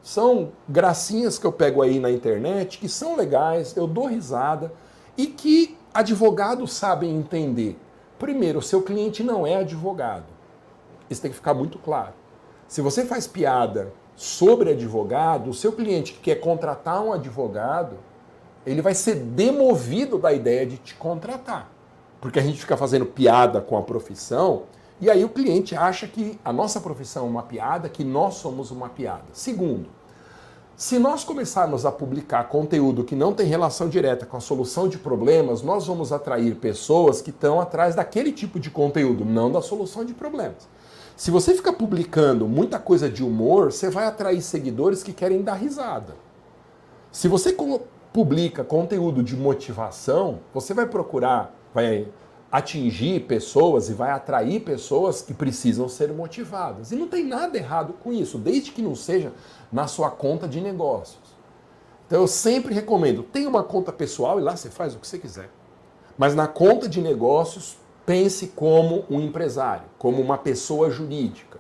São 0.01 0.53
gracinhas 0.67 1.37
que 1.37 1.45
eu 1.45 1.51
pego 1.51 1.83
aí 1.83 1.99
na 1.99 2.09
internet 2.09 2.79
que 2.79 2.89
são 2.89 3.15
legais, 3.15 3.77
eu 3.77 3.85
dou 3.85 4.07
risada 4.07 4.73
e 5.15 5.27
que 5.27 5.77
advogados 5.93 6.73
sabem 6.73 7.15
entender. 7.15 7.77
Primeiro, 8.17 8.57
o 8.57 8.63
seu 8.63 8.81
cliente 8.81 9.21
não 9.23 9.45
é 9.45 9.57
advogado. 9.57 10.25
Isso 11.11 11.21
tem 11.21 11.29
que 11.29 11.37
ficar 11.37 11.53
muito 11.53 11.77
claro. 11.77 12.13
Se 12.67 12.81
você 12.81 13.05
faz 13.05 13.27
piada 13.27 13.93
sobre 14.15 14.71
advogado, 14.71 15.49
o 15.49 15.53
seu 15.53 15.71
cliente 15.71 16.13
que 16.13 16.19
quer 16.19 16.35
contratar 16.35 17.01
um 17.01 17.11
advogado, 17.11 17.97
ele 18.65 18.81
vai 18.81 18.93
ser 18.93 19.15
demovido 19.15 20.17
da 20.17 20.31
ideia 20.31 20.65
de 20.65 20.77
te 20.77 20.95
contratar. 20.95 21.69
Porque 22.21 22.39
a 22.39 22.41
gente 22.41 22.59
fica 22.59 22.77
fazendo 22.77 23.05
piada 23.05 23.61
com 23.61 23.77
a 23.77 23.81
profissão 23.81 24.63
e 24.99 25.09
aí 25.09 25.25
o 25.25 25.29
cliente 25.29 25.75
acha 25.75 26.07
que 26.07 26.39
a 26.43 26.53
nossa 26.53 26.79
profissão 26.79 27.25
é 27.25 27.29
uma 27.29 27.43
piada, 27.43 27.89
que 27.89 28.03
nós 28.03 28.35
somos 28.35 28.71
uma 28.71 28.87
piada. 28.87 29.25
Segundo, 29.33 29.89
se 30.77 30.97
nós 30.97 31.23
começarmos 31.23 31.85
a 31.85 31.91
publicar 31.91 32.45
conteúdo 32.45 33.03
que 33.03 33.15
não 33.15 33.33
tem 33.33 33.45
relação 33.45 33.89
direta 33.89 34.25
com 34.25 34.37
a 34.37 34.41
solução 34.41 34.87
de 34.87 34.97
problemas, 34.97 35.61
nós 35.61 35.87
vamos 35.87 36.13
atrair 36.13 36.55
pessoas 36.55 37.21
que 37.21 37.29
estão 37.29 37.59
atrás 37.59 37.95
daquele 37.95 38.31
tipo 38.31 38.59
de 38.59 38.69
conteúdo, 38.69 39.25
não 39.25 39.51
da 39.51 39.61
solução 39.61 40.05
de 40.05 40.13
problemas. 40.13 40.67
Se 41.15 41.31
você 41.31 41.55
ficar 41.55 41.73
publicando 41.73 42.45
muita 42.45 42.77
coisa 42.77 43.09
de 43.09 43.23
humor, 43.23 43.71
você 43.71 43.89
vai 43.89 44.05
atrair 44.05 44.41
seguidores 44.41 45.01
que 45.01 45.13
querem 45.13 45.41
dar 45.41 45.53
risada. 45.53 46.13
Se 47.09 47.29
você 47.29 47.55
publica 48.11 48.65
conteúdo 48.65 49.23
de 49.23 49.35
motivação, 49.35 50.39
você 50.53 50.73
vai 50.73 50.85
procurar, 50.85 51.55
vai 51.73 52.09
atingir 52.51 53.21
pessoas 53.21 53.89
e 53.89 53.93
vai 53.93 54.11
atrair 54.11 54.59
pessoas 54.61 55.21
que 55.21 55.33
precisam 55.33 55.87
ser 55.87 56.11
motivadas. 56.11 56.91
E 56.91 56.97
não 56.97 57.07
tem 57.07 57.25
nada 57.25 57.57
errado 57.57 57.93
com 57.93 58.11
isso, 58.11 58.37
desde 58.37 58.71
que 58.71 58.81
não 58.81 58.95
seja 58.95 59.31
na 59.71 59.87
sua 59.87 60.11
conta 60.11 60.49
de 60.49 60.59
negócios. 60.59 61.35
Então 62.05 62.21
eu 62.21 62.27
sempre 62.27 62.73
recomendo, 62.73 63.23
tenha 63.23 63.47
uma 63.47 63.63
conta 63.63 63.91
pessoal 63.91 64.37
e 64.37 64.43
lá 64.43 64.55
você 64.55 64.69
faz 64.69 64.93
o 64.93 64.99
que 64.99 65.07
você 65.07 65.17
quiser. 65.17 65.49
Mas 66.17 66.35
na 66.35 66.47
conta 66.47 66.87
de 66.89 67.01
negócios, 67.01 67.77
pense 68.05 68.47
como 68.47 69.03
um 69.09 69.19
empresário, 69.19 69.85
como 69.97 70.21
uma 70.21 70.37
pessoa 70.37 70.91
jurídica, 70.91 71.59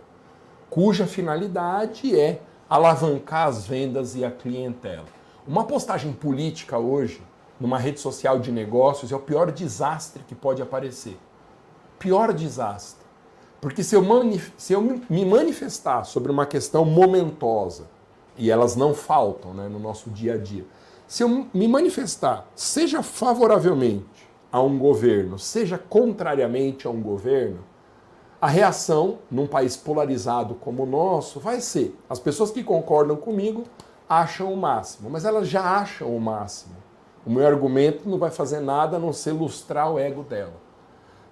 cuja 0.69 1.07
finalidade 1.07 2.17
é 2.17 2.41
alavancar 2.69 3.47
as 3.47 3.65
vendas 3.65 4.15
e 4.15 4.23
a 4.23 4.31
clientela. 4.31 5.05
Uma 5.47 5.63
postagem 5.63 6.13
política 6.13 6.77
hoje, 6.77 7.21
numa 7.59 7.77
rede 7.77 7.99
social 7.99 8.39
de 8.39 8.51
negócios, 8.51 9.11
é 9.11 9.15
o 9.15 9.19
pior 9.19 9.51
desastre 9.51 10.23
que 10.27 10.35
pode 10.35 10.61
aparecer. 10.61 11.17
Pior 11.97 12.33
desastre. 12.33 13.05
Porque 13.61 13.83
se 13.83 13.95
eu, 13.95 14.03
se 14.57 14.73
eu 14.73 14.81
me 15.09 15.25
manifestar 15.25 16.03
sobre 16.03 16.31
uma 16.31 16.45
questão 16.45 16.85
momentosa, 16.85 17.87
e 18.37 18.51
elas 18.51 18.75
não 18.75 18.93
faltam 18.93 19.53
né, 19.53 19.67
no 19.67 19.79
nosso 19.79 20.09
dia 20.09 20.33
a 20.33 20.37
dia, 20.37 20.65
se 21.07 21.23
eu 21.23 21.47
me 21.53 21.67
manifestar, 21.67 22.47
seja 22.55 23.01
favoravelmente 23.01 24.27
a 24.55 24.61
um 24.61 24.79
governo, 24.79 25.37
seja 25.37 25.77
contrariamente 25.77 26.87
a 26.87 26.89
um 26.89 27.01
governo, 27.01 27.59
a 28.39 28.47
reação 28.47 29.19
num 29.29 29.45
país 29.45 29.75
polarizado 29.75 30.55
como 30.55 30.83
o 30.83 30.85
nosso 30.85 31.41
vai 31.41 31.59
ser: 31.59 31.93
as 32.09 32.19
pessoas 32.19 32.51
que 32.51 32.63
concordam 32.63 33.17
comigo 33.17 33.65
acham 34.07 34.53
o 34.53 34.55
máximo, 34.55 35.09
mas 35.09 35.25
elas 35.25 35.49
já 35.49 35.61
acham 35.61 36.15
o 36.15 36.21
máximo. 36.21 36.73
O 37.25 37.29
meu 37.29 37.45
argumento 37.45 38.07
não 38.07 38.17
vai 38.17 38.31
fazer 38.31 38.61
nada 38.61 38.95
a 38.95 38.99
não 38.99 39.11
ser 39.11 39.33
lustrar 39.33 39.91
o 39.91 39.99
ego 39.99 40.23
dela. 40.23 40.55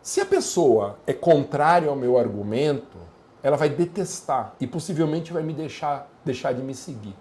Se 0.02 0.20
a 0.20 0.26
pessoa 0.26 0.98
é 1.08 1.14
contrária 1.14 1.88
ao 1.88 1.96
meu 1.96 2.18
argumento, 2.18 2.98
ela 3.42 3.56
vai 3.56 3.70
detestar 3.70 4.54
e 4.60 4.68
possivelmente 4.68 5.32
vai 5.32 5.44
me 5.44 5.54
deixar, 5.54 6.12
deixar 6.26 6.54
de 6.54 6.62
me 6.62 6.76
seguir. 6.76 7.16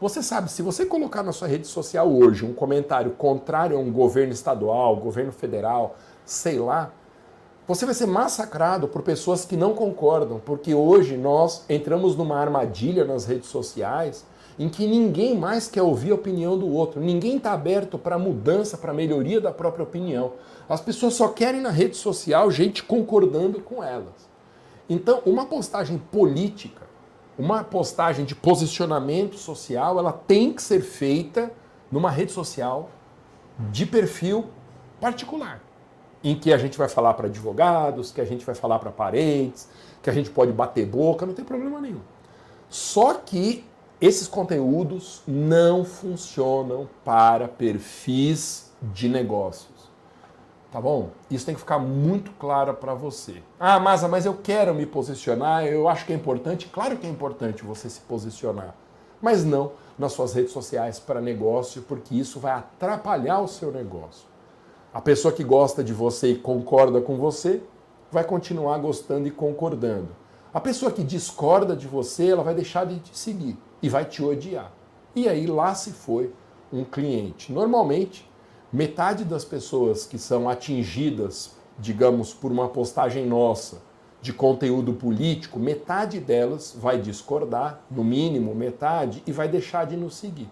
Você 0.00 0.22
sabe, 0.22 0.50
se 0.50 0.62
você 0.62 0.86
colocar 0.86 1.22
na 1.22 1.30
sua 1.30 1.46
rede 1.46 1.66
social 1.66 2.10
hoje 2.10 2.46
um 2.46 2.54
comentário 2.54 3.10
contrário 3.10 3.76
a 3.76 3.80
um 3.80 3.92
governo 3.92 4.32
estadual, 4.32 4.96
governo 4.96 5.30
federal, 5.30 5.94
sei 6.24 6.58
lá, 6.58 6.90
você 7.68 7.84
vai 7.84 7.94
ser 7.94 8.06
massacrado 8.06 8.88
por 8.88 9.02
pessoas 9.02 9.44
que 9.44 9.58
não 9.58 9.74
concordam, 9.74 10.40
porque 10.42 10.74
hoje 10.74 11.18
nós 11.18 11.64
entramos 11.68 12.16
numa 12.16 12.38
armadilha 12.38 13.04
nas 13.04 13.26
redes 13.26 13.50
sociais 13.50 14.24
em 14.58 14.68
que 14.68 14.86
ninguém 14.86 15.36
mais 15.36 15.68
quer 15.68 15.82
ouvir 15.82 16.12
a 16.12 16.14
opinião 16.14 16.58
do 16.58 16.68
outro, 16.68 17.00
ninguém 17.00 17.36
está 17.36 17.52
aberto 17.52 17.98
para 17.98 18.18
mudança, 18.18 18.78
para 18.78 18.92
melhoria 18.92 19.40
da 19.40 19.52
própria 19.52 19.82
opinião. 19.82 20.32
As 20.68 20.80
pessoas 20.80 21.14
só 21.14 21.28
querem 21.28 21.60
na 21.60 21.70
rede 21.70 21.96
social 21.96 22.50
gente 22.50 22.82
concordando 22.82 23.60
com 23.60 23.84
elas. 23.84 24.28
Então, 24.88 25.22
uma 25.24 25.46
postagem 25.46 25.98
política, 26.10 26.89
uma 27.40 27.64
postagem 27.64 28.26
de 28.26 28.34
posicionamento 28.34 29.38
social, 29.38 29.98
ela 29.98 30.12
tem 30.12 30.52
que 30.52 30.62
ser 30.62 30.82
feita 30.82 31.50
numa 31.90 32.10
rede 32.10 32.32
social 32.32 32.90
de 33.70 33.86
perfil 33.86 34.44
particular, 35.00 35.62
em 36.22 36.38
que 36.38 36.52
a 36.52 36.58
gente 36.58 36.76
vai 36.76 36.86
falar 36.86 37.14
para 37.14 37.28
advogados, 37.28 38.12
que 38.12 38.20
a 38.20 38.26
gente 38.26 38.44
vai 38.44 38.54
falar 38.54 38.78
para 38.78 38.90
parentes, 38.90 39.68
que 40.02 40.10
a 40.10 40.12
gente 40.12 40.28
pode 40.28 40.52
bater 40.52 40.86
boca, 40.86 41.24
não 41.24 41.32
tem 41.32 41.44
problema 41.44 41.80
nenhum. 41.80 42.02
Só 42.68 43.14
que 43.14 43.64
esses 43.98 44.28
conteúdos 44.28 45.22
não 45.26 45.82
funcionam 45.82 46.86
para 47.02 47.48
perfis 47.48 48.70
de 48.82 49.08
negócios. 49.08 49.69
Tá 50.70 50.80
bom? 50.80 51.10
Isso 51.28 51.44
tem 51.44 51.54
que 51.54 51.60
ficar 51.60 51.80
muito 51.80 52.30
claro 52.38 52.74
para 52.74 52.94
você. 52.94 53.42
Ah, 53.58 53.80
Masa, 53.80 54.06
mas 54.06 54.24
eu 54.24 54.34
quero 54.34 54.72
me 54.72 54.86
posicionar, 54.86 55.66
eu 55.66 55.88
acho 55.88 56.06
que 56.06 56.12
é 56.12 56.16
importante. 56.16 56.68
Claro 56.68 56.96
que 56.96 57.06
é 57.06 57.10
importante 57.10 57.64
você 57.64 57.90
se 57.90 58.00
posicionar. 58.02 58.74
Mas 59.20 59.44
não 59.44 59.72
nas 59.98 60.12
suas 60.12 60.32
redes 60.32 60.52
sociais 60.52 61.00
para 61.00 61.20
negócio, 61.20 61.82
porque 61.82 62.14
isso 62.14 62.38
vai 62.38 62.52
atrapalhar 62.52 63.40
o 63.40 63.48
seu 63.48 63.72
negócio. 63.72 64.28
A 64.94 65.00
pessoa 65.00 65.34
que 65.34 65.42
gosta 65.42 65.82
de 65.82 65.92
você 65.92 66.32
e 66.32 66.38
concorda 66.38 67.00
com 67.00 67.16
você 67.16 67.60
vai 68.10 68.24
continuar 68.24 68.78
gostando 68.78 69.26
e 69.26 69.30
concordando. 69.30 70.08
A 70.54 70.60
pessoa 70.60 70.90
que 70.90 71.02
discorda 71.02 71.76
de 71.76 71.86
você, 71.86 72.28
ela 72.28 72.42
vai 72.42 72.54
deixar 72.54 72.86
de 72.86 73.00
te 73.00 73.16
seguir 73.16 73.58
e 73.82 73.88
vai 73.88 74.04
te 74.04 74.22
odiar. 74.22 74.72
E 75.14 75.28
aí 75.28 75.46
lá 75.46 75.74
se 75.74 75.90
foi 75.90 76.32
um 76.72 76.84
cliente. 76.84 77.52
Normalmente, 77.52 78.29
metade 78.72 79.24
das 79.24 79.44
pessoas 79.44 80.06
que 80.06 80.18
são 80.18 80.48
atingidas, 80.48 81.52
digamos, 81.78 82.32
por 82.32 82.52
uma 82.52 82.68
postagem 82.68 83.26
nossa 83.26 83.82
de 84.22 84.32
conteúdo 84.32 84.92
político, 84.92 85.58
metade 85.58 86.20
delas 86.20 86.76
vai 86.78 87.00
discordar, 87.00 87.80
no 87.90 88.04
mínimo 88.04 88.54
metade, 88.54 89.22
e 89.26 89.32
vai 89.32 89.48
deixar 89.48 89.86
de 89.86 89.96
nos 89.96 90.14
seguir. 90.16 90.48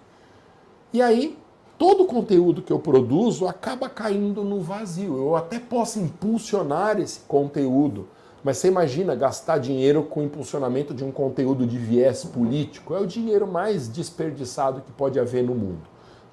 E 0.91 1.03
aí, 1.03 1.37
todo 1.77 2.05
o 2.05 2.07
conteúdo 2.07 2.63
que 2.63 2.73
eu 2.73 2.79
produzo 2.79 3.47
acaba 3.47 3.89
caindo 3.89 4.43
no 4.43 4.61
vazio. 4.61 5.19
Eu 5.19 5.37
até 5.37 5.59
posso 5.59 5.99
impulsionar 5.99 6.99
esse 6.99 7.21
conteúdo 7.21 8.09
mas 8.43 8.59
você 8.59 8.69
imagina 8.69 9.15
gastar 9.15 9.59
dinheiro 9.59 10.05
com 10.05 10.23
impulsionamento 10.23 10.95
de 10.95 11.05
um 11.05 11.11
conteúdo 11.11 11.67
de 11.67 11.77
viés 11.77 12.25
político? 12.25 12.95
É 12.95 13.01
o 13.01 13.07
dinheiro 13.07 13.47
mais 13.47 13.89
desperdiçado 13.89 14.81
que 14.81 14.93
pode 14.93 15.19
haver 15.19 15.43
no 15.43 15.55
mundo, 15.55 15.83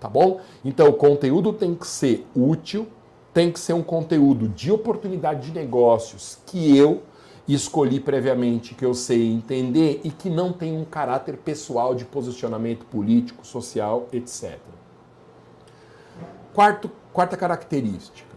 tá 0.05 0.09
bom? 0.09 0.39
Então 0.63 0.87
o 0.87 0.93
conteúdo 0.93 1.51
tem 1.51 1.73
que 1.73 1.87
ser 1.87 2.27
útil, 2.35 2.87
tem 3.33 3.51
que 3.51 3.59
ser 3.59 3.73
um 3.73 3.81
conteúdo 3.81 4.47
de 4.47 4.71
oportunidade 4.71 5.47
de 5.47 5.51
negócios 5.51 6.37
que 6.45 6.77
eu 6.77 7.01
escolhi 7.47 7.99
previamente, 7.99 8.75
que 8.75 8.85
eu 8.85 8.93
sei 8.93 9.31
entender 9.31 10.01
e 10.03 10.11
que 10.11 10.29
não 10.29 10.53
tem 10.53 10.77
um 10.77 10.85
caráter 10.85 11.37
pessoal 11.37 11.95
de 11.95 12.05
posicionamento 12.05 12.85
político, 12.85 13.45
social, 13.45 14.07
etc. 14.13 14.59
Quarto, 16.53 16.91
quarta 17.11 17.35
característica. 17.35 18.35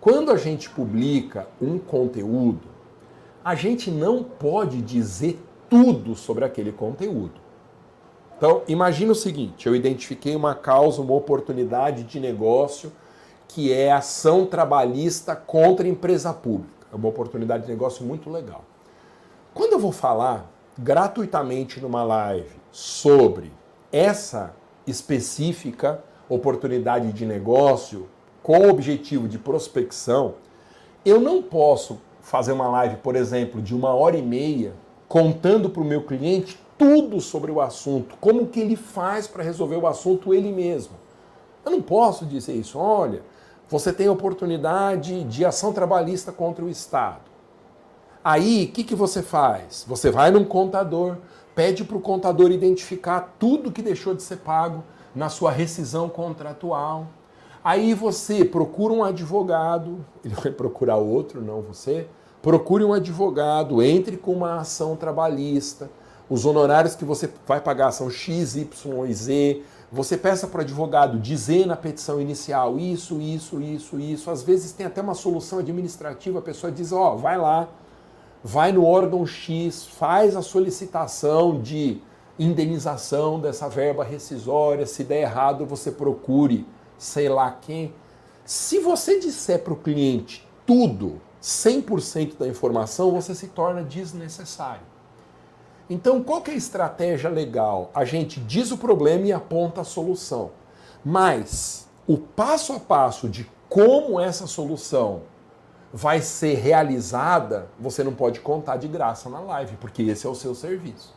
Quando 0.00 0.30
a 0.30 0.38
gente 0.38 0.70
publica 0.70 1.46
um 1.60 1.78
conteúdo, 1.78 2.66
a 3.44 3.54
gente 3.54 3.90
não 3.90 4.24
pode 4.24 4.80
dizer 4.80 5.38
tudo 5.68 6.14
sobre 6.14 6.46
aquele 6.46 6.72
conteúdo. 6.72 7.43
Então, 8.36 8.62
imagina 8.66 9.12
o 9.12 9.14
seguinte: 9.14 9.66
eu 9.66 9.74
identifiquei 9.74 10.34
uma 10.34 10.54
causa, 10.54 11.00
uma 11.00 11.14
oportunidade 11.14 12.02
de 12.02 12.20
negócio 12.20 12.92
que 13.48 13.72
é 13.72 13.92
ação 13.92 14.46
trabalhista 14.46 15.36
contra 15.36 15.86
empresa 15.86 16.32
pública. 16.32 16.86
É 16.92 16.96
uma 16.96 17.08
oportunidade 17.08 17.64
de 17.64 17.70
negócio 17.70 18.04
muito 18.04 18.28
legal. 18.30 18.64
Quando 19.52 19.74
eu 19.74 19.78
vou 19.78 19.92
falar 19.92 20.50
gratuitamente 20.76 21.80
numa 21.80 22.02
live 22.02 22.50
sobre 22.72 23.52
essa 23.92 24.54
específica 24.86 26.02
oportunidade 26.28 27.12
de 27.12 27.24
negócio 27.24 28.08
com 28.42 28.58
o 28.58 28.70
objetivo 28.70 29.28
de 29.28 29.38
prospecção, 29.38 30.34
eu 31.04 31.20
não 31.20 31.42
posso 31.42 32.00
fazer 32.20 32.52
uma 32.52 32.66
live, 32.68 32.96
por 32.96 33.14
exemplo, 33.14 33.62
de 33.62 33.74
uma 33.74 33.94
hora 33.94 34.16
e 34.16 34.22
meia, 34.22 34.72
contando 35.06 35.70
para 35.70 35.82
o 35.82 35.84
meu 35.84 36.02
cliente 36.02 36.58
tudo 36.76 37.20
sobre 37.20 37.50
o 37.50 37.60
assunto, 37.60 38.16
como 38.20 38.46
que 38.46 38.60
ele 38.60 38.76
faz 38.76 39.26
para 39.26 39.42
resolver 39.42 39.76
o 39.76 39.86
assunto 39.86 40.34
ele 40.34 40.52
mesmo. 40.52 40.94
Eu 41.64 41.72
não 41.72 41.82
posso 41.82 42.26
dizer 42.26 42.54
isso. 42.54 42.78
Olha, 42.78 43.22
você 43.68 43.92
tem 43.92 44.08
oportunidade 44.08 45.24
de 45.24 45.44
ação 45.44 45.72
trabalhista 45.72 46.30
contra 46.30 46.64
o 46.64 46.68
Estado. 46.68 47.22
Aí, 48.22 48.64
o 48.64 48.72
que, 48.72 48.84
que 48.84 48.94
você 48.94 49.22
faz? 49.22 49.84
Você 49.86 50.10
vai 50.10 50.30
num 50.30 50.44
contador, 50.44 51.16
pede 51.54 51.84
para 51.84 51.96
o 51.96 52.00
contador 52.00 52.50
identificar 52.50 53.34
tudo 53.38 53.70
que 53.72 53.82
deixou 53.82 54.14
de 54.14 54.22
ser 54.22 54.38
pago 54.38 54.82
na 55.14 55.28
sua 55.28 55.50
rescisão 55.50 56.08
contratual. 56.08 57.06
Aí 57.62 57.94
você 57.94 58.44
procura 58.44 58.92
um 58.92 59.04
advogado, 59.04 60.04
ele 60.24 60.34
vai 60.34 60.50
procurar 60.52 60.96
outro, 60.96 61.40
não 61.40 61.62
você. 61.62 62.06
Procure 62.42 62.84
um 62.84 62.92
advogado, 62.92 63.82
entre 63.82 64.18
com 64.18 64.32
uma 64.32 64.56
ação 64.56 64.96
trabalhista. 64.96 65.90
Os 66.28 66.46
honorários 66.46 66.94
que 66.94 67.04
você 67.04 67.28
vai 67.46 67.60
pagar 67.60 67.92
são 67.92 68.08
X, 68.10 68.56
Y 68.56 69.06
e 69.06 69.14
Z. 69.14 69.62
Você 69.92 70.16
peça 70.16 70.46
para 70.46 70.58
o 70.58 70.60
advogado 70.62 71.18
dizer 71.18 71.66
na 71.66 71.76
petição 71.76 72.20
inicial 72.20 72.78
isso, 72.78 73.20
isso, 73.20 73.60
isso, 73.60 74.00
isso. 74.00 74.30
Às 74.30 74.42
vezes 74.42 74.72
tem 74.72 74.86
até 74.86 75.02
uma 75.02 75.14
solução 75.14 75.58
administrativa, 75.58 76.38
a 76.38 76.42
pessoa 76.42 76.72
diz: 76.72 76.92
Ó, 76.92 77.14
oh, 77.14 77.18
vai 77.18 77.36
lá, 77.36 77.68
vai 78.42 78.72
no 78.72 78.84
órgão 78.84 79.26
X, 79.26 79.86
faz 79.86 80.34
a 80.34 80.42
solicitação 80.42 81.60
de 81.60 82.00
indenização 82.38 83.38
dessa 83.38 83.68
verba 83.68 84.02
rescisória. 84.02 84.86
Se 84.86 85.04
der 85.04 85.22
errado, 85.22 85.66
você 85.66 85.90
procure 85.90 86.66
sei 86.98 87.28
lá 87.28 87.50
quem. 87.50 87.92
Se 88.44 88.78
você 88.78 89.18
disser 89.18 89.62
para 89.62 89.72
o 89.72 89.76
cliente 89.76 90.46
tudo, 90.66 91.20
100% 91.42 92.38
da 92.38 92.48
informação, 92.48 93.12
você 93.12 93.34
se 93.34 93.48
torna 93.48 93.82
desnecessário. 93.82 94.93
Então, 95.88 96.22
qual 96.22 96.40
que 96.40 96.50
é 96.50 96.54
a 96.54 96.56
estratégia 96.56 97.28
legal? 97.28 97.90
A 97.94 98.04
gente 98.04 98.40
diz 98.40 98.70
o 98.70 98.78
problema 98.78 99.26
e 99.26 99.32
aponta 99.32 99.82
a 99.82 99.84
solução. 99.84 100.50
Mas 101.04 101.86
o 102.06 102.16
passo 102.16 102.72
a 102.72 102.80
passo 102.80 103.28
de 103.28 103.48
como 103.68 104.18
essa 104.18 104.46
solução 104.46 105.22
vai 105.92 106.20
ser 106.20 106.54
realizada, 106.54 107.68
você 107.78 108.02
não 108.02 108.14
pode 108.14 108.40
contar 108.40 108.78
de 108.78 108.88
graça 108.88 109.28
na 109.28 109.40
live, 109.40 109.76
porque 109.76 110.02
esse 110.02 110.26
é 110.26 110.30
o 110.30 110.34
seu 110.34 110.54
serviço. 110.54 111.14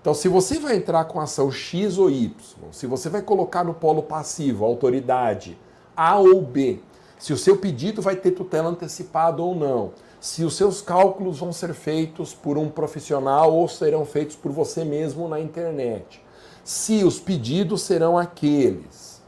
Então, 0.00 0.14
se 0.14 0.28
você 0.28 0.58
vai 0.58 0.76
entrar 0.76 1.04
com 1.04 1.20
ação 1.20 1.50
X 1.50 1.98
ou 1.98 2.10
Y, 2.10 2.32
se 2.72 2.86
você 2.86 3.08
vai 3.08 3.20
colocar 3.20 3.64
no 3.64 3.74
polo 3.74 4.02
passivo 4.02 4.64
autoridade 4.64 5.58
A 5.96 6.18
ou 6.18 6.40
B, 6.40 6.80
se 7.18 7.32
o 7.32 7.36
seu 7.36 7.56
pedido 7.58 8.00
vai 8.00 8.16
ter 8.16 8.30
tutela 8.30 8.70
antecipada 8.70 9.42
ou 9.42 9.54
não, 9.54 9.92
se 10.20 10.44
os 10.44 10.54
seus 10.54 10.82
cálculos 10.82 11.38
vão 11.38 11.52
ser 11.52 11.72
feitos 11.72 12.34
por 12.34 12.58
um 12.58 12.68
profissional 12.68 13.52
ou 13.52 13.66
serão 13.66 14.04
feitos 14.04 14.36
por 14.36 14.52
você 14.52 14.84
mesmo 14.84 15.26
na 15.26 15.40
internet, 15.40 16.22
se 16.62 17.02
os 17.02 17.18
pedidos 17.18 17.80
serão 17.80 18.18
aqueles. 18.18 19.22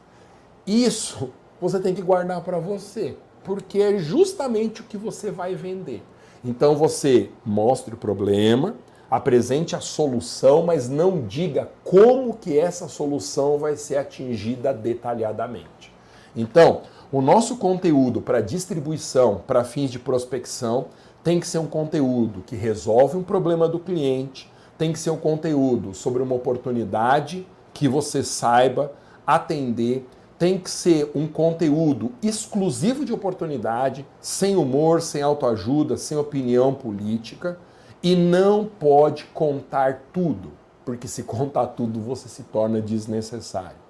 Isso 0.67 1.33
você 1.61 1.81
tem 1.81 1.95
que 1.95 2.03
guardar 2.03 2.43
para 2.43 2.59
você, 2.59 3.17
porque 3.43 3.79
é 3.81 3.99
justamente 3.99 4.83
o 4.83 4.85
que 4.85 4.99
você 4.99 5.31
vai 5.31 5.55
vender. 5.55 6.03
Então 6.45 6.77
você 6.77 7.31
mostre 7.45 7.95
o 7.95 7.97
problema, 7.97 8.75
apresente 9.11 9.75
a 9.75 9.81
solução, 9.81 10.63
mas 10.63 10.89
não 10.89 11.27
diga 11.27 11.71
como 11.85 12.35
que 12.35 12.59
essa 12.59 12.87
solução 12.89 13.59
vai 13.59 13.77
ser 13.77 13.97
atingida 13.97 14.73
detalhadamente. 14.75 15.93
Então, 16.35 16.83
o 17.13 17.21
nosso 17.21 17.59
conteúdo 17.59 18.23
para 18.23 18.41
distribuição, 18.41 19.43
para 19.47 19.65
fins 19.65 19.91
de 19.91 19.99
prospecção, 19.99 20.87
tem 21.23 21.39
que 21.39 21.47
ser 21.47 21.59
um 21.59 21.67
conteúdo 21.67 22.43
que 22.47 22.57
resolve 22.57 23.19
um 23.19 23.23
problema 23.23 23.69
do 23.69 23.79
cliente, 23.79 24.51
tem 24.79 24.95
que 24.95 24.99
ser 24.99 25.11
um 25.11 25.19
conteúdo 25.19 25.93
sobre 25.93 26.23
uma 26.23 26.35
oportunidade 26.35 27.47
que 27.75 27.87
você 27.87 28.25
saiba 28.25 28.93
atender, 29.27 30.09
tem 30.39 30.59
que 30.59 30.71
ser 30.71 31.11
um 31.15 31.29
conteúdo 31.29 32.13
exclusivo 32.23 33.05
de 33.05 33.13
oportunidade, 33.13 34.07
sem 34.19 34.57
humor, 34.57 35.03
sem 35.03 35.21
autoajuda, 35.21 35.99
sem 35.99 36.17
opinião 36.17 36.73
política 36.73 37.59
e 38.03 38.17
não 38.17 38.65
pode 38.65 39.25
contar 39.35 40.05
tudo, 40.15 40.53
porque 40.83 41.07
se 41.07 41.25
contar 41.25 41.67
tudo 41.67 42.01
você 42.01 42.27
se 42.27 42.43
torna 42.45 42.81
desnecessário. 42.81 43.82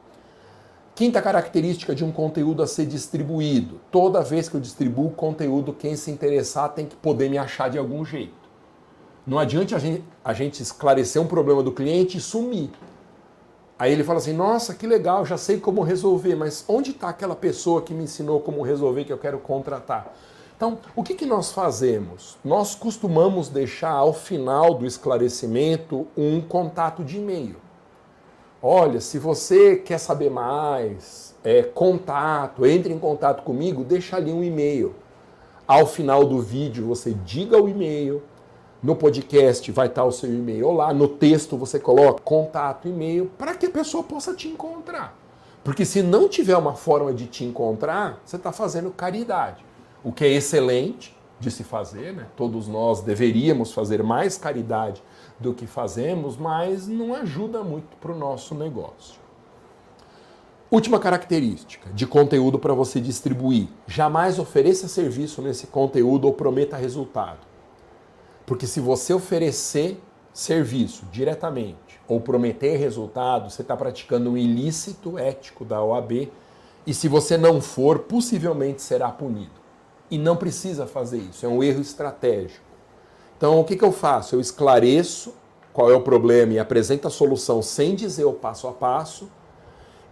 Quinta 1.03 1.21
característica 1.21 1.97
de 1.97 2.05
um 2.05 2.13
conteúdo 2.13 2.63
a 2.63 2.67
ser 2.69 2.87
distribuído: 2.87 3.81
toda 3.91 4.23
vez 4.23 4.49
que 4.49 4.55
eu 4.55 4.61
distribuo 4.61 5.11
conteúdo, 5.11 5.73
quem 5.73 5.97
se 5.97 6.13
interessar 6.13 6.69
tem 6.69 6.87
que 6.87 6.95
poder 6.95 7.29
me 7.29 7.37
achar 7.37 7.69
de 7.69 7.77
algum 7.77 8.05
jeito. 8.05 8.49
Não 9.27 9.37
adianta 9.37 9.75
a 9.75 9.81
gente, 9.81 10.05
a 10.25 10.33
gente 10.33 10.63
esclarecer 10.63 11.21
um 11.21 11.27
problema 11.27 11.61
do 11.61 11.73
cliente 11.73 12.19
e 12.19 12.21
sumir. 12.21 12.71
Aí 13.77 13.93
ele 13.93 14.05
fala 14.05 14.21
assim: 14.21 14.33
Nossa, 14.33 14.75
que 14.75 14.87
legal, 14.87 15.27
já 15.27 15.37
sei 15.37 15.59
como 15.59 15.83
resolver, 15.83 16.37
mas 16.37 16.65
onde 16.69 16.93
está 16.93 17.09
aquela 17.09 17.35
pessoa 17.35 17.83
que 17.83 17.93
me 17.93 18.05
ensinou 18.05 18.39
como 18.39 18.63
resolver 18.63 19.05
que 19.05 19.13
eu 19.13 19.19
quero 19.19 19.41
contratar? 19.41 20.15
Então, 20.57 20.79
o 20.95 21.03
que, 21.03 21.17
que 21.17 21.27
nós 21.27 21.51
fazemos? 21.51 22.39
Nós 22.45 22.77
costumamos 22.77 23.49
deixar 23.49 23.91
ao 23.91 24.15
final 24.15 24.73
do 24.73 24.87
esclarecimento 24.87 26.07
um 26.17 26.41
contato 26.41 27.03
de 27.03 27.19
e-mail. 27.19 27.57
Olha, 28.65 29.01
se 29.01 29.19
você 29.19 29.75
quer 29.75 29.99
saber 29.99 30.31
mais, 30.31 31.35
é, 31.43 31.65
contato, 31.65 32.65
entre 32.65 32.93
em 32.93 32.99
contato 32.99 33.43
comigo, 33.43 33.83
deixa 33.83 34.17
ali 34.17 34.33
um 34.33 34.45
e-mail. 34.45 34.95
Ao 35.67 35.85
final 35.85 36.25
do 36.25 36.41
vídeo, 36.41 36.87
você 36.87 37.13
diga 37.25 37.61
o 37.61 37.69
e-mail. 37.69 38.23
No 38.81 38.95
podcast 38.95 39.69
vai 39.73 39.89
estar 39.89 40.05
o 40.05 40.13
seu 40.13 40.33
e-mail 40.33 40.71
lá. 40.71 40.95
No 40.95 41.09
texto 41.09 41.57
você 41.57 41.81
coloca 41.81 42.23
contato, 42.23 42.87
e-mail, 42.87 43.29
para 43.37 43.57
que 43.57 43.67
a 43.67 43.71
pessoa 43.71 44.05
possa 44.05 44.33
te 44.33 44.47
encontrar. 44.47 45.19
Porque 45.65 45.85
se 45.85 46.01
não 46.01 46.29
tiver 46.29 46.57
uma 46.57 46.75
forma 46.77 47.13
de 47.13 47.27
te 47.27 47.45
encontrar, 47.45 48.21
você 48.25 48.37
está 48.37 48.53
fazendo 48.53 48.93
caridade. 48.93 49.65
O 50.05 50.13
que 50.13 50.25
é 50.25 50.29
excelente 50.29 51.17
de 51.43 51.51
se 51.51 51.65
fazer, 51.65 52.15
né? 52.15 52.27
Todos 52.37 52.69
nós 52.69 53.01
deveríamos 53.01 53.73
fazer 53.73 54.03
mais 54.03 54.39
caridade 54.39 55.03
do 55.39 55.53
que 55.53 55.67
fazemos, 55.67 56.37
mas 56.37 56.87
não 56.87 57.15
ajuda 57.15 57.65
muito 57.65 57.97
para 57.97 58.13
o 58.13 58.19
nosso 58.19 58.55
negócio. 58.55 59.21
Última 60.71 60.99
característica 60.99 61.91
de 61.93 62.07
conteúdo 62.07 62.59
para 62.59 62.73
você 62.73 63.01
distribuir: 63.01 63.69
jamais 63.87 64.39
ofereça 64.39 64.87
serviço 64.87 65.43
nesse 65.43 65.67
conteúdo 65.67 66.27
ou 66.27 66.33
prometa 66.33 66.77
resultado. 66.77 67.41
Porque 68.47 68.67
se 68.67 68.81
você 68.81 69.13
oferecer 69.13 70.01
serviço 70.33 71.05
diretamente 71.13 72.01
ou 72.09 72.21
prometer 72.21 72.77
resultado, 72.77 73.51
você 73.51 73.63
está 73.63 73.77
praticando 73.77 74.31
um 74.31 74.39
ilícito 74.39 75.19
ético 75.19 75.65
da 75.65 75.83
OAB 75.83 76.31
e 76.87 76.95
se 76.95 77.07
você 77.07 77.37
não 77.37 77.61
for, 77.61 78.01
possivelmente 78.01 78.81
será 78.81 79.11
punido. 79.11 79.62
E 80.13 80.19
não 80.19 80.37
precisa 80.37 80.87
fazer 80.87 81.17
isso, 81.17 81.47
é 81.47 81.49
um 81.49 81.63
erro 81.63 81.81
estratégico. 81.81 82.61
Então, 83.35 83.59
o 83.59 83.65
que, 83.65 83.75
que 83.75 83.83
eu 83.83 83.91
faço? 83.91 84.37
Eu 84.37 84.41
esclareço 84.41 85.33
qual 85.73 85.91
é 85.91 85.95
o 85.95 86.03
problema 86.03 86.53
e 86.53 86.59
apresento 86.59 87.09
a 87.09 87.11
solução 87.11 87.63
sem 87.63 87.95
dizer 87.95 88.27
o 88.27 88.35
passo 88.35 88.69
a 88.69 88.73
passo 88.73 89.31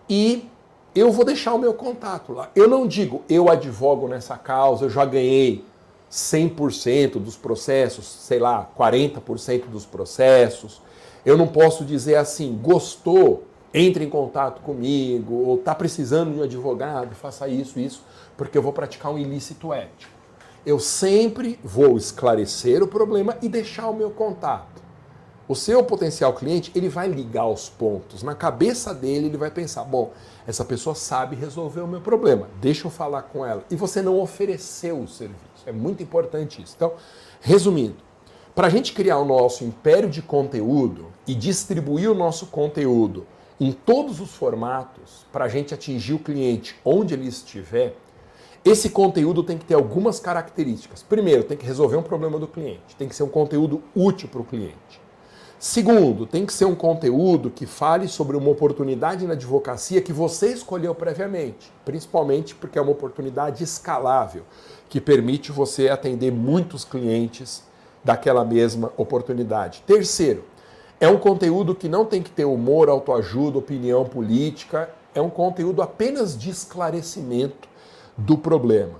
e 0.08 0.48
eu 0.94 1.12
vou 1.12 1.22
deixar 1.22 1.52
o 1.52 1.58
meu 1.58 1.74
contato 1.74 2.32
lá. 2.32 2.50
Eu 2.56 2.66
não 2.66 2.86
digo, 2.86 3.22
eu 3.28 3.50
advogo 3.50 4.08
nessa 4.08 4.38
causa, 4.38 4.86
eu 4.86 4.90
já 4.90 5.04
ganhei 5.04 5.66
100% 6.10 7.18
dos 7.18 7.36
processos, 7.36 8.06
sei 8.06 8.38
lá, 8.38 8.70
40% 8.78 9.66
dos 9.66 9.84
processos. 9.84 10.80
Eu 11.26 11.36
não 11.36 11.46
posso 11.46 11.84
dizer 11.84 12.14
assim, 12.14 12.58
gostou, 12.60 13.44
entre 13.74 14.02
em 14.02 14.08
contato 14.08 14.62
comigo, 14.62 15.34
ou 15.46 15.56
está 15.56 15.74
precisando 15.74 16.32
de 16.32 16.40
um 16.40 16.42
advogado, 16.42 17.14
faça 17.14 17.46
isso, 17.46 17.78
isso, 17.78 18.02
porque 18.40 18.56
eu 18.56 18.62
vou 18.62 18.72
praticar 18.72 19.12
um 19.12 19.18
ilícito 19.18 19.70
ético. 19.70 20.10
Eu 20.64 20.78
sempre 20.78 21.60
vou 21.62 21.98
esclarecer 21.98 22.82
o 22.82 22.88
problema 22.88 23.36
e 23.42 23.50
deixar 23.50 23.90
o 23.90 23.94
meu 23.94 24.10
contato 24.10 24.80
o 25.50 25.56
seu 25.56 25.82
potencial 25.82 26.32
cliente 26.32 26.70
ele 26.76 26.88
vai 26.88 27.08
ligar 27.08 27.48
os 27.48 27.68
pontos. 27.68 28.22
Na 28.22 28.36
cabeça 28.36 28.94
dele, 28.94 29.26
ele 29.26 29.36
vai 29.36 29.50
pensar: 29.50 29.82
bom, 29.82 30.12
essa 30.46 30.64
pessoa 30.64 30.94
sabe 30.94 31.34
resolver 31.34 31.80
o 31.80 31.88
meu 31.88 32.00
problema, 32.00 32.48
deixa 32.60 32.86
eu 32.86 32.90
falar 32.90 33.22
com 33.22 33.44
ela. 33.44 33.64
E 33.68 33.74
você 33.74 34.00
não 34.00 34.20
ofereceu 34.20 35.00
o 35.00 35.08
serviço. 35.08 35.40
É 35.66 35.72
muito 35.72 36.04
importante 36.04 36.62
isso. 36.62 36.74
Então, 36.76 36.92
resumindo, 37.40 37.96
para 38.54 38.68
a 38.68 38.70
gente 38.70 38.92
criar 38.92 39.18
o 39.18 39.24
nosso 39.24 39.64
império 39.64 40.08
de 40.08 40.22
conteúdo 40.22 41.06
e 41.26 41.34
distribuir 41.34 42.08
o 42.08 42.14
nosso 42.14 42.46
conteúdo 42.46 43.26
em 43.58 43.72
todos 43.72 44.20
os 44.20 44.30
formatos, 44.30 45.26
para 45.32 45.46
a 45.46 45.48
gente 45.48 45.74
atingir 45.74 46.14
o 46.14 46.20
cliente 46.20 46.78
onde 46.84 47.12
ele 47.12 47.26
estiver, 47.26 47.96
esse 48.64 48.90
conteúdo 48.90 49.42
tem 49.42 49.56
que 49.56 49.64
ter 49.64 49.74
algumas 49.74 50.20
características. 50.20 51.02
Primeiro, 51.02 51.44
tem 51.44 51.56
que 51.56 51.64
resolver 51.64 51.96
um 51.96 52.02
problema 52.02 52.38
do 52.38 52.46
cliente, 52.46 52.94
tem 52.98 53.08
que 53.08 53.16
ser 53.16 53.22
um 53.22 53.28
conteúdo 53.28 53.82
útil 53.94 54.28
para 54.28 54.40
o 54.40 54.44
cliente. 54.44 55.00
Segundo, 55.58 56.26
tem 56.26 56.46
que 56.46 56.52
ser 56.52 56.64
um 56.64 56.74
conteúdo 56.74 57.50
que 57.50 57.66
fale 57.66 58.08
sobre 58.08 58.36
uma 58.36 58.50
oportunidade 58.50 59.26
na 59.26 59.34
advocacia 59.34 60.00
que 60.00 60.12
você 60.12 60.52
escolheu 60.52 60.94
previamente, 60.94 61.70
principalmente 61.84 62.54
porque 62.54 62.78
é 62.78 62.82
uma 62.82 62.92
oportunidade 62.92 63.62
escalável, 63.62 64.42
que 64.88 65.00
permite 65.00 65.52
você 65.52 65.88
atender 65.88 66.32
muitos 66.32 66.84
clientes 66.84 67.62
daquela 68.02 68.42
mesma 68.44 68.90
oportunidade. 68.96 69.82
Terceiro, 69.86 70.44
é 70.98 71.08
um 71.08 71.18
conteúdo 71.18 71.74
que 71.74 71.88
não 71.88 72.04
tem 72.06 72.22
que 72.22 72.30
ter 72.30 72.46
humor, 72.46 72.88
autoajuda, 72.88 73.58
opinião 73.58 74.04
política, 74.04 74.90
é 75.14 75.20
um 75.20 75.30
conteúdo 75.30 75.82
apenas 75.82 76.38
de 76.38 76.50
esclarecimento 76.50 77.69
do 78.16 78.36
problema. 78.36 78.98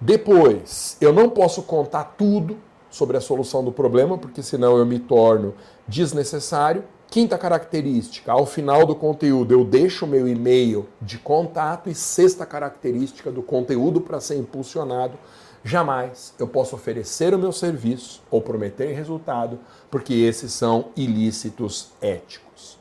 Depois, 0.00 0.96
eu 1.00 1.12
não 1.12 1.28
posso 1.28 1.62
contar 1.62 2.16
tudo 2.18 2.56
sobre 2.90 3.16
a 3.16 3.20
solução 3.20 3.64
do 3.64 3.72
problema, 3.72 4.18
porque 4.18 4.42
senão 4.42 4.76
eu 4.76 4.84
me 4.84 4.98
torno 4.98 5.54
desnecessário. 5.88 6.84
Quinta 7.08 7.38
característica, 7.38 8.32
ao 8.32 8.46
final 8.46 8.86
do 8.86 8.94
conteúdo 8.94 9.52
eu 9.52 9.64
deixo 9.64 10.04
o 10.04 10.08
meu 10.08 10.26
e-mail 10.26 10.88
de 11.00 11.18
contato. 11.18 11.88
E 11.88 11.94
sexta 11.94 12.44
característica 12.44 13.30
do 13.30 13.42
conteúdo 13.42 14.00
para 14.00 14.20
ser 14.20 14.36
impulsionado, 14.36 15.18
jamais 15.62 16.34
eu 16.38 16.48
posso 16.48 16.74
oferecer 16.74 17.34
o 17.34 17.38
meu 17.38 17.52
serviço 17.52 18.22
ou 18.30 18.40
prometer 18.40 18.92
resultado, 18.94 19.58
porque 19.90 20.14
esses 20.14 20.52
são 20.52 20.86
ilícitos 20.96 21.92
éticos. 22.00 22.78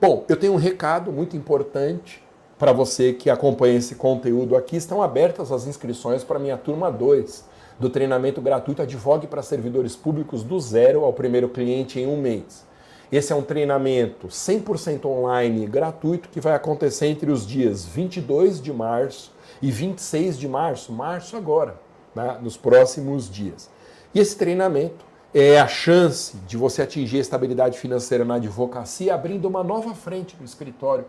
Bom, 0.00 0.24
eu 0.28 0.36
tenho 0.36 0.52
um 0.52 0.56
recado 0.56 1.12
muito 1.12 1.36
importante 1.36 2.22
para 2.58 2.72
você 2.72 3.12
que 3.12 3.30
acompanha 3.30 3.78
esse 3.78 3.94
conteúdo 3.94 4.56
aqui. 4.56 4.76
Estão 4.76 5.00
abertas 5.00 5.52
as 5.52 5.66
inscrições 5.66 6.24
para 6.24 6.38
minha 6.38 6.56
turma 6.56 6.90
2 6.90 7.44
do 7.78 7.88
treinamento 7.88 8.40
gratuito 8.40 8.82
Advogue 8.82 9.28
para 9.28 9.42
servidores 9.42 9.94
públicos 9.94 10.42
do 10.42 10.58
zero 10.58 11.04
ao 11.04 11.12
primeiro 11.12 11.48
cliente 11.48 12.00
em 12.00 12.06
um 12.06 12.20
mês. 12.20 12.66
Esse 13.10 13.32
é 13.32 13.36
um 13.36 13.42
treinamento 13.42 14.26
100% 14.26 15.06
online 15.06 15.66
gratuito 15.66 16.28
que 16.28 16.40
vai 16.40 16.54
acontecer 16.54 17.06
entre 17.06 17.30
os 17.30 17.46
dias 17.46 17.86
22 17.86 18.60
de 18.60 18.72
março 18.72 19.32
e 19.62 19.70
26 19.70 20.38
de 20.38 20.46
março, 20.46 20.92
março 20.92 21.36
agora, 21.36 21.80
né, 22.14 22.38
nos 22.42 22.56
próximos 22.56 23.30
dias. 23.30 23.70
E 24.14 24.20
esse 24.20 24.36
treinamento 24.36 25.06
é 25.32 25.58
a 25.58 25.66
chance 25.66 26.36
de 26.46 26.56
você 26.56 26.82
atingir 26.82 27.18
a 27.18 27.20
estabilidade 27.20 27.78
financeira 27.78 28.24
na 28.24 28.34
advocacia, 28.34 29.14
abrindo 29.14 29.46
uma 29.46 29.62
nova 29.62 29.94
frente 29.94 30.36
no 30.38 30.44
escritório, 30.44 31.06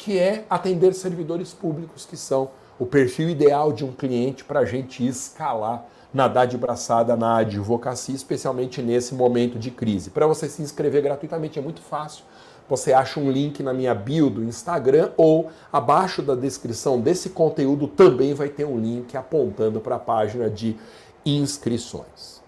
que 0.00 0.18
é 0.18 0.46
atender 0.48 0.94
servidores 0.94 1.52
públicos, 1.52 2.06
que 2.06 2.16
são 2.16 2.50
o 2.78 2.86
perfil 2.86 3.28
ideal 3.28 3.70
de 3.70 3.84
um 3.84 3.92
cliente 3.92 4.42
para 4.42 4.60
a 4.60 4.64
gente 4.64 5.06
escalar, 5.06 5.84
nadar 6.12 6.46
de 6.46 6.56
braçada 6.56 7.14
na 7.14 7.36
advocacia, 7.36 8.14
especialmente 8.14 8.80
nesse 8.80 9.14
momento 9.14 9.58
de 9.58 9.70
crise. 9.70 10.08
Para 10.08 10.26
você 10.26 10.48
se 10.48 10.62
inscrever 10.62 11.02
gratuitamente 11.02 11.58
é 11.58 11.62
muito 11.62 11.82
fácil. 11.82 12.24
Você 12.66 12.94
acha 12.94 13.20
um 13.20 13.30
link 13.30 13.62
na 13.62 13.74
minha 13.74 13.94
bio 13.94 14.30
do 14.30 14.42
Instagram 14.42 15.10
ou 15.18 15.50
abaixo 15.70 16.22
da 16.22 16.34
descrição 16.34 16.98
desse 16.98 17.28
conteúdo 17.28 17.86
também 17.86 18.32
vai 18.32 18.48
ter 18.48 18.64
um 18.64 18.80
link 18.80 19.14
apontando 19.18 19.80
para 19.80 19.96
a 19.96 19.98
página 19.98 20.48
de 20.48 20.78
inscrições. 21.26 22.40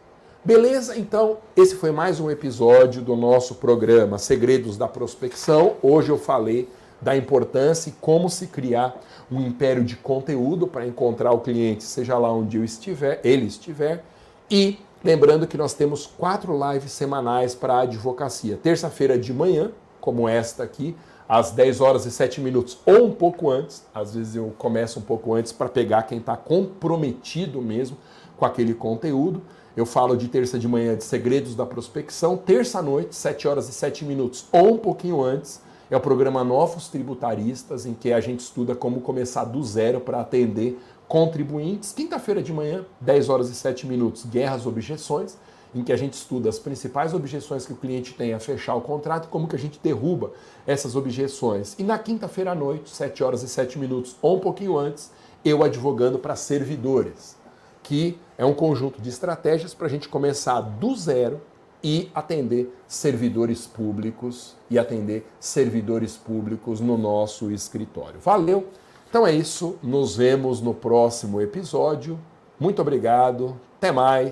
Beleza? 0.42 0.96
Então, 0.96 1.36
esse 1.54 1.74
foi 1.74 1.92
mais 1.92 2.18
um 2.18 2.30
episódio 2.30 3.02
do 3.02 3.14
nosso 3.14 3.56
programa 3.56 4.16
Segredos 4.16 4.78
da 4.78 4.88
Prospecção. 4.88 5.74
Hoje 5.82 6.08
eu 6.08 6.18
falei 6.18 6.66
da 7.02 7.16
importância 7.16 7.90
e 7.90 7.92
como 8.00 8.30
se 8.30 8.46
criar 8.46 8.94
um 9.30 9.40
império 9.40 9.82
de 9.82 9.96
conteúdo 9.96 10.66
para 10.68 10.86
encontrar 10.86 11.32
o 11.32 11.40
cliente, 11.40 11.82
seja 11.82 12.16
lá 12.16 12.32
onde 12.32 12.56
eu 12.56 12.64
estiver, 12.64 13.20
ele 13.24 13.46
estiver. 13.46 14.04
E 14.48 14.78
lembrando 15.02 15.46
que 15.46 15.58
nós 15.58 15.74
temos 15.74 16.06
quatro 16.06 16.56
lives 16.70 16.92
semanais 16.92 17.54
para 17.54 17.74
a 17.74 17.80
advocacia. 17.80 18.56
Terça-feira 18.56 19.18
de 19.18 19.32
manhã, 19.32 19.72
como 20.00 20.28
esta 20.28 20.62
aqui, 20.62 20.96
às 21.28 21.50
10 21.50 21.80
horas 21.80 22.06
e 22.06 22.10
7 22.10 22.40
minutos 22.40 22.78
ou 22.86 23.06
um 23.06 23.12
pouco 23.12 23.50
antes. 23.50 23.84
Às 23.92 24.14
vezes 24.14 24.36
eu 24.36 24.52
começo 24.56 25.00
um 25.00 25.02
pouco 25.02 25.34
antes 25.34 25.50
para 25.50 25.68
pegar 25.68 26.04
quem 26.04 26.18
está 26.18 26.36
comprometido 26.36 27.60
mesmo 27.60 27.96
com 28.36 28.44
aquele 28.44 28.74
conteúdo. 28.74 29.42
Eu 29.74 29.86
falo 29.86 30.16
de 30.16 30.28
terça 30.28 30.58
de 30.58 30.68
manhã 30.68 30.94
de 30.94 31.02
segredos 31.02 31.54
da 31.54 31.64
prospecção, 31.64 32.36
terça 32.36 32.82
noite, 32.82 33.16
7 33.16 33.48
horas 33.48 33.68
e 33.68 33.72
7 33.72 34.04
minutos 34.04 34.44
ou 34.52 34.74
um 34.74 34.78
pouquinho 34.78 35.22
antes 35.22 35.62
é 35.92 35.96
o 35.96 36.00
programa 36.00 36.42
Novos 36.42 36.88
Tributaristas, 36.88 37.84
em 37.84 37.92
que 37.92 38.14
a 38.14 38.18
gente 38.18 38.40
estuda 38.40 38.74
como 38.74 39.02
começar 39.02 39.44
do 39.44 39.62
zero 39.62 40.00
para 40.00 40.22
atender 40.22 40.80
contribuintes. 41.06 41.92
Quinta-feira 41.92 42.42
de 42.42 42.50
manhã, 42.50 42.86
10 43.02 43.28
horas 43.28 43.50
e 43.50 43.54
7 43.54 43.86
minutos, 43.86 44.24
Guerras 44.24 44.64
Objeções, 44.64 45.36
em 45.74 45.84
que 45.84 45.92
a 45.92 45.96
gente 45.96 46.14
estuda 46.14 46.48
as 46.48 46.58
principais 46.58 47.12
objeções 47.12 47.66
que 47.66 47.74
o 47.74 47.76
cliente 47.76 48.14
tem 48.14 48.32
a 48.32 48.40
fechar 48.40 48.74
o 48.74 48.80
contrato 48.80 49.28
como 49.28 49.46
que 49.46 49.54
a 49.54 49.58
gente 49.58 49.78
derruba 49.82 50.32
essas 50.66 50.96
objeções. 50.96 51.76
E 51.78 51.82
na 51.82 51.98
quinta-feira 51.98 52.52
à 52.52 52.54
noite, 52.54 52.88
7 52.88 53.22
horas 53.22 53.42
e 53.42 53.48
7 53.48 53.78
minutos, 53.78 54.16
ou 54.22 54.38
um 54.38 54.40
pouquinho 54.40 54.78
antes, 54.78 55.10
eu 55.44 55.62
advogando 55.62 56.18
para 56.18 56.34
servidores, 56.36 57.36
que 57.82 58.18
é 58.38 58.46
um 58.46 58.54
conjunto 58.54 59.02
de 59.02 59.10
estratégias 59.10 59.74
para 59.74 59.88
a 59.88 59.90
gente 59.90 60.08
começar 60.08 60.62
do 60.62 60.96
zero 60.96 61.38
e 61.82 62.10
atender 62.14 62.72
servidores 62.86 63.66
públicos 63.66 64.54
e 64.70 64.78
atender 64.78 65.26
servidores 65.40 66.16
públicos 66.16 66.80
no 66.80 66.96
nosso 66.96 67.50
escritório. 67.50 68.20
Valeu? 68.20 68.68
Então 69.08 69.26
é 69.26 69.32
isso, 69.32 69.76
nos 69.82 70.16
vemos 70.16 70.60
no 70.60 70.72
próximo 70.72 71.40
episódio. 71.40 72.18
Muito 72.58 72.80
obrigado, 72.80 73.60
até 73.76 73.90
mais. 73.90 74.30